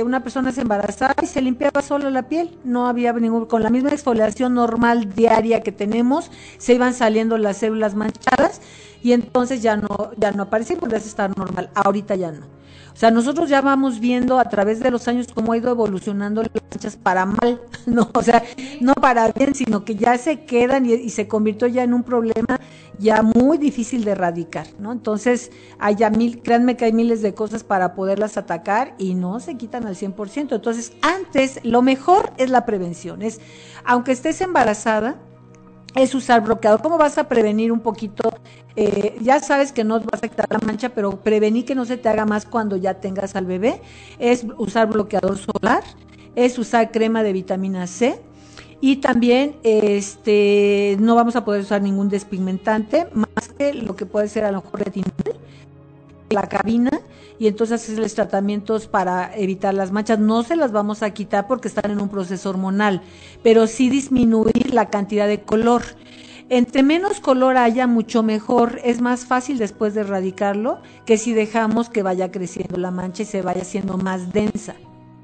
una 0.04 0.24
persona 0.24 0.50
se 0.50 0.62
embarazaba 0.62 1.14
y 1.22 1.26
se 1.26 1.40
limpiaba 1.40 1.82
solo 1.82 2.10
la 2.10 2.28
piel, 2.28 2.58
no 2.64 2.88
había 2.88 3.12
ningún, 3.12 3.46
con 3.46 3.62
la 3.62 3.70
misma 3.70 3.90
exfoliación 3.90 4.54
normal 4.54 5.14
diaria 5.14 5.60
que 5.60 5.70
tenemos, 5.70 6.28
se 6.58 6.74
iban 6.74 6.94
saliendo 6.94 7.38
las 7.38 7.58
células 7.58 7.94
manchadas 7.94 8.60
y 9.04 9.12
entonces 9.12 9.62
ya 9.62 9.76
no, 9.76 10.10
ya 10.16 10.32
no 10.32 10.42
aparecía, 10.42 10.76
podría 10.76 10.98
estar 10.98 11.38
normal, 11.38 11.70
ahorita 11.76 12.16
ya 12.16 12.32
no. 12.32 12.61
O 12.92 12.96
sea, 12.96 13.10
nosotros 13.10 13.48
ya 13.48 13.60
vamos 13.60 14.00
viendo 14.00 14.38
a 14.38 14.44
través 14.44 14.80
de 14.80 14.90
los 14.90 15.08
años 15.08 15.28
cómo 15.32 15.52
ha 15.52 15.56
ido 15.56 15.70
evolucionando 15.70 16.42
las 16.42 16.62
manchas 16.70 16.96
para 16.96 17.24
mal, 17.26 17.60
no, 17.86 18.10
o 18.12 18.22
sea, 18.22 18.42
no 18.80 18.94
para 18.94 19.28
bien, 19.32 19.54
sino 19.54 19.84
que 19.84 19.96
ya 19.96 20.18
se 20.18 20.44
quedan 20.44 20.86
y, 20.86 21.08
se 21.10 21.28
convirtió 21.28 21.68
ya 21.68 21.82
en 21.82 21.94
un 21.94 22.02
problema 22.02 22.60
ya 22.98 23.22
muy 23.22 23.58
difícil 23.58 24.04
de 24.04 24.12
erradicar, 24.12 24.66
¿no? 24.78 24.92
Entonces, 24.92 25.50
hay 25.78 25.96
ya 25.96 26.10
mil, 26.10 26.42
créanme 26.42 26.76
que 26.76 26.84
hay 26.84 26.92
miles 26.92 27.22
de 27.22 27.34
cosas 27.34 27.64
para 27.64 27.94
poderlas 27.94 28.36
atacar 28.36 28.94
y 28.98 29.14
no 29.14 29.40
se 29.40 29.56
quitan 29.56 29.86
al 29.86 29.96
100%. 29.96 30.54
Entonces, 30.54 30.92
antes, 31.02 31.60
lo 31.64 31.82
mejor 31.82 32.32
es 32.36 32.50
la 32.50 32.64
prevención, 32.66 33.22
es, 33.22 33.40
aunque 33.84 34.12
estés 34.12 34.40
embarazada, 34.40 35.16
es 35.94 36.14
usar 36.14 36.42
bloqueador. 36.42 36.80
¿Cómo 36.82 36.98
vas 36.98 37.18
a 37.18 37.28
prevenir 37.28 37.72
un 37.72 37.80
poquito? 37.80 38.32
Eh, 38.76 39.16
ya 39.20 39.40
sabes 39.40 39.72
que 39.72 39.84
no 39.84 40.00
vas 40.00 40.22
a 40.22 40.28
quitar 40.28 40.46
la 40.50 40.58
mancha, 40.64 40.90
pero 40.90 41.20
prevenir 41.20 41.64
que 41.64 41.74
no 41.74 41.84
se 41.84 41.96
te 41.96 42.08
haga 42.08 42.24
más 42.24 42.46
cuando 42.46 42.76
ya 42.76 42.94
tengas 42.94 43.36
al 43.36 43.46
bebé 43.46 43.82
es 44.18 44.46
usar 44.56 44.88
bloqueador 44.88 45.38
solar, 45.38 45.82
es 46.34 46.58
usar 46.58 46.90
crema 46.90 47.22
de 47.22 47.32
vitamina 47.32 47.86
C 47.86 48.20
y 48.80 48.96
también 48.96 49.56
este 49.62 50.96
no 50.98 51.14
vamos 51.14 51.36
a 51.36 51.44
poder 51.44 51.60
usar 51.60 51.82
ningún 51.82 52.08
despigmentante 52.08 53.06
más 53.12 53.48
que 53.56 53.74
lo 53.74 53.94
que 53.94 54.06
puede 54.06 54.28
ser 54.28 54.44
a 54.44 54.50
lo 54.50 54.62
mejor 54.62 54.80
retinol, 54.80 55.12
la 56.30 56.48
cabina 56.48 56.90
y 57.38 57.46
entonces 57.46 57.82
hacerles 57.82 58.14
tratamientos 58.14 58.86
para 58.86 59.34
evitar 59.36 59.74
las 59.74 59.92
manchas. 59.92 60.18
No 60.18 60.42
se 60.42 60.56
las 60.56 60.72
vamos 60.72 61.02
a 61.02 61.10
quitar 61.10 61.46
porque 61.46 61.68
están 61.68 61.90
en 61.90 62.00
un 62.00 62.08
proceso 62.08 62.50
hormonal, 62.50 63.02
pero 63.42 63.66
sí 63.66 63.88
disminuir 63.88 64.72
la 64.72 64.90
cantidad 64.90 65.26
de 65.26 65.42
color. 65.42 65.82
Entre 66.48 66.82
menos 66.82 67.20
color 67.20 67.56
haya, 67.56 67.86
mucho 67.86 68.22
mejor. 68.22 68.80
Es 68.84 69.00
más 69.00 69.24
fácil 69.24 69.58
después 69.58 69.94
de 69.94 70.02
erradicarlo 70.02 70.82
que 71.06 71.16
si 71.16 71.32
dejamos 71.32 71.88
que 71.88 72.02
vaya 72.02 72.30
creciendo 72.30 72.76
la 72.76 72.90
mancha 72.90 73.22
y 73.22 73.26
se 73.26 73.42
vaya 73.42 73.62
haciendo 73.62 73.96
más 73.96 74.32
densa. 74.32 74.74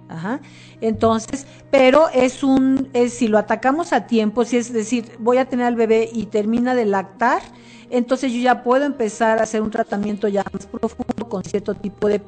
Ajá. 0.09 0.41
Entonces, 0.81 1.47
pero 1.71 2.09
es 2.09 2.43
un, 2.43 2.89
es, 2.95 3.13
si 3.13 3.29
lo 3.29 3.37
atacamos 3.37 3.93
a 3.93 4.07
tiempo, 4.07 4.45
si 4.45 4.57
es 4.57 4.73
decir, 4.73 5.13
voy 5.19 5.37
a 5.37 5.45
tener 5.45 5.67
al 5.67 5.77
bebé 5.77 6.09
y 6.11 6.27
termina 6.27 6.75
de 6.75 6.87
lactar, 6.87 7.43
entonces 7.91 8.33
yo 8.33 8.41
ya 8.41 8.63
puedo 8.63 8.85
empezar 8.85 9.39
a 9.39 9.43
hacer 9.43 9.63
un 9.63 9.71
tratamiento 9.71 10.29
ya 10.29 10.45
más 10.53 10.67
profundo 10.67 11.29
con 11.29 11.45
cierto 11.45 11.75
tipo 11.75 12.09
de 12.09 12.21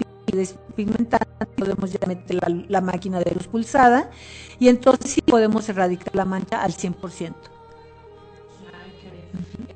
pigmentante, 0.77 1.47
podemos 1.57 1.93
ya 1.93 2.07
meter 2.07 2.39
la, 2.69 2.81
máquina 2.81 3.19
de 3.19 3.33
luz 3.33 3.47
pulsada 3.49 4.11
y 4.59 4.69
entonces 4.69 5.11
sí 5.11 5.23
podemos 5.23 5.69
erradicar 5.69 6.15
la 6.15 6.25
mancha 6.25 6.63
al 6.63 6.73
100%. 6.73 7.35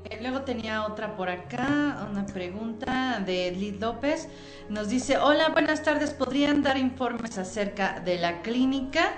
Eh, 0.05 0.19
luego 0.21 0.43
tenía 0.43 0.87
otra 0.87 1.17
por 1.17 1.29
acá, 1.29 2.07
una 2.11 2.27
pregunta 2.27 3.21
de 3.25 3.51
Liz 3.53 3.81
López. 3.81 4.29
Nos 4.69 4.89
dice, 4.89 5.19
hola, 5.19 5.49
buenas 5.49 5.83
tardes, 5.83 6.11
¿podrían 6.11 6.63
dar 6.63 6.77
informes 6.77 7.37
acerca 7.39 8.01
de 8.01 8.19
la 8.19 8.43
clínica? 8.43 9.13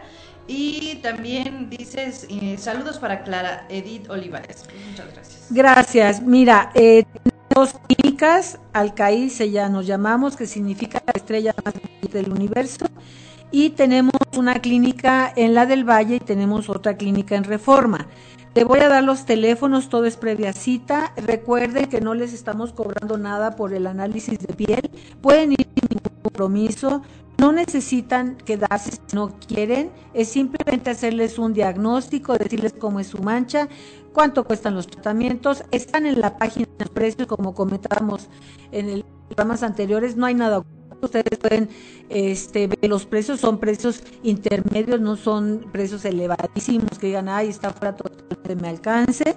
Y 0.49 0.97
también 1.03 1.69
dices, 1.71 2.27
eh, 2.31 2.57
saludos 2.59 2.99
para 2.99 3.25
Clara 3.25 3.67
Edith 3.69 4.09
Olivares. 4.09 4.65
Muchas 4.91 5.13
gracias. 5.13 5.47
Gracias. 5.51 6.23
Mira, 6.23 6.71
eh, 6.75 7.05
dos 7.55 7.75
clínicas, 7.89 8.59
Alcaí 8.73 9.31
se 9.31 9.51
ya 9.51 9.69
nos 9.69 9.87
llamamos, 9.87 10.37
que 10.37 10.47
significa 10.47 11.03
la 11.05 11.13
estrella 11.15 11.55
más 11.65 11.75
del 12.13 12.31
universo. 12.31 12.87
Y 13.51 13.71
tenemos 13.71 14.13
una 14.37 14.55
clínica 14.61 15.33
en 15.35 15.55
la 15.55 15.67
del 15.67 15.89
Valle 15.89 16.17
y 16.17 16.21
tenemos 16.21 16.69
otra 16.69 16.97
clínica 16.97 17.37
en 17.37 17.45
Reforma. 17.45 18.09
Te 18.53 18.65
voy 18.65 18.81
a 18.81 18.89
dar 18.89 19.05
los 19.05 19.27
teléfonos, 19.27 19.89
todo 19.89 20.07
es 20.07 20.17
previa 20.17 20.53
cita. 20.53 21.13
Recuerden 21.17 21.91
que 21.91 22.01
no 22.01 22.15
les 22.15 22.33
estamos 22.33 22.73
cobrando 22.73 23.19
nada 23.19 23.55
por 23.55 23.75
el 23.75 23.87
análisis 23.87 24.39
de 24.39 24.55
piel. 24.55 24.91
Pueden 25.21 25.53
ir 25.53 25.67
sin 25.75 25.89
ningún 25.91 26.23
compromiso. 26.23 27.03
No 27.39 27.53
necesitan 27.53 28.37
quedarse 28.37 28.93
si 28.93 29.15
no 29.15 29.39
quieren, 29.47 29.91
es 30.15 30.29
simplemente 30.29 30.91
hacerles 30.91 31.39
un 31.39 31.53
diagnóstico, 31.53 32.37
decirles 32.37 32.75
cómo 32.79 33.01
es 33.01 33.09
su 33.09 33.19
mancha, 33.19 33.69
cuánto 34.13 34.45
cuestan 34.45 34.75
los 34.75 34.87
tratamientos. 34.87 35.63
Están 35.71 36.07
en 36.07 36.21
la 36.21 36.39
página 36.39 36.67
de 36.79 36.87
precios, 36.87 37.27
como 37.27 37.55
comentábamos 37.55 38.29
en 38.73 38.89
el 38.89 39.05
programas 39.29 39.63
anteriores, 39.63 40.17
no 40.17 40.27
hay 40.27 40.35
nada 40.35 40.63
ustedes 41.03 41.39
pueden 41.39 41.69
este, 42.09 42.69
ver 42.69 42.89
los 42.89 43.07
precios, 43.07 43.41
son 43.41 43.59
precios 43.59 44.03
intermedios, 44.23 45.01
no 45.01 45.17
son 45.17 45.67
precios 45.73 46.05
elevadísimos 46.05 46.99
que 46.99 47.09
digan, 47.09 47.29
ay, 47.29 47.49
está 47.49 47.71
fuera 47.71 47.95
todo 47.95 48.11
de 48.45 48.57
mi 48.57 48.69
alcance. 48.69 49.37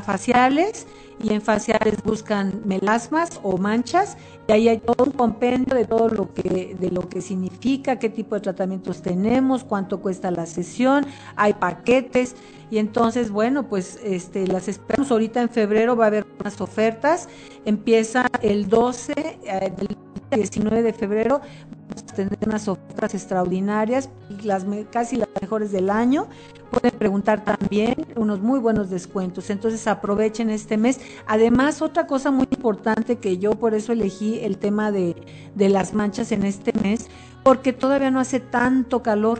faciales 0.00 0.86
y 1.22 1.32
en 1.32 1.40
faciales 1.40 2.02
buscan 2.04 2.62
melasmas 2.64 3.40
o 3.42 3.56
manchas 3.56 4.16
y 4.48 4.52
ahí 4.52 4.68
hay 4.68 4.78
todo 4.78 5.04
un 5.04 5.12
compendio 5.12 5.76
de 5.76 5.84
todo 5.84 6.08
lo 6.08 6.32
que 6.32 6.76
de 6.78 6.90
lo 6.90 7.08
que 7.08 7.20
significa, 7.20 7.98
qué 7.98 8.08
tipo 8.08 8.34
de 8.34 8.40
tratamientos 8.40 9.02
tenemos, 9.02 9.64
cuánto 9.64 10.00
cuesta 10.00 10.30
la 10.30 10.46
sesión, 10.46 11.06
hay 11.36 11.54
paquetes 11.54 12.34
y 12.70 12.78
entonces 12.78 13.30
bueno, 13.30 13.68
pues 13.68 14.00
este 14.02 14.46
las 14.46 14.66
esperamos. 14.66 15.10
Ahorita 15.10 15.42
en 15.42 15.50
febrero 15.50 15.94
va 15.96 16.04
a 16.04 16.06
haber 16.08 16.26
unas 16.40 16.60
ofertas, 16.60 17.28
empieza 17.64 18.26
el 18.40 18.68
12 18.68 19.12
eh, 19.16 19.72
del 19.76 19.96
19 20.36 20.82
de 20.82 20.92
febrero 20.92 21.40
vamos 21.88 22.12
a 22.12 22.14
tener 22.14 22.38
unas 22.46 22.68
ofertas 22.68 23.14
extraordinarias, 23.14 24.08
las 24.42 24.64
casi 24.90 25.16
las 25.16 25.28
mejores 25.40 25.72
del 25.72 25.90
año. 25.90 26.28
Pueden 26.70 26.98
preguntar 26.98 27.44
también 27.44 28.06
unos 28.16 28.40
muy 28.40 28.58
buenos 28.58 28.88
descuentos. 28.88 29.50
Entonces 29.50 29.86
aprovechen 29.86 30.48
este 30.50 30.76
mes. 30.76 31.00
Además, 31.26 31.82
otra 31.82 32.06
cosa 32.06 32.30
muy 32.30 32.48
importante 32.50 33.16
que 33.16 33.38
yo 33.38 33.52
por 33.52 33.74
eso 33.74 33.92
elegí 33.92 34.40
el 34.40 34.58
tema 34.58 34.90
de, 34.90 35.16
de 35.54 35.68
las 35.68 35.92
manchas 35.92 36.32
en 36.32 36.44
este 36.44 36.72
mes, 36.82 37.08
porque 37.42 37.72
todavía 37.72 38.10
no 38.10 38.20
hace 38.20 38.40
tanto 38.40 39.02
calor. 39.02 39.38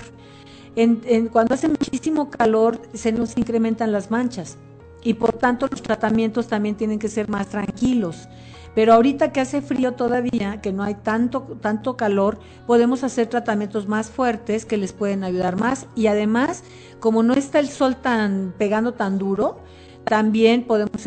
En, 0.75 1.29
cuando 1.29 1.55
hace 1.55 1.69
muchísimo 1.69 2.31
calor 2.31 2.81
se 2.95 3.13
nos 3.13 3.37
incrementan 3.37 3.93
las 3.93 4.11
manchas. 4.11 4.57
y 5.05 5.15
por 5.15 5.33
tanto 5.33 5.67
los 5.67 5.83
tratamientos 5.83 6.47
también 6.47 6.77
tienen 6.77 6.99
que 6.99 7.09
ser 7.09 7.29
más 7.29 7.49
tranquilos. 7.49 8.29
Pero 8.75 8.95
ahorita 8.95 9.33
que 9.33 9.41
hace 9.41 9.61
frío 9.61 9.93
todavía, 9.93 10.61
que 10.63 10.73
no 10.73 10.83
hay 10.83 10.95
tanto, 10.95 11.43
tanto 11.61 11.97
calor, 11.97 12.39
podemos 12.67 13.05
hacer 13.05 13.27
tratamientos 13.27 13.87
más 13.87 14.11
fuertes 14.11 14.65
que 14.65 14.79
les 14.79 14.93
pueden 14.93 15.25
ayudar 15.25 15.57
más. 15.57 15.87
Y 15.95 16.07
además, 16.07 16.65
como 16.99 17.23
no 17.23 17.35
está 17.35 17.59
el 17.59 17.69
sol 17.69 17.97
tan 17.97 18.55
pegando 18.57 18.93
tan 18.95 19.19
duro, 19.19 19.59
también 20.05 20.65
podemos, 20.65 21.07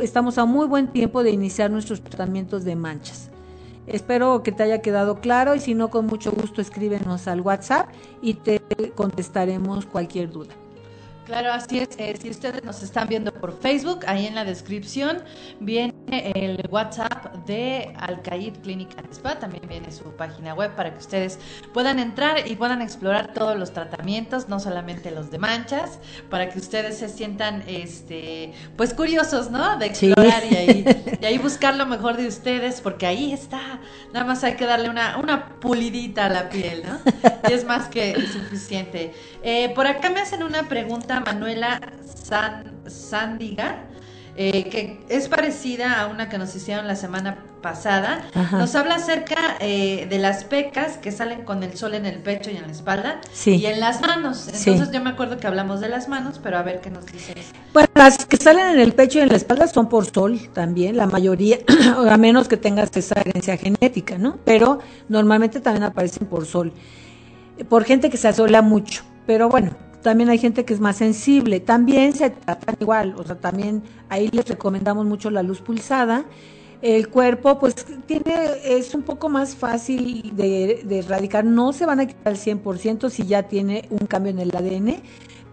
estamos 0.00 0.38
a 0.38 0.44
muy 0.44 0.66
buen 0.66 0.88
tiempo 0.88 1.22
de 1.22 1.30
iniciar 1.30 1.70
nuestros 1.70 2.00
tratamientos 2.00 2.64
de 2.64 2.76
manchas. 2.76 3.30
Espero 3.86 4.42
que 4.42 4.52
te 4.52 4.62
haya 4.62 4.80
quedado 4.80 5.20
claro 5.20 5.54
y 5.54 5.60
si 5.60 5.74
no, 5.74 5.90
con 5.90 6.06
mucho 6.06 6.32
gusto 6.32 6.62
escríbenos 6.62 7.28
al 7.28 7.42
WhatsApp 7.42 7.88
y 8.22 8.34
te 8.34 8.62
contestaremos 8.94 9.84
cualquier 9.84 10.30
duda. 10.30 10.54
Claro, 11.24 11.52
así 11.52 11.78
es. 11.78 11.88
Eh, 11.96 12.14
si 12.20 12.28
ustedes 12.28 12.62
nos 12.64 12.82
están 12.82 13.08
viendo 13.08 13.32
por 13.32 13.58
Facebook, 13.58 14.00
ahí 14.06 14.26
en 14.26 14.34
la 14.34 14.44
descripción 14.44 15.22
viene 15.58 15.94
el 16.34 16.68
WhatsApp 16.70 17.34
de 17.46 17.94
Alcaid 17.98 18.58
Clinic 18.58 18.90
and 18.98 19.10
Spa. 19.10 19.38
También 19.38 19.66
viene 19.66 19.90
su 19.90 20.04
página 20.16 20.52
web 20.52 20.74
para 20.76 20.92
que 20.92 20.98
ustedes 20.98 21.38
puedan 21.72 21.98
entrar 21.98 22.46
y 22.46 22.56
puedan 22.56 22.82
explorar 22.82 23.32
todos 23.32 23.58
los 23.58 23.72
tratamientos, 23.72 24.50
no 24.50 24.60
solamente 24.60 25.10
los 25.10 25.30
de 25.30 25.38
manchas, 25.38 25.98
para 26.28 26.50
que 26.50 26.58
ustedes 26.58 26.98
se 26.98 27.08
sientan, 27.08 27.64
este, 27.66 28.52
pues 28.76 28.92
curiosos, 28.92 29.50
¿no? 29.50 29.78
De 29.78 29.86
explorar 29.86 30.42
y, 30.50 30.56
ahí, 30.56 30.84
y 31.22 31.24
ahí 31.24 31.38
buscar 31.38 31.74
lo 31.74 31.86
mejor 31.86 32.18
de 32.18 32.28
ustedes, 32.28 32.82
porque 32.82 33.06
ahí 33.06 33.32
está. 33.32 33.80
Nada 34.12 34.26
más 34.26 34.44
hay 34.44 34.56
que 34.56 34.66
darle 34.66 34.90
una, 34.90 35.16
una 35.16 35.58
pulidita 35.58 36.26
a 36.26 36.28
la 36.28 36.50
piel, 36.50 36.82
¿no? 36.86 37.00
Y 37.48 37.52
es 37.54 37.64
más 37.64 37.88
que 37.88 38.14
suficiente. 38.26 39.14
Eh, 39.46 39.70
por 39.74 39.86
acá 39.86 40.08
me 40.08 40.20
hacen 40.20 40.42
una 40.42 40.70
pregunta 40.70 41.20
Manuela 41.20 41.78
San, 42.24 42.64
Sandiga, 42.86 43.84
eh, 44.36 44.64
que 44.70 45.04
es 45.10 45.28
parecida 45.28 46.00
a 46.00 46.06
una 46.06 46.30
que 46.30 46.38
nos 46.38 46.56
hicieron 46.56 46.88
la 46.88 46.96
semana 46.96 47.44
pasada. 47.60 48.24
Nos 48.52 48.74
habla 48.74 48.94
acerca 48.94 49.36
eh, 49.60 50.06
de 50.08 50.18
las 50.18 50.44
pecas 50.44 50.96
que 50.96 51.12
salen 51.12 51.44
con 51.44 51.62
el 51.62 51.76
sol 51.76 51.92
en 51.92 52.06
el 52.06 52.20
pecho 52.20 52.50
y 52.50 52.56
en 52.56 52.62
la 52.62 52.72
espalda 52.72 53.20
y 53.44 53.66
en 53.66 53.80
las 53.80 54.00
manos. 54.00 54.48
Entonces 54.48 54.90
yo 54.90 55.02
me 55.02 55.10
acuerdo 55.10 55.36
que 55.36 55.46
hablamos 55.46 55.80
de 55.80 55.90
las 55.90 56.08
manos, 56.08 56.40
pero 56.42 56.56
a 56.56 56.62
ver 56.62 56.80
qué 56.80 56.88
nos 56.88 57.04
dice. 57.04 57.34
Bueno, 57.74 57.88
las 57.94 58.24
que 58.24 58.38
salen 58.38 58.68
en 58.68 58.80
el 58.80 58.94
pecho 58.94 59.18
y 59.18 59.22
en 59.22 59.28
la 59.28 59.36
espalda 59.36 59.66
son 59.68 59.90
por 59.90 60.06
sol 60.06 60.40
también, 60.54 60.96
la 60.96 61.06
mayoría, 61.06 61.58
a 62.08 62.16
menos 62.16 62.48
que 62.48 62.56
tengas 62.56 62.96
esa 62.96 63.20
herencia 63.20 63.58
genética, 63.58 64.16
¿no? 64.16 64.38
Pero 64.42 64.78
normalmente 65.10 65.60
también 65.60 65.84
aparecen 65.84 66.26
por 66.26 66.46
sol, 66.46 66.72
por 67.68 67.84
gente 67.84 68.08
que 68.08 68.16
se 68.16 68.28
asola 68.28 68.62
mucho. 68.62 69.04
Pero 69.26 69.48
bueno, 69.48 69.70
también 70.04 70.28
hay 70.28 70.38
gente 70.38 70.64
que 70.64 70.74
es 70.74 70.80
más 70.80 70.96
sensible. 70.96 71.60
También 71.60 72.12
se 72.12 72.30
tratan 72.30 72.76
igual, 72.78 73.14
o 73.16 73.24
sea, 73.24 73.36
también 73.36 73.82
ahí 74.10 74.28
les 74.30 74.46
recomendamos 74.46 75.06
mucho 75.06 75.30
la 75.30 75.42
luz 75.42 75.60
pulsada. 75.60 76.26
El 76.82 77.08
cuerpo, 77.08 77.58
pues, 77.58 77.74
tiene, 78.06 78.34
es 78.62 78.94
un 78.94 79.02
poco 79.02 79.30
más 79.30 79.56
fácil 79.56 80.32
de, 80.36 80.84
erradicar. 80.90 81.46
No 81.46 81.72
se 81.72 81.86
van 81.86 82.00
a 82.00 82.06
quitar 82.06 82.34
al 82.34 82.36
100% 82.36 83.08
si 83.08 83.26
ya 83.26 83.44
tiene 83.44 83.88
un 83.88 84.06
cambio 84.06 84.30
en 84.30 84.40
el 84.40 84.54
ADN, 84.54 84.96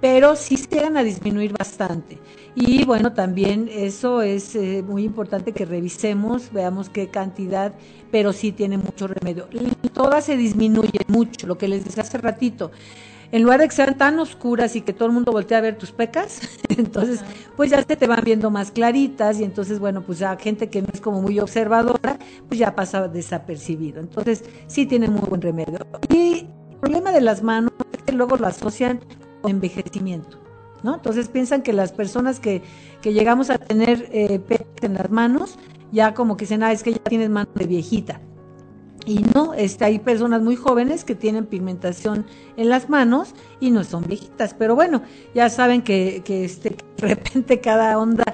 pero 0.02 0.36
sí 0.36 0.58
se 0.58 0.68
llegan 0.68 0.98
a 0.98 1.04
disminuir 1.04 1.54
bastante. 1.58 2.20
Y 2.54 2.84
bueno, 2.84 3.14
también 3.14 3.70
eso 3.72 4.22
es 4.22 4.54
eh, 4.56 4.84
muy 4.86 5.06
importante 5.06 5.54
que 5.54 5.64
revisemos, 5.64 6.52
veamos 6.52 6.90
qué 6.90 7.08
cantidad, 7.08 7.74
pero 8.12 8.34
sí 8.34 8.52
tiene 8.52 8.78
mucho 8.78 9.08
remedio. 9.08 9.48
Todas 9.94 10.26
se 10.26 10.36
disminuyen 10.36 11.06
mucho, 11.08 11.48
lo 11.48 11.58
que 11.58 11.70
les 11.70 11.86
decía 11.86 12.04
hace 12.04 12.18
ratito 12.18 12.72
en 13.32 13.44
lugar 13.44 13.62
de 13.62 13.68
que 13.68 13.76
sean 13.76 13.98
tan 13.98 14.20
oscuras 14.20 14.76
y 14.76 14.82
que 14.82 14.94
todo 14.94 15.08
el 15.08 15.14
mundo 15.14 15.32
voltee 15.32 15.58
a 15.58 15.62
ver 15.62 15.78
tus 15.78 15.92
pecas, 15.92 16.42
entonces 16.70 17.22
pues 17.56 17.72
ya 17.72 17.82
se 17.84 17.96
te 17.96 18.08
van 18.08 18.22
viendo 18.24 18.52
más 18.52 18.72
claritas 18.72 19.40
y 19.40 19.44
entonces 19.44 19.80
bueno, 19.80 20.02
pues 20.02 20.20
ya 20.20 20.36
gente 20.38 20.70
que 20.70 20.82
no 20.82 20.90
es 20.94 21.00
como 21.00 21.22
muy 21.22 21.40
observadora, 21.40 22.18
pues 22.48 22.60
ya 22.60 22.76
pasa 22.76 23.08
desapercibido. 23.08 24.02
Entonces 24.02 24.44
sí 24.68 24.86
tiene 24.86 25.08
muy 25.08 25.22
buen 25.22 25.42
remedio. 25.42 25.80
Y 26.10 26.48
el 26.72 26.78
problema 26.80 27.12
de 27.12 27.22
las 27.22 27.42
manos 27.42 27.72
es 27.94 28.04
que 28.04 28.12
luego 28.12 28.38
lo 28.38 28.48
asocian 28.48 29.00
con 29.42 29.52
envejecimiento. 29.52 30.40
¿No? 30.84 30.96
Entonces 30.96 31.28
piensan 31.28 31.62
que 31.62 31.74
las 31.74 31.92
personas 31.92 32.40
que, 32.40 32.64
que 33.04 33.14
llegamos 33.14 33.52
a 33.52 33.60
tener 33.60 34.10
eh, 34.12 34.40
pecas 34.40 34.66
en 34.82 34.96
las 34.96 35.12
manos, 35.12 35.60
ya 35.92 36.16
como 36.16 36.38
que 36.38 36.46
dicen, 36.46 36.64
ah, 36.64 36.72
es 36.72 36.82
que 36.82 36.94
ya 36.94 37.04
tienes 37.04 37.30
mano 37.30 37.52
de 37.54 37.68
viejita. 37.68 38.20
Y 39.06 39.24
no, 39.34 39.54
este, 39.54 39.86
hay 39.86 40.00
personas 40.00 40.42
muy 40.42 40.56
jóvenes 40.56 41.04
que 41.04 41.16
tienen 41.16 41.46
pigmentación 41.46 42.26
en 42.56 42.70
las 42.70 42.90
manos 42.90 43.34
y 43.60 43.72
no 43.72 43.84
son 43.84 44.04
viejitas. 44.06 44.54
Pero 44.54 44.76
bueno, 44.76 45.02
ya 45.34 45.50
saben 45.50 45.82
que, 45.82 46.22
que 46.24 46.46
este, 46.46 46.70
de 46.98 47.08
repente 47.08 47.60
cada 47.60 47.98
onda 47.98 48.26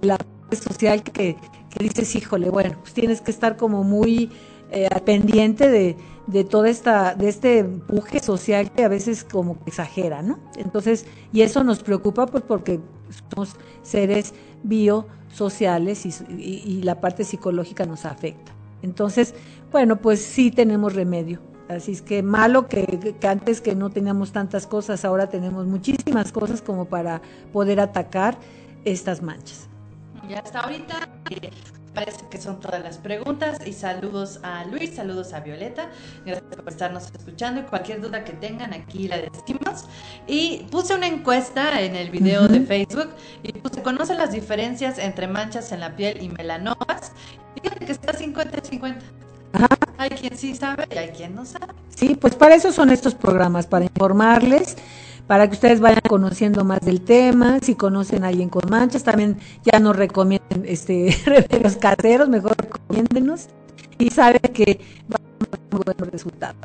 de 0.00 0.08
la 0.08 0.18
social 0.52 1.02
que, 1.02 1.36
que 1.70 1.84
dices, 1.84 2.14
híjole, 2.14 2.50
bueno, 2.50 2.76
pues 2.80 2.94
tienes 2.94 3.20
que 3.20 3.30
estar 3.32 3.56
como 3.56 3.82
muy 3.82 4.30
eh, 4.70 4.88
pendiente 5.04 5.68
de, 5.68 5.96
de 6.26 6.44
toda 6.44 6.68
esta, 6.68 7.14
de 7.14 7.28
este 7.28 7.58
empuje 7.60 8.20
social 8.20 8.72
que 8.72 8.84
a 8.84 8.88
veces 8.88 9.24
como 9.24 9.58
que 9.62 9.70
exagera, 9.70 10.22
¿no? 10.22 10.38
Entonces, 10.56 11.06
y 11.32 11.42
eso 11.42 11.64
nos 11.64 11.82
preocupa 11.82 12.26
pues 12.26 12.44
porque 12.46 12.80
somos 13.30 13.56
seres 13.82 14.32
biosociales 14.62 16.06
y, 16.06 16.12
y 16.38 16.82
la 16.82 17.00
parte 17.00 17.24
psicológica 17.24 17.84
nos 17.84 18.04
afecta. 18.04 18.52
Entonces, 18.82 19.34
bueno, 19.74 19.96
pues 19.96 20.24
sí 20.24 20.52
tenemos 20.52 20.94
remedio. 20.94 21.40
Así 21.68 21.90
es 21.90 22.00
que 22.00 22.22
malo 22.22 22.68
que, 22.68 23.16
antes 23.26 23.60
que 23.60 23.74
no 23.74 23.90
teníamos 23.90 24.30
tantas 24.30 24.68
cosas, 24.68 25.04
ahora 25.04 25.28
tenemos 25.28 25.66
muchísimas 25.66 26.30
cosas 26.30 26.62
como 26.62 26.84
para 26.84 27.20
poder 27.52 27.80
atacar 27.80 28.38
estas 28.84 29.20
manchas. 29.20 29.68
Ya 30.28 30.38
hasta 30.38 30.60
ahorita 30.60 31.08
eh, 31.28 31.50
parece 31.92 32.24
que 32.30 32.40
son 32.40 32.60
todas 32.60 32.84
las 32.84 32.98
preguntas 32.98 33.66
y 33.66 33.72
saludos 33.72 34.38
a 34.44 34.64
Luis, 34.66 34.94
saludos 34.94 35.32
a 35.32 35.40
Violeta, 35.40 35.90
gracias 36.24 36.54
por 36.54 36.68
estarnos 36.68 37.10
escuchando 37.12 37.62
y 37.62 37.64
cualquier 37.64 38.00
duda 38.00 38.22
que 38.22 38.34
tengan 38.34 38.72
aquí 38.74 39.08
la 39.08 39.16
decimos. 39.18 39.86
Y 40.28 40.68
puse 40.70 40.94
una 40.94 41.08
encuesta 41.08 41.80
en 41.82 41.96
el 41.96 42.10
video 42.10 42.46
de 42.46 42.60
Facebook 42.60 43.08
y 43.42 43.50
puse, 43.54 43.82
¿conoce 43.82 44.14
las 44.14 44.30
diferencias 44.30 44.98
entre 44.98 45.26
manchas 45.26 45.72
en 45.72 45.80
la 45.80 45.96
piel 45.96 46.22
y 46.22 46.28
melanomas? 46.28 47.10
Fíjate 47.60 47.86
que 47.86 47.90
está 47.90 48.12
50-50. 48.12 49.23
Hay 49.98 50.10
quien 50.10 50.36
sí 50.36 50.54
sabe 50.54 50.86
y 50.90 50.98
hay 50.98 51.08
quien 51.08 51.34
no 51.34 51.44
sabe. 51.44 51.72
Sí, 51.94 52.14
pues 52.14 52.34
para 52.34 52.54
eso 52.54 52.72
son 52.72 52.90
estos 52.90 53.14
programas, 53.14 53.66
para 53.66 53.84
informarles, 53.84 54.76
para 55.26 55.48
que 55.48 55.54
ustedes 55.54 55.80
vayan 55.80 56.02
conociendo 56.08 56.64
más 56.64 56.80
del 56.80 57.00
tema, 57.00 57.58
si 57.62 57.74
conocen 57.74 58.24
a 58.24 58.28
alguien 58.28 58.48
con 58.48 58.68
manchas, 58.68 59.04
también 59.04 59.38
ya 59.62 59.78
nos 59.78 59.96
recomienden 59.96 60.64
este 60.66 61.16
remedios 61.26 61.76
caseros, 61.76 62.28
mejor 62.28 62.56
recomiéndenos 62.56 63.48
y 63.98 64.10
saben 64.10 64.40
que 64.52 64.80
va 65.10 65.16
a 65.16 65.44
tener 65.44 65.60
muy 65.70 65.82
buenos 65.84 66.08
resultados. 66.10 66.56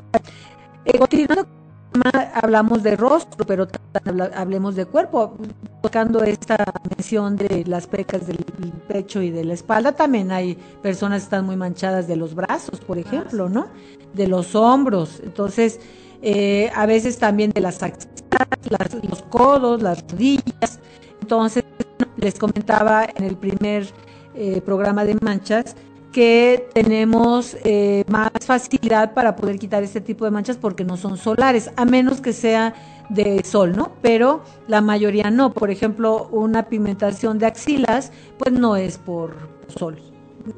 Eh, 0.86 0.98
continuando 0.98 1.59
hablamos 2.34 2.84
de 2.84 2.96
rostro, 2.96 3.46
pero 3.46 3.68
hablemos 4.36 4.76
de 4.76 4.86
cuerpo, 4.86 5.36
tocando 5.82 6.24
esta 6.24 6.58
mención 6.90 7.36
de 7.36 7.64
las 7.66 7.88
pecas 7.88 8.28
del 8.28 8.38
pecho 8.88 9.22
y 9.22 9.32
de 9.32 9.44
la 9.44 9.54
espalda, 9.54 9.92
también 9.94 10.32
hay 10.32 10.56
personas 10.82 11.22
que 11.22 11.26
están 11.26 11.46
muy 11.46 11.56
manchadas 11.56 12.08
de 12.08 12.16
los 12.16 12.36
brazos, 12.36 12.80
por 12.80 12.98
ejemplo, 12.98 13.50
¿no? 13.50 13.68
De 14.14 14.28
los 14.28 14.56
hombros, 14.56 15.20
entonces 15.24 15.80
eh, 16.22 16.72
a 16.76 16.86
veces 16.86 17.18
también 17.18 17.52
de 17.52 17.62
las 17.62 17.82
axilas, 17.82 18.10
los 19.10 19.22
codos, 19.24 19.82
las 19.82 20.04
rodillas, 20.10 20.80
entonces 21.22 21.64
les 22.18 22.38
comentaba 22.38 23.06
en 23.16 23.24
el 23.24 23.38
primer 23.38 23.88
eh, 24.36 24.62
programa 24.62 25.06
de 25.06 25.16
manchas, 25.22 25.76
que 26.12 26.70
tenemos 26.74 27.56
eh, 27.64 28.04
más 28.08 28.32
facilidad 28.42 29.14
para 29.14 29.36
poder 29.36 29.60
quitar 29.60 29.84
este 29.84 30.02
tipo 30.02 30.26
de 30.26 30.32
manchas 30.32 30.58
porque 30.58 30.84
no 30.84 30.98
son 30.98 31.18
solares, 31.18 31.72
a 31.76 31.86
menos 31.86 32.22
que 32.22 32.34
sea 32.34 32.74
de 33.10 33.44
sol, 33.44 33.76
¿no? 33.76 33.92
Pero 34.02 34.42
la 34.68 34.82
mayoría 34.82 35.30
no. 35.30 35.54
Por 35.54 35.70
ejemplo, 35.72 36.28
una 36.32 36.68
pigmentación 36.68 37.38
de 37.38 37.46
axilas, 37.46 38.12
pues 38.38 38.54
no 38.54 38.76
es 38.76 38.98
por 38.98 39.36
sol. 39.68 39.98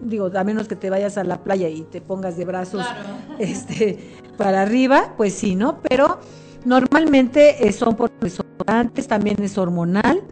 Digo, 0.01 0.29
a 0.33 0.43
menos 0.43 0.67
que 0.67 0.75
te 0.75 0.89
vayas 0.89 1.17
a 1.17 1.23
la 1.23 1.43
playa 1.43 1.67
y 1.67 1.81
te 1.81 2.01
pongas 2.01 2.37
de 2.37 2.45
brazos 2.45 2.85
este, 3.39 3.99
para 4.37 4.61
arriba, 4.61 5.13
pues 5.17 5.33
sí, 5.33 5.55
¿no? 5.55 5.79
Pero 5.81 6.19
normalmente 6.63 7.67
eh, 7.67 7.73
son 7.73 7.95
por 7.95 8.11
desodorantes, 8.19 9.07
también 9.07 9.41
es 9.43 9.57
hormonal 9.57 10.23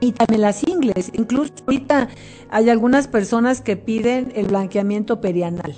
y 0.00 0.12
también 0.12 0.42
las 0.42 0.66
ingles. 0.66 1.10
Incluso 1.14 1.52
ahorita 1.66 2.08
hay 2.50 2.70
algunas 2.70 3.08
personas 3.08 3.60
que 3.60 3.76
piden 3.76 4.32
el 4.34 4.46
blanqueamiento 4.46 5.20
perianal. 5.20 5.74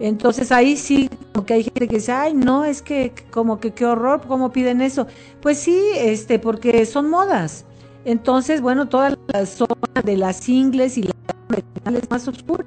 Entonces 0.00 0.52
ahí 0.52 0.76
sí, 0.76 1.10
como 1.32 1.44
que 1.44 1.54
hay 1.54 1.64
gente 1.64 1.88
que 1.88 1.96
dice, 1.96 2.12
ay, 2.12 2.34
no, 2.34 2.64
es 2.64 2.82
que 2.82 3.12
como 3.30 3.58
que 3.58 3.72
qué 3.72 3.84
horror, 3.84 4.22
¿cómo 4.28 4.52
piden 4.52 4.80
eso? 4.80 5.06
Pues 5.40 5.58
sí, 5.58 5.80
este, 5.96 6.38
porque 6.38 6.86
son 6.86 7.10
modas. 7.10 7.64
Entonces, 8.04 8.60
bueno, 8.60 8.88
toda 8.88 9.18
la 9.32 9.44
zona 9.44 9.74
de 10.04 10.16
las 10.16 10.48
ingles 10.48 10.96
y 10.98 11.02
la 11.02 11.14
perianal 11.48 12.02
es 12.02 12.10
más 12.10 12.28
oscura. 12.28 12.64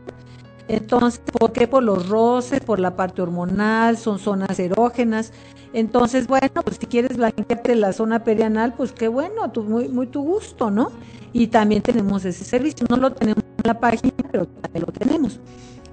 Entonces, 0.72 1.22
¿por 1.38 1.52
qué? 1.52 1.68
Por 1.68 1.84
los 1.84 2.08
roces, 2.08 2.62
por 2.62 2.80
la 2.80 2.96
parte 2.96 3.22
hormonal, 3.22 3.98
son 3.98 4.20
zonas 4.20 4.58
erógenas. 4.58 5.34
Entonces, 5.74 6.28
bueno, 6.28 6.62
pues 6.64 6.78
si 6.80 6.86
quieres 6.86 7.18
blanquearte 7.18 7.76
la 7.76 7.92
zona 7.92 8.24
perianal, 8.24 8.74
pues 8.74 8.94
qué 8.94 9.10
bueno, 9.10 9.52
tu, 9.52 9.64
muy, 9.64 9.90
muy 9.90 10.08
tu 10.08 10.22
gusto, 10.24 10.72
¿no? 10.72 10.92
Y 11.34 11.48
también 11.48 11.82
tenemos 11.82 12.24
ese 12.24 12.46
servicio. 12.46 12.88
No 12.90 12.96
lo 12.96 13.12
tenemos 13.12 13.44
en 13.44 13.68
la 13.68 13.82
página, 13.82 14.14
pero 14.32 14.48
también 14.48 14.86
lo 14.88 14.94
tenemos. 14.94 15.42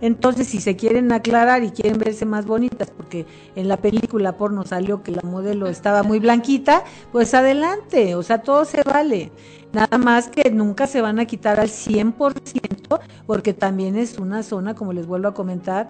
Entonces, 0.01 0.47
si 0.47 0.61
se 0.61 0.77
quieren 0.77 1.11
aclarar 1.11 1.65
y 1.65 1.71
quieren 1.71 1.99
verse 1.99 2.25
más 2.25 2.47
bonitas, 2.47 2.93
porque 2.97 3.27
en 3.57 3.67
la 3.67 3.79
película 3.79 4.37
porno 4.37 4.65
salió 4.65 5.03
que 5.03 5.11
la 5.11 5.23
modelo 5.23 5.67
estaba 5.67 6.05
muy 6.05 6.21
blanquita, 6.21 6.85
pues 7.11 7.35
adelante, 7.35 8.15
o 8.15 8.23
sea, 8.23 8.43
todo 8.43 8.65
se 8.65 8.85
vale. 8.85 9.33
Nada 9.73 9.99
más 9.99 10.29
que 10.29 10.51
nunca 10.51 10.87
se 10.87 11.01
van 11.01 11.19
a 11.19 11.27
quitar 11.27 11.61
al 11.61 11.69
100%, 11.69 13.01
porque 13.27 13.53
también 13.53 13.97
es 13.97 14.19
una 14.19 14.43
zona, 14.43 14.75
como 14.75 14.93
les 14.93 15.07
vuelvo 15.07 15.29
a 15.29 15.35
comentar, 15.35 15.89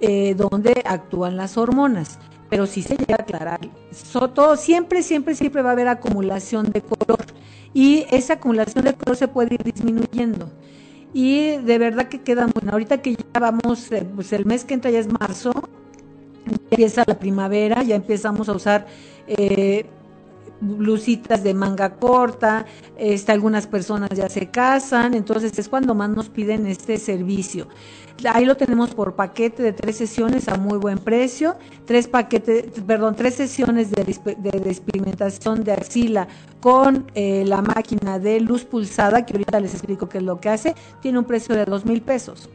eh, 0.00 0.34
donde 0.34 0.82
actúan 0.86 1.36
las 1.36 1.56
hormonas. 1.58 2.18
Pero 2.48 2.66
si 2.66 2.82
se 2.82 2.96
llega 2.96 3.16
a 3.16 3.22
aclarar, 3.22 3.60
todo, 4.34 4.56
siempre, 4.56 5.02
siempre, 5.02 5.34
siempre 5.34 5.62
va 5.62 5.70
a 5.70 5.72
haber 5.72 5.88
acumulación 5.88 6.70
de 6.72 6.82
color. 6.82 7.24
Y 7.72 8.06
esa 8.10 8.34
acumulación 8.34 8.84
de 8.84 8.94
color 8.94 9.16
se 9.16 9.28
puede 9.28 9.54
ir 9.54 9.62
disminuyendo 9.62 10.50
y 11.12 11.56
de 11.58 11.78
verdad 11.78 12.08
que 12.08 12.20
queda 12.22 12.46
bueno. 12.46 12.72
Ahorita 12.72 13.02
que 13.02 13.16
ya 13.16 13.40
vamos, 13.40 13.90
eh, 13.92 14.06
pues 14.14 14.32
el 14.32 14.46
mes 14.46 14.64
que 14.64 14.74
entra 14.74 14.90
ya 14.90 14.98
es 14.98 15.08
marzo, 15.08 15.52
empieza 16.46 17.04
la 17.06 17.18
primavera, 17.18 17.82
ya 17.82 17.96
empezamos 17.96 18.48
a 18.48 18.52
usar 18.52 18.86
eh, 19.26 19.86
blusitas 20.60 21.42
de 21.42 21.54
manga 21.54 21.94
corta, 21.96 22.66
este, 22.96 23.32
algunas 23.32 23.66
personas 23.66 24.10
ya 24.10 24.28
se 24.28 24.50
casan, 24.50 25.14
entonces 25.14 25.58
es 25.58 25.68
cuando 25.68 25.94
más 25.94 26.10
nos 26.10 26.28
piden 26.28 26.66
este 26.66 26.96
servicio. 26.98 27.68
Ahí 28.28 28.44
lo 28.44 28.56
tenemos 28.56 28.90
por 28.94 29.14
paquete 29.14 29.62
de 29.62 29.72
tres 29.72 29.96
sesiones 29.96 30.48
a 30.48 30.56
muy 30.56 30.78
buen 30.78 30.98
precio, 30.98 31.56
tres 31.86 32.06
paquetes, 32.06 32.66
perdón, 32.86 33.16
tres 33.16 33.34
sesiones 33.34 33.90
de, 33.90 34.04
de, 34.04 35.64
de 35.64 35.72
axila 35.72 36.28
con 36.60 37.10
eh, 37.14 37.44
la 37.46 37.62
máquina 37.62 38.18
de 38.18 38.40
luz 38.40 38.64
pulsada, 38.64 39.24
que 39.24 39.32
ahorita 39.32 39.60
les 39.60 39.72
explico 39.72 40.08
qué 40.08 40.18
es 40.18 40.24
lo 40.24 40.38
que 40.38 40.50
hace, 40.50 40.74
tiene 41.00 41.18
un 41.18 41.24
precio 41.24 41.54
de 41.54 41.64
dos 41.64 41.86
mil 41.86 42.02
pesos 42.02 42.50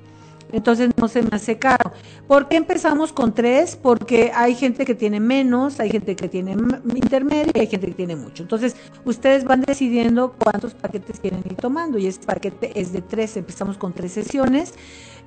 entonces 0.55 0.89
no 0.95 1.07
se 1.07 1.21
me 1.21 1.29
hace 1.33 1.57
caro. 1.57 1.91
¿Por 2.27 2.47
qué 2.47 2.55
empezamos 2.55 3.11
con 3.11 3.33
tres? 3.33 3.75
Porque 3.75 4.31
hay 4.33 4.55
gente 4.55 4.85
que 4.85 4.95
tiene 4.95 5.19
menos, 5.19 5.79
hay 5.79 5.89
gente 5.89 6.15
que 6.15 6.29
tiene 6.29 6.55
intermedio 6.95 7.51
y 7.53 7.59
hay 7.59 7.67
gente 7.67 7.87
que 7.87 7.93
tiene 7.93 8.15
mucho. 8.15 8.43
Entonces, 8.43 8.75
ustedes 9.03 9.43
van 9.43 9.61
decidiendo 9.61 10.33
cuántos 10.39 10.73
paquetes 10.73 11.19
quieren 11.19 11.41
ir 11.45 11.55
tomando 11.55 11.97
y 11.97 12.07
este 12.07 12.25
paquete 12.25 12.79
es 12.79 12.93
de 12.93 13.01
tres, 13.01 13.35
empezamos 13.35 13.77
con 13.77 13.93
tres 13.93 14.13
sesiones. 14.13 14.73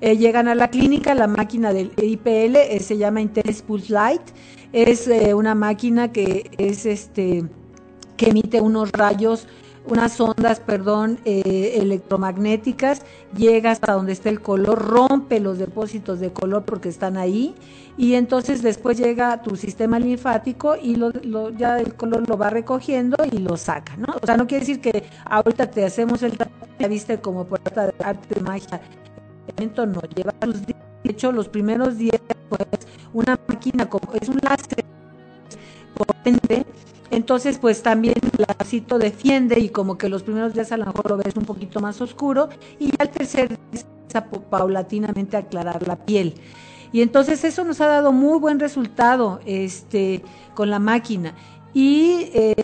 Eh, 0.01 0.17
llegan 0.17 0.49
a 0.49 0.55
la 0.55 0.69
clínica, 0.69 1.15
la 1.15 1.27
máquina 1.27 1.73
del 1.73 1.93
IPL 1.97 2.57
eh, 2.57 2.81
se 2.81 2.97
llama 2.97 3.21
Interes 3.21 3.63
Pulse 3.63 3.93
Light, 3.93 4.23
es 4.73 5.09
eh, 5.09 5.35
una 5.35 5.55
máquina 5.55 6.11
que 6.11 6.51
es 6.57 6.87
este 6.87 7.45
que 8.17 8.31
emite 8.31 8.61
unos 8.61 8.91
rayos 8.93 9.47
unas 9.89 10.21
ondas, 10.21 10.61
perdón, 10.61 11.19
eh, 11.25 11.79
electromagnéticas, 11.81 13.03
llega 13.37 13.71
hasta 13.71 13.93
donde 13.93 14.13
está 14.13 14.29
el 14.29 14.41
color, 14.41 14.79
rompe 14.79 15.41
los 15.41 15.59
depósitos 15.59 16.21
de 16.21 16.33
color 16.33 16.65
porque 16.65 16.89
están 16.89 17.17
ahí 17.17 17.55
y 17.97 18.15
entonces 18.15 18.63
después 18.63 18.99
llega 18.99 19.43
tu 19.43 19.57
sistema 19.57 19.99
linfático 19.99 20.77
y 20.77 20.97
lo, 20.97 21.51
ya 21.51 21.79
el 21.79 21.95
color 21.95 22.29
lo 22.29 22.37
va 22.37 22.51
recogiendo 22.51 23.17
y 23.31 23.39
lo 23.39 23.57
saca, 23.57 23.97
¿no? 23.97 24.15
O 24.23 24.27
sea, 24.27 24.37
no 24.37 24.47
quiere 24.47 24.61
decir 24.61 24.81
que 24.81 25.05
ahorita 25.25 25.71
te 25.71 25.85
hacemos 25.85 26.23
el 26.23 26.39
ya 26.79 26.87
viste 26.87 27.21
como 27.21 27.45
por 27.45 27.61
arte 28.05 28.35
de 28.35 28.41
magia, 28.41 28.81
no 29.59 30.01
lleva 30.15 30.33
tus 30.41 30.65
de 30.67 30.75
hecho 31.05 31.33
los 31.33 31.49
primeros 31.49 31.99
días 31.99 32.21
pues 32.49 32.87
una 33.13 33.39
máquina 33.49 33.89
como 33.89 34.13
es 34.15 34.29
un 34.29 34.39
láser 34.43 34.85
potente 35.95 36.65
entonces, 37.11 37.59
pues 37.59 37.83
también 37.83 38.15
lacito 38.37 38.99
defiende 38.99 39.59
y 39.61 39.71
como 39.71 39.97
que 39.97 40.09
los 40.09 40.23
primeros 40.23 40.55
días 40.55 40.73
a 40.73 40.77
lo 40.77 40.87
mejor 40.87 41.11
lo 41.11 41.17
ves 41.17 41.37
un 41.37 41.45
poquito 41.45 41.81
más 41.81 42.01
oscuro 42.01 42.49
y 42.79 42.91
al 42.99 43.11
tercer 43.11 43.49
día 43.49 44.27
paulatinamente 44.51 45.37
aclarar 45.37 45.87
la 45.87 45.97
piel. 45.97 46.35
Y 46.93 47.03
entonces 47.03 47.45
eso 47.45 47.65
nos 47.65 47.81
ha 47.81 47.87
dado 47.87 48.13
muy 48.13 48.39
buen 48.39 48.61
resultado 48.61 49.41
este, 49.45 50.23
con 50.55 50.71
la 50.71 50.79
máquina. 50.79 51.35
Y 51.75 52.31
eh, 52.33 52.55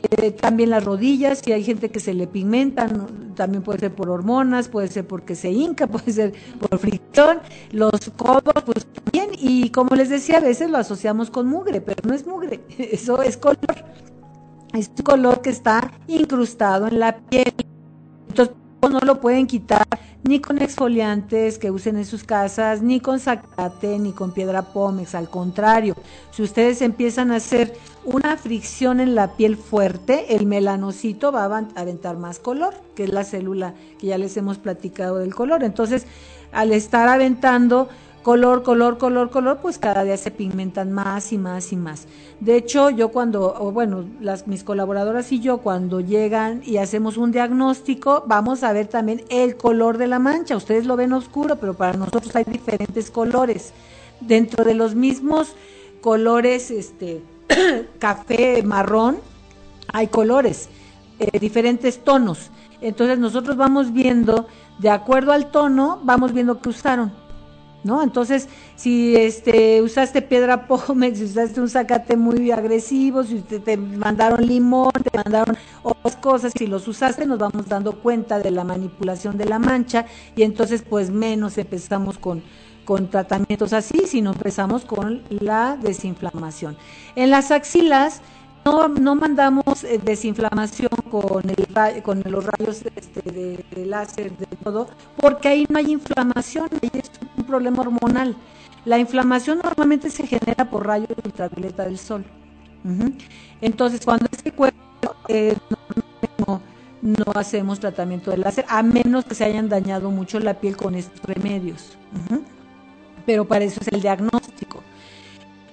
también 0.41 0.71
las 0.71 0.83
rodillas, 0.85 1.41
si 1.45 1.53
hay 1.53 1.63
gente 1.63 1.91
que 1.91 2.01
se 2.01 2.15
le 2.15 2.27
pigmentan, 2.27 3.35
también 3.35 3.63
puede 3.63 3.79
ser 3.79 3.95
por 3.95 4.09
hormonas, 4.09 4.69
puede 4.69 4.89
ser 4.89 5.07
porque 5.07 5.35
se 5.35 5.51
hinca, 5.51 5.87
puede 5.89 6.11
ser 6.11 6.33
por 6.59 6.79
fricción, 6.79 7.41
los 7.71 8.11
codos, 8.17 8.55
pues 8.65 8.87
también, 8.87 9.31
y 9.39 9.69
como 9.71 9.95
les 9.95 10.09
decía, 10.09 10.39
a 10.39 10.41
veces 10.41 10.71
lo 10.71 10.79
asociamos 10.79 11.31
con 11.31 11.47
mugre, 11.47 11.83
pero 11.83 12.01
no 12.09 12.15
es 12.15 12.27
mugre, 12.27 12.61
eso 12.79 13.23
es 13.23 13.37
color 13.37 13.59
es 14.75 14.89
un 14.89 15.05
color 15.05 15.41
que 15.41 15.51
está 15.51 15.93
incrustado 16.07 16.89
en 16.89 16.99
la 17.01 17.17
piel. 17.17 17.55
Entonces 18.29 18.55
no 18.83 19.01
lo 19.01 19.21
pueden 19.21 19.47
quitar 19.47 19.87
ni 20.25 20.41
con 20.41 20.61
exfoliantes 20.61 21.59
que 21.59 21.71
usen 21.71 21.97
en 21.97 22.07
sus 22.07 22.25
casas, 22.25 22.81
ni 22.81 23.01
con 23.01 23.21
zacate, 23.21 23.99
ni 23.99 24.13
con 24.13 24.33
piedra 24.33 24.63
pómex. 24.63 25.15
Al 25.15 25.29
contrario, 25.29 25.95
si 26.31 26.43
ustedes 26.43 26.81
empiezan 26.81 27.31
a 27.31 27.37
hacer 27.37 27.75
una 28.05 28.37
fricción 28.37 29.01
en 29.01 29.15
la 29.15 29.37
piel 29.37 29.57
fuerte, 29.57 30.35
el 30.35 30.47
melanocito 30.47 31.31
va 31.31 31.45
a 31.45 31.67
aventar 31.77 32.17
más 32.17 32.39
color, 32.39 32.75
que 32.95 33.05
es 33.05 33.11
la 33.11 33.25
célula 33.25 33.75
que 33.99 34.09
ya 34.09 34.19
les 34.19 34.37
hemos 34.37 34.59
platicado 34.59 35.19
del 35.19 35.35
color. 35.35 35.63
Entonces, 35.63 36.07
al 36.53 36.73
estar 36.73 37.09
aventando 37.09 37.89
color, 38.25 38.63
color, 38.63 38.97
color, 38.97 39.29
color, 39.29 39.59
pues 39.59 39.79
cada 39.79 40.03
día 40.03 40.17
se 40.17 40.31
pigmentan 40.31 40.91
más 40.91 41.31
y 41.31 41.37
más 41.37 41.73
y 41.73 41.77
más. 41.77 42.09
De 42.41 42.57
hecho, 42.57 42.89
yo 42.89 43.11
cuando, 43.11 43.55
o 43.55 43.71
bueno, 43.71 44.07
las, 44.19 44.49
mis 44.49 44.65
colaboradoras 44.65 45.31
y 45.31 45.41
yo 45.41 45.59
cuando 45.59 46.01
llegan 46.01 46.63
y 46.65 46.79
hacemos 46.79 47.19
un 47.19 47.33
diagnóstico, 47.33 48.25
vamos 48.27 48.65
a 48.65 48.73
ver 48.73 48.87
también 48.87 49.23
el 49.29 49.59
color 49.59 49.99
de 49.99 50.07
la 50.07 50.19
mancha. 50.19 50.57
Ustedes 50.57 50.87
lo 50.87 50.97
ven 50.97 51.13
oscuro, 51.13 51.57
pero 51.57 51.75
para 51.75 51.93
nosotros 51.93 52.35
hay 52.35 52.45
diferentes 52.45 53.11
colores. 53.11 53.75
Dentro 54.21 54.65
de 54.65 54.73
los 54.73 54.95
mismos 54.95 55.55
colores, 56.01 56.71
este, 56.71 57.23
café, 57.99 58.63
marrón, 58.63 59.19
hay 59.93 60.07
colores, 60.07 60.71
eh, 61.19 61.39
diferentes 61.39 62.03
tonos. 62.03 62.51
Entonces 62.81 63.19
nosotros 63.19 63.59
vamos 63.59 63.93
viendo, 63.93 64.47
de 64.79 64.89
acuerdo 64.89 65.33
al 65.33 65.51
tono, 65.51 66.01
vamos 66.05 66.33
viendo 66.33 66.63
qué 66.63 66.71
usaron 66.71 67.24
¿no? 67.85 68.03
Entonces, 68.03 68.49
si 68.75 69.15
este 69.15 69.81
usaste 69.83 70.23
piedra 70.23 70.67
pómez, 70.67 71.19
si 71.19 71.25
usaste 71.25 71.61
un 71.61 71.69
zacate 71.69 72.17
muy 72.17 72.51
agresivo, 72.51 73.23
si 73.23 73.41
te, 73.41 73.77
mandaron 73.77 74.45
limón, 74.45 74.93
te 74.93 75.17
mandaron 75.17 75.57
otras 75.83 76.17
cosas, 76.17 76.53
si 76.57 76.67
los 76.67 76.89
usaste 76.89 77.27
nos 77.27 77.39
vamos 77.39 77.69
dando 77.69 77.93
cuenta 78.01 78.39
de 78.39 78.51
la 78.51 78.65
manipulación 78.65 79.37
de 79.37 79.45
la 79.45 79.59
mancha 79.59 80.07
y 80.35 80.43
entonces 80.43 80.83
pues 80.83 81.11
menos 81.11 81.59
empezamos 81.59 82.19
con 82.19 82.43
tratamientos 83.11 83.73
así, 83.73 84.07
sino 84.07 84.33
empezamos 84.33 84.85
con 84.85 85.23
la 85.29 85.77
desinflamación. 85.81 86.77
En 87.15 87.31
las 87.31 87.51
axilas 87.51 88.21
no, 88.65 88.89
no 88.89 89.15
mandamos 89.15 89.85
eh, 89.85 90.01
desinflamación 90.03 90.91
con, 91.11 91.43
el, 91.49 92.03
con 92.03 92.23
los 92.27 92.47
rayos 92.47 92.83
este, 92.97 93.31
de, 93.31 93.87
láser, 93.87 94.37
de 94.37 94.47
todo, 94.63 94.89
porque 95.17 95.49
ahí 95.49 95.67
no 95.69 95.79
hay 95.79 95.93
inflamación, 95.93 96.69
ahí 96.83 96.91
es 96.95 97.11
un 97.21 97.34
problema 97.45 97.83
hormonal. 97.83 98.37
La 98.85 98.99
inflamación 98.99 99.61
normalmente 99.63 100.11
se 100.11 100.27
genera 100.27 100.69
por 100.69 100.87
rayos 100.87 101.09
ultravioleta 101.25 101.85
del 101.85 101.99
sol. 101.99 102.25
Entonces, 103.61 104.05
cuando 104.05 104.27
ese 104.31 104.53
cuerpo 104.53 104.83
no, 107.01 107.25
hacemos 107.35 107.81
tratamiento 107.81 108.31
de 108.31 108.39
láser, 108.39 108.65
a 108.69 108.83
menos 108.83 109.25
que 109.25 109.35
se 109.35 109.45
hayan 109.45 109.69
dañado 109.69 110.11
mucho 110.11 110.39
la 110.41 110.55
piel 110.55 110.77
con 110.77 110.95
estos 110.95 111.21
remedios. 111.23 111.97
Pero 113.25 113.47
para 113.47 113.65
eso 113.65 113.81
es 113.81 113.89
el 113.89 114.03
diagnóstico. 114.03 114.83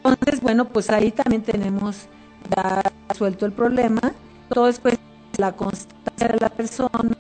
Entonces, 0.04 0.42
bueno, 0.42 0.66
pues 0.70 0.90
ahí 0.90 1.12
también 1.12 1.44
tenemos 1.44 2.08
ya 2.56 2.82
suelto 3.14 3.46
el 3.46 3.52
problema, 3.52 4.02
todo 4.50 4.68
es 4.68 4.82
la 5.38 5.52
constancia 5.52 6.28
de 6.28 6.38
la 6.40 6.50
persona, 6.50 7.16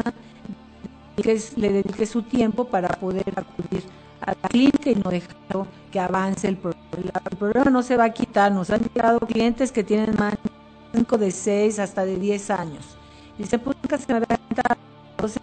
que 1.15 1.39
le 1.57 1.69
dedique 1.69 2.05
su 2.05 2.23
tiempo 2.23 2.65
para 2.65 2.87
poder 2.89 3.33
acudir 3.35 3.83
a 4.21 4.31
la 4.31 4.49
clínica 4.49 4.89
y 4.89 4.95
no 4.95 5.09
dejarlo 5.09 5.67
que 5.91 5.99
avance 5.99 6.47
el 6.47 6.57
problema. 6.57 7.21
El 7.29 7.37
problema 7.37 7.69
no 7.69 7.83
se 7.83 7.97
va 7.97 8.05
a 8.05 8.13
quitar, 8.13 8.51
nos 8.51 8.69
han 8.69 8.81
llegado 8.93 9.19
clientes 9.19 9.71
que 9.71 9.83
tienen 9.83 10.15
más 10.17 10.33
de 10.33 10.99
5, 10.99 11.17
de 11.17 11.31
6, 11.31 11.79
hasta 11.79 12.05
de 12.05 12.17
10 12.17 12.49
años. 12.51 12.97
Y 13.37 13.43
se 13.45 13.59
pues 13.59 13.77
nunca 13.81 13.97
se 13.97 14.13
me 14.13 14.19
va 14.19 14.27
a 14.29 14.37
quitar. 14.37 14.77
Entonces, 15.11 15.41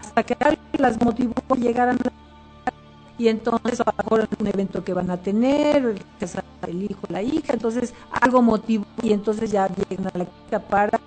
hasta 0.00 0.22
que 0.22 0.36
alguien 0.40 0.64
las 0.78 1.00
motivó 1.02 1.34
a 1.48 1.54
llegar 1.54 1.88
a 1.88 1.92
la 1.92 1.98
y 3.16 3.28
entonces 3.28 3.80
a 3.80 3.94
lo 4.10 4.26
un 4.40 4.46
evento 4.46 4.82
que 4.82 4.92
van 4.92 5.08
a 5.08 5.16
tener, 5.16 5.94
el 6.66 6.82
hijo, 6.82 7.00
la 7.08 7.22
hija, 7.22 7.52
entonces 7.52 7.94
algo 8.10 8.42
motivo 8.42 8.84
y 9.02 9.12
entonces 9.12 9.52
ya 9.52 9.68
llegan 9.68 10.08
a 10.08 10.18
la 10.18 10.24
clínica 10.24 10.58
para 10.58 10.98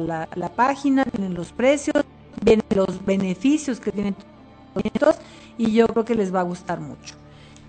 la, 0.00 0.28
la 0.34 0.48
página, 0.48 1.04
vienen 1.12 1.34
los 1.34 1.52
precios, 1.52 2.04
vienen 2.42 2.64
los 2.74 3.04
beneficios 3.04 3.80
que 3.80 3.92
tienen 3.92 4.14
tratamientos 4.74 5.16
y 5.58 5.72
yo 5.72 5.86
creo 5.88 6.04
que 6.04 6.14
les 6.14 6.34
va 6.34 6.40
a 6.40 6.44
gustar 6.44 6.80
mucho. 6.80 7.14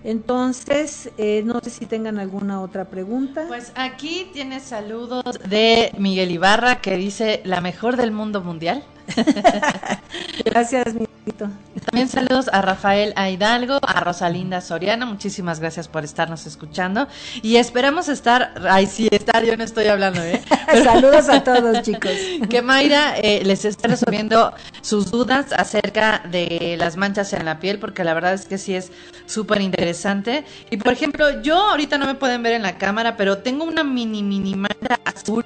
Entonces, 0.03 1.11
eh, 1.17 1.41
no 1.43 1.59
sé 1.59 1.69
si 1.69 1.85
tengan 1.85 2.19
alguna 2.19 2.61
otra 2.61 2.85
pregunta. 2.85 3.45
Pues 3.47 3.71
aquí 3.75 4.29
tienes 4.31 4.63
saludos 4.63 5.23
de 5.49 5.91
Miguel 5.97 6.31
Ibarra 6.31 6.81
que 6.81 6.95
dice 6.95 7.41
la 7.43 7.61
mejor 7.61 7.97
del 7.97 8.11
mundo 8.11 8.41
mundial. 8.41 8.83
Gracias, 10.45 10.93
Miguelito. 10.93 11.49
También 11.85 12.09
saludos 12.09 12.49
a 12.51 12.61
Rafael 12.61 13.13
a 13.15 13.29
Hidalgo, 13.29 13.79
a 13.81 13.99
Rosalinda 14.01 14.61
Soriano, 14.61 15.05
muchísimas 15.05 15.59
gracias 15.59 15.87
por 15.87 16.03
estarnos 16.03 16.45
escuchando 16.45 17.07
y 17.41 17.57
esperamos 17.57 18.09
estar, 18.09 18.53
ay 18.69 18.87
sí, 18.87 19.07
estar, 19.11 19.43
yo 19.45 19.55
no 19.55 19.63
estoy 19.63 19.87
hablando, 19.87 20.21
¿eh? 20.21 20.41
saludos 20.83 21.29
a 21.29 21.43
todos 21.43 21.81
chicos. 21.83 22.11
Que 22.49 22.61
Mayra 22.61 23.17
eh, 23.17 23.41
les 23.45 23.65
esté 23.65 23.87
resolviendo 23.87 24.53
sus 24.81 25.11
dudas 25.11 25.53
acerca 25.53 26.23
de 26.29 26.75
las 26.77 26.97
manchas 26.97 27.33
en 27.33 27.45
la 27.45 27.59
piel, 27.59 27.79
porque 27.79 28.03
la 28.03 28.13
verdad 28.13 28.33
es 28.33 28.45
que 28.45 28.57
sí 28.57 28.75
es 28.75 28.91
súper 29.25 29.61
interesante. 29.61 30.45
Y 30.69 30.77
por 30.77 30.93
ejemplo, 30.93 31.41
yo 31.41 31.57
ahorita 31.57 31.97
no 31.97 32.05
me 32.05 32.15
pueden 32.15 32.43
ver 32.43 32.53
en 32.53 32.63
la 32.63 32.77
cámara, 32.77 33.17
pero 33.17 33.39
tengo 33.39 33.63
una 33.63 33.83
mini, 33.83 34.23
mini 34.23 34.55
mancha 34.55 34.99
azul 35.05 35.45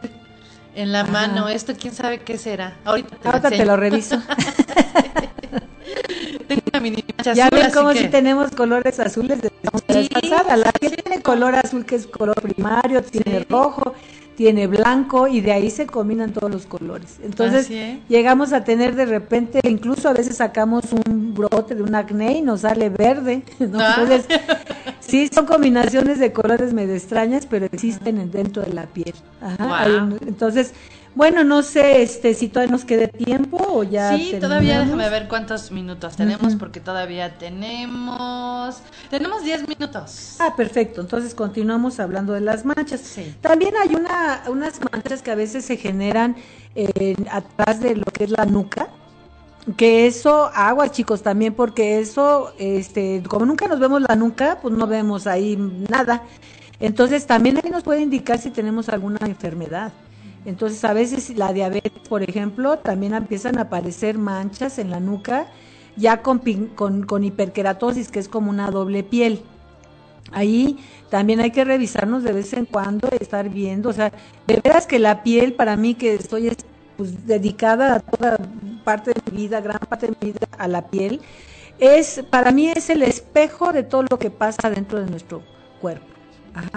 en 0.76 0.92
la 0.92 1.04
mano. 1.04 1.50
Esto 1.50 1.74
quién 1.80 1.94
sabe 1.94 2.20
qué 2.20 2.38
será. 2.38 2.76
Ahorita 2.86 3.50
te, 3.50 3.66
lo 3.66 3.78
reviso. 3.78 4.22
Tengo 6.48 6.62
una 6.72 6.80
mini 6.80 7.04
mancha 7.18 7.34
ya 7.34 7.50
ven 7.50 7.72
cómo 7.72 7.94
si 7.94 8.08
tenemos 8.08 8.52
colores 8.52 9.00
azules 9.00 9.42
de 9.42 9.52
sí, 9.90 10.10
pasada. 10.10 10.58
La 10.58 10.72
que 10.72 10.90
tiene 10.90 11.22
color 11.22 11.56
azul 11.56 11.86
que 11.86 11.96
es 11.96 12.08
color 12.08 12.42
primario, 12.42 13.04
tiene 13.04 13.46
rojo, 13.50 13.94
tiene 14.42 14.66
blanco 14.66 15.28
y 15.28 15.40
de 15.40 15.52
ahí 15.52 15.70
se 15.70 15.86
combinan 15.86 16.34
todos 16.34 16.52
los 16.52 16.66
colores. 16.66 17.20
Entonces 17.24 17.70
llegamos 18.10 18.54
a 18.54 18.64
tener 18.64 18.96
de 18.96 19.06
repente, 19.06 19.60
incluso 19.70 20.10
a 20.10 20.14
veces 20.14 20.38
sacamos 20.38 20.86
un 20.94 21.36
brote 21.36 21.76
de 21.76 21.84
un 21.84 21.94
acné 21.94 22.40
y 22.40 22.42
nos 22.42 22.62
sale 22.62 22.90
verde. 22.90 23.44
Ah. 23.74 23.96
Entonces 24.00 24.26
sí 25.00 25.30
son 25.32 25.46
combinaciones 25.46 26.18
de 26.20 26.34
colores 26.34 26.74
medio 26.74 26.96
extrañas, 26.96 27.46
pero 27.46 27.68
existen 27.68 28.32
dentro 28.32 28.64
de 28.64 28.74
la 28.74 28.88
piel. 28.88 29.14
entonces 30.26 30.74
bueno, 31.14 31.44
no 31.44 31.62
sé 31.62 32.02
este 32.02 32.34
si 32.34 32.48
todavía 32.48 32.72
nos 32.72 32.86
quede 32.86 33.08
tiempo 33.10 33.58
o 33.58 33.84
ya. 33.84 34.16
Sí, 34.16 34.38
todavía 34.40 34.80
déjame 34.80 35.10
ver 35.10 35.28
cuántos 35.28 35.72
minutos 35.72 36.16
tenemos, 36.16 36.56
porque 36.56 36.80
todavía 36.80 37.38
tenemos. 37.38 38.78
Tenemos 39.10 39.44
10 39.44 39.68
minutos. 39.68 40.38
Ah, 40.40 40.56
perfecto. 40.56 41.02
Entonces 41.02 41.36
continuamos 41.36 42.00
hablando 42.00 42.32
de 42.32 42.42
las 42.42 42.64
manchas. 42.64 43.02
Sí. 43.02 43.36
También 43.42 43.74
hay 43.76 43.94
una, 43.94 44.44
unas 44.48 44.80
manchas 44.92 45.22
que 45.22 45.32
a 45.32 45.36
veces 45.36 45.66
se 45.66 45.76
generan 45.76 46.38
eh, 46.76 47.16
atrás 47.30 47.82
de 47.82 47.96
lo 47.96 48.06
que 48.06 48.24
es 48.24 48.30
la 48.30 48.46
nuca. 48.46 48.88
Que 49.76 50.08
eso, 50.08 50.50
agua 50.56 50.90
chicos 50.90 51.22
también, 51.22 51.54
porque 51.54 52.00
eso, 52.00 52.54
este, 52.58 53.22
como 53.28 53.46
nunca 53.46 53.68
nos 53.68 53.80
vemos 53.80 54.02
la 54.02 54.16
nuca, 54.16 54.60
pues 54.62 54.74
no 54.74 54.88
vemos 54.88 55.28
ahí 55.28 55.58
nada. 55.90 56.24
Entonces 56.80 57.28
también 57.28 57.60
ahí 57.64 57.70
nos 57.70 57.84
puede 57.84 58.02
indicar 58.02 58.40
si 58.40 58.50
tenemos 58.50 58.90
alguna 58.90 59.20
enfermedad. 59.28 59.92
Entonces, 60.46 60.84
a 60.84 60.94
veces 60.94 61.38
la 61.38 61.54
diabetes, 61.54 61.92
por 62.10 62.24
ejemplo, 62.24 62.80
también 62.80 63.14
empiezan 63.14 63.58
a 63.58 63.64
aparecer 63.64 64.18
manchas 64.18 64.80
en 64.80 64.90
la 64.90 65.00
nuca, 65.00 65.48
ya 65.96 66.22
con, 66.22 66.40
con, 66.76 67.04
con 67.04 67.24
hiperkeratosis, 67.24 68.10
que 68.10 68.20
es 68.20 68.28
como 68.28 68.50
una 68.50 68.72
doble 68.72 69.04
piel. 69.04 69.44
Ahí 70.32 70.80
también 71.10 71.42
hay 71.42 71.52
que 71.52 71.66
revisarnos 71.66 72.24
de 72.24 72.34
vez 72.34 72.54
en 72.54 72.66
cuando, 72.66 73.10
estar 73.20 73.50
viendo, 73.50 73.90
o 73.90 73.94
sea, 73.94 74.12
de 74.48 74.62
veras 74.64 74.88
que 74.88 74.98
la 74.98 75.24
piel, 75.24 75.54
para 75.54 75.76
mí 75.76 75.94
que 75.94 76.16
estoy 76.16 76.52
pues, 76.98 77.28
dedicada 77.28 77.96
a 77.96 78.00
toda 78.00 78.38
parte 78.84 79.12
de 79.14 79.32
mi 79.32 79.38
vida, 79.44 79.62
gran 79.62 79.80
parte 79.80 80.08
de 80.08 80.16
mi 80.22 80.32
vida 80.32 80.48
a 80.58 80.68
la 80.68 80.88
piel, 80.88 81.22
es, 81.80 82.24
para 82.30 82.52
mí 82.52 82.68
es 82.68 82.90
el 82.90 83.04
espejo 83.04 83.74
de 83.74 83.84
todo 83.84 84.04
lo 84.10 84.18
que 84.18 84.32
pasa 84.32 84.70
dentro 84.70 85.00
de 85.04 85.10
nuestro 85.10 85.44
cuerpo. 85.82 86.06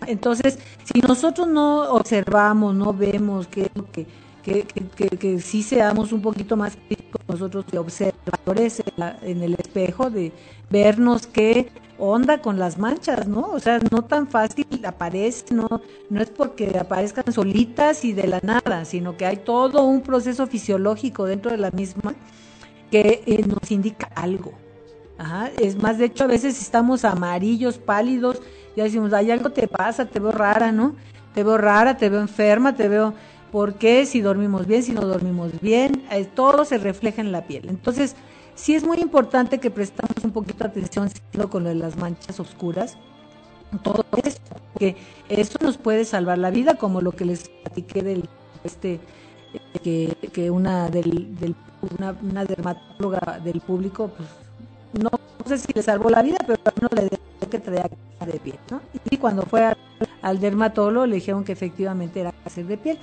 Entonces, 0.07 0.59
si 0.85 1.01
nosotros 1.01 1.49
no 1.49 1.91
observamos, 1.91 2.75
no 2.75 2.93
vemos 2.93 3.47
que, 3.47 3.70
que, 3.93 4.07
que, 4.45 5.09
que, 5.09 5.41
sí 5.41 5.62
seamos 5.62 6.12
un 6.12 6.20
poquito 6.20 6.57
más 6.57 6.77
críticos 6.77 7.20
nosotros 7.27 7.64
de 7.70 7.79
observadores 7.79 8.83
en, 9.22 9.43
el 9.43 9.55
espejo, 9.55 10.11
de 10.11 10.33
vernos 10.70 11.27
qué 11.27 11.70
onda 11.99 12.39
con 12.39 12.59
las 12.59 12.79
manchas, 12.79 13.27
¿no? 13.27 13.51
O 13.53 13.59
sea, 13.59 13.79
no 13.91 14.03
tan 14.03 14.29
fácil 14.29 14.66
aparece, 14.85 15.55
no, 15.55 15.66
no 16.11 16.20
es 16.20 16.31
porque 16.31 16.79
aparezcan 16.79 17.33
solitas 17.33 18.05
y 18.05 18.12
de 18.12 18.27
la 18.27 18.41
nada, 18.43 18.85
sino 18.85 19.16
que 19.16 19.27
hay 19.27 19.39
todo 19.39 19.85
un 19.85 20.03
proceso 20.03 20.47
fisiológico 20.47 21.25
dentro 21.25 21.51
de 21.51 21.59
la 21.59 21.70
misma 21.70 22.14
que 22.91 23.22
eh, 23.27 23.45
nos 23.47 23.70
indica 23.70 24.11
algo. 24.14 24.53
Ajá, 25.16 25.51
es 25.59 25.81
más, 25.81 25.99
de 25.99 26.07
hecho, 26.07 26.25
a 26.25 26.27
veces 26.27 26.61
estamos 26.61 27.05
amarillos, 27.05 27.79
pálidos, 27.79 28.43
ya 28.77 28.85
decimos, 28.85 29.12
hay 29.12 29.31
algo 29.31 29.51
te 29.51 29.68
pasa, 29.68 30.05
te 30.07 30.20
veo 30.20 30.33
rara, 30.33 30.72
¿no? 30.72 30.95
Te 31.35 31.43
veo 31.43 31.59
rara, 31.59 31.97
te 31.97 32.09
veo 32.09 32.20
enferma, 32.20 32.75
te 32.75 32.89
veo, 32.89 33.14
¿por 33.53 33.75
qué? 33.75 34.07
Si 34.07 34.20
dormimos 34.20 34.66
bien, 34.66 34.83
si 34.83 34.93
no 34.93 35.03
dormimos 35.03 35.61
bien, 35.61 36.05
eh, 36.11 36.25
todo 36.25 36.64
se 36.64 36.79
refleja 36.79 37.20
en 37.20 37.33
la 37.33 37.47
piel. 37.47 37.68
Entonces, 37.68 38.16
sí 38.55 38.75
es 38.75 38.85
muy 38.85 38.99
importante 38.99 39.59
que 39.59 39.70
prestamos 39.70 40.25
un 40.25 40.33
poquito 40.33 40.64
de 40.64 40.70
atención 40.70 41.09
con 41.51 41.64
lo 41.64 41.68
de 41.68 41.77
las 41.77 41.97
manchas 41.97 42.39
oscuras, 42.41 42.97
todo 43.83 44.05
esto, 44.25 44.57
porque 44.72 44.97
eso 45.29 45.59
nos 45.61 45.79
puede 45.79 46.05
salvar 46.05 46.39
la 46.39 46.51
vida, 46.51 46.75
como 46.75 47.01
lo 47.01 47.12
que 47.12 47.25
les 47.25 47.49
platiqué 47.49 48.03
del, 48.03 48.29
este, 48.62 49.01
que, 49.83 50.16
que 50.33 50.51
una, 50.51 50.89
del, 50.89 51.37
del 51.39 51.55
una, 51.99 52.16
una 52.22 52.45
dermatóloga 52.45 53.41
del 53.41 53.61
público, 53.61 54.11
pues 54.16 54.29
no, 55.01 55.11
sé 55.47 55.59
si 55.59 55.73
le 55.73 55.83
salvó 55.83 56.11
la 56.11 56.23
vida, 56.23 56.39
pero 56.47 56.59
no 56.81 56.89
le 56.95 57.09
que 57.49 57.59
traía 57.59 57.89
de 58.27 58.41
piel. 58.41 58.57
Y 59.11 59.17
cuando 59.17 59.43
fue 59.43 59.65
al, 59.65 59.77
al 60.23 60.41
dermatólogo 60.41 61.07
le 61.07 61.17
dijeron 61.17 61.45
que 61.45 61.53
efectivamente 61.53 62.21
era 62.21 62.33
cáncer 62.33 62.67
de 62.67 62.79
piel. 62.79 62.99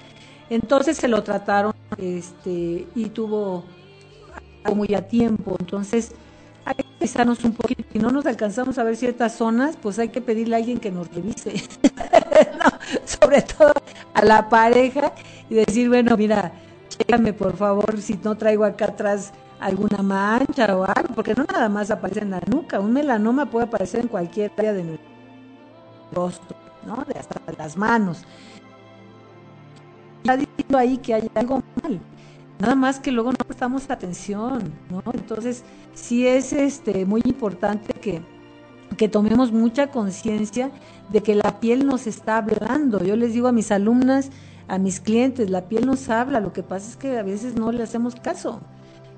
Entonces 0.49 0.97
se 0.97 1.07
lo 1.07 1.23
trataron 1.23 1.73
este, 1.97 2.87
y 2.95 3.09
tuvo 3.13 3.63
muy 4.75 4.93
a 4.95 5.07
tiempo. 5.07 5.55
Entonces 5.59 6.11
hay 6.65 6.75
que 6.75 6.83
revisarnos 6.99 7.43
un 7.43 7.53
poquito. 7.53 7.83
Si 7.91 7.99
no 7.99 8.09
nos 8.09 8.25
alcanzamos 8.25 8.77
a 8.77 8.83
ver 8.83 8.97
ciertas 8.97 9.35
zonas, 9.35 9.77
pues 9.81 9.99
hay 9.99 10.09
que 10.09 10.21
pedirle 10.21 10.55
a 10.55 10.57
alguien 10.57 10.79
que 10.79 10.91
nos 10.91 11.07
revise. 11.13 11.53
sobre 13.05 13.41
todo 13.41 13.73
a 14.13 14.25
la 14.25 14.49
pareja 14.49 15.13
y 15.49 15.55
decir, 15.55 15.89
bueno, 15.89 16.17
mira, 16.17 16.51
chécame 16.89 17.33
por 17.33 17.55
favor 17.55 18.01
si 18.01 18.19
no 18.23 18.35
traigo 18.35 18.65
acá 18.65 18.85
atrás 18.85 19.31
alguna 19.61 20.01
mancha 20.01 20.75
o 20.75 20.83
algo, 20.83 21.13
porque 21.15 21.35
no 21.35 21.45
nada 21.45 21.69
más 21.69 21.91
aparece 21.91 22.21
en 22.21 22.31
la 22.31 22.41
nuca, 22.47 22.79
un 22.79 22.91
melanoma 22.91 23.45
puede 23.45 23.67
aparecer 23.67 24.01
en 24.01 24.07
cualquier 24.07 24.51
área 24.57 24.73
de 24.73 24.83
nuestro 24.83 25.09
rostro, 26.11 26.57
¿no? 26.85 27.05
De 27.05 27.17
hasta 27.17 27.39
las 27.57 27.77
manos. 27.77 28.23
Está 30.17 30.35
diciendo 30.37 30.77
ahí 30.77 30.97
que 30.97 31.13
hay 31.13 31.29
algo 31.35 31.61
mal. 31.81 31.99
Nada 32.59 32.75
más 32.75 32.99
que 32.99 33.11
luego 33.11 33.31
no 33.31 33.37
prestamos 33.37 33.89
atención, 33.89 34.73
¿no? 34.89 35.03
Entonces, 35.13 35.63
sí 35.93 36.27
es 36.27 36.53
este 36.53 37.05
muy 37.05 37.21
importante 37.25 37.93
que, 37.93 38.21
que 38.97 39.09
tomemos 39.09 39.51
mucha 39.51 39.87
conciencia 39.87 40.71
de 41.09 41.21
que 41.21 41.35
la 41.35 41.59
piel 41.59 41.85
nos 41.85 42.07
está 42.07 42.37
hablando. 42.37 43.03
Yo 43.03 43.15
les 43.15 43.33
digo 43.33 43.47
a 43.47 43.51
mis 43.51 43.71
alumnas, 43.71 44.31
a 44.67 44.79
mis 44.79 44.99
clientes, 44.99 45.49
la 45.51 45.61
piel 45.61 45.85
nos 45.85 46.09
habla, 46.09 46.39
lo 46.39 46.51
que 46.51 46.63
pasa 46.63 46.89
es 46.89 46.97
que 46.97 47.17
a 47.17 47.23
veces 47.23 47.55
no 47.55 47.71
le 47.71 47.83
hacemos 47.83 48.15
caso. 48.15 48.61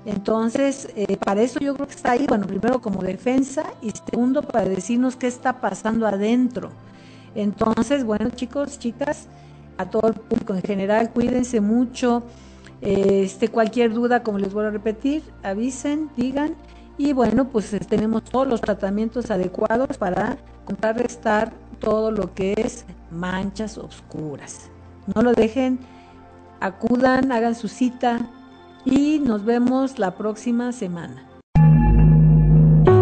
Entonces, 0.06 0.88
eh, 0.96 1.16
para 1.16 1.42
eso 1.42 1.60
yo 1.60 1.74
creo 1.74 1.86
que 1.86 1.94
está 1.94 2.12
ahí, 2.12 2.26
bueno, 2.28 2.46
primero 2.46 2.80
como 2.80 3.02
defensa 3.02 3.64
y 3.80 3.90
segundo 3.90 4.42
para 4.42 4.68
decirnos 4.68 5.16
qué 5.16 5.26
está 5.26 5.60
pasando 5.60 6.06
adentro. 6.06 6.70
Entonces, 7.34 8.04
bueno, 8.04 8.30
chicos, 8.30 8.78
chicas, 8.78 9.28
a 9.78 9.88
todo 9.88 10.08
el 10.08 10.14
público 10.14 10.54
en 10.54 10.62
general, 10.62 11.10
cuídense 11.10 11.60
mucho. 11.60 12.22
Este, 12.80 13.48
cualquier 13.48 13.94
duda, 13.94 14.22
como 14.22 14.38
les 14.38 14.52
vuelvo 14.52 14.68
a 14.68 14.72
repetir, 14.72 15.22
avisen, 15.42 16.10
digan. 16.16 16.54
Y 16.98 17.12
bueno, 17.14 17.48
pues 17.48 17.72
eh, 17.72 17.80
tenemos 17.80 18.24
todos 18.24 18.46
los 18.46 18.60
tratamientos 18.60 19.30
adecuados 19.30 19.96
para 19.96 20.36
contrarrestar 20.66 21.52
todo 21.80 22.10
lo 22.10 22.34
que 22.34 22.54
es 22.56 22.84
manchas 23.10 23.78
oscuras. 23.78 24.70
No 25.14 25.22
lo 25.22 25.32
dejen, 25.32 25.78
acudan, 26.60 27.32
hagan 27.32 27.54
su 27.54 27.68
cita 27.68 28.18
y 28.84 29.18
nos 29.18 29.44
vemos 29.44 29.98
la 29.98 30.12
próxima 30.12 30.70
semana. 30.72 31.24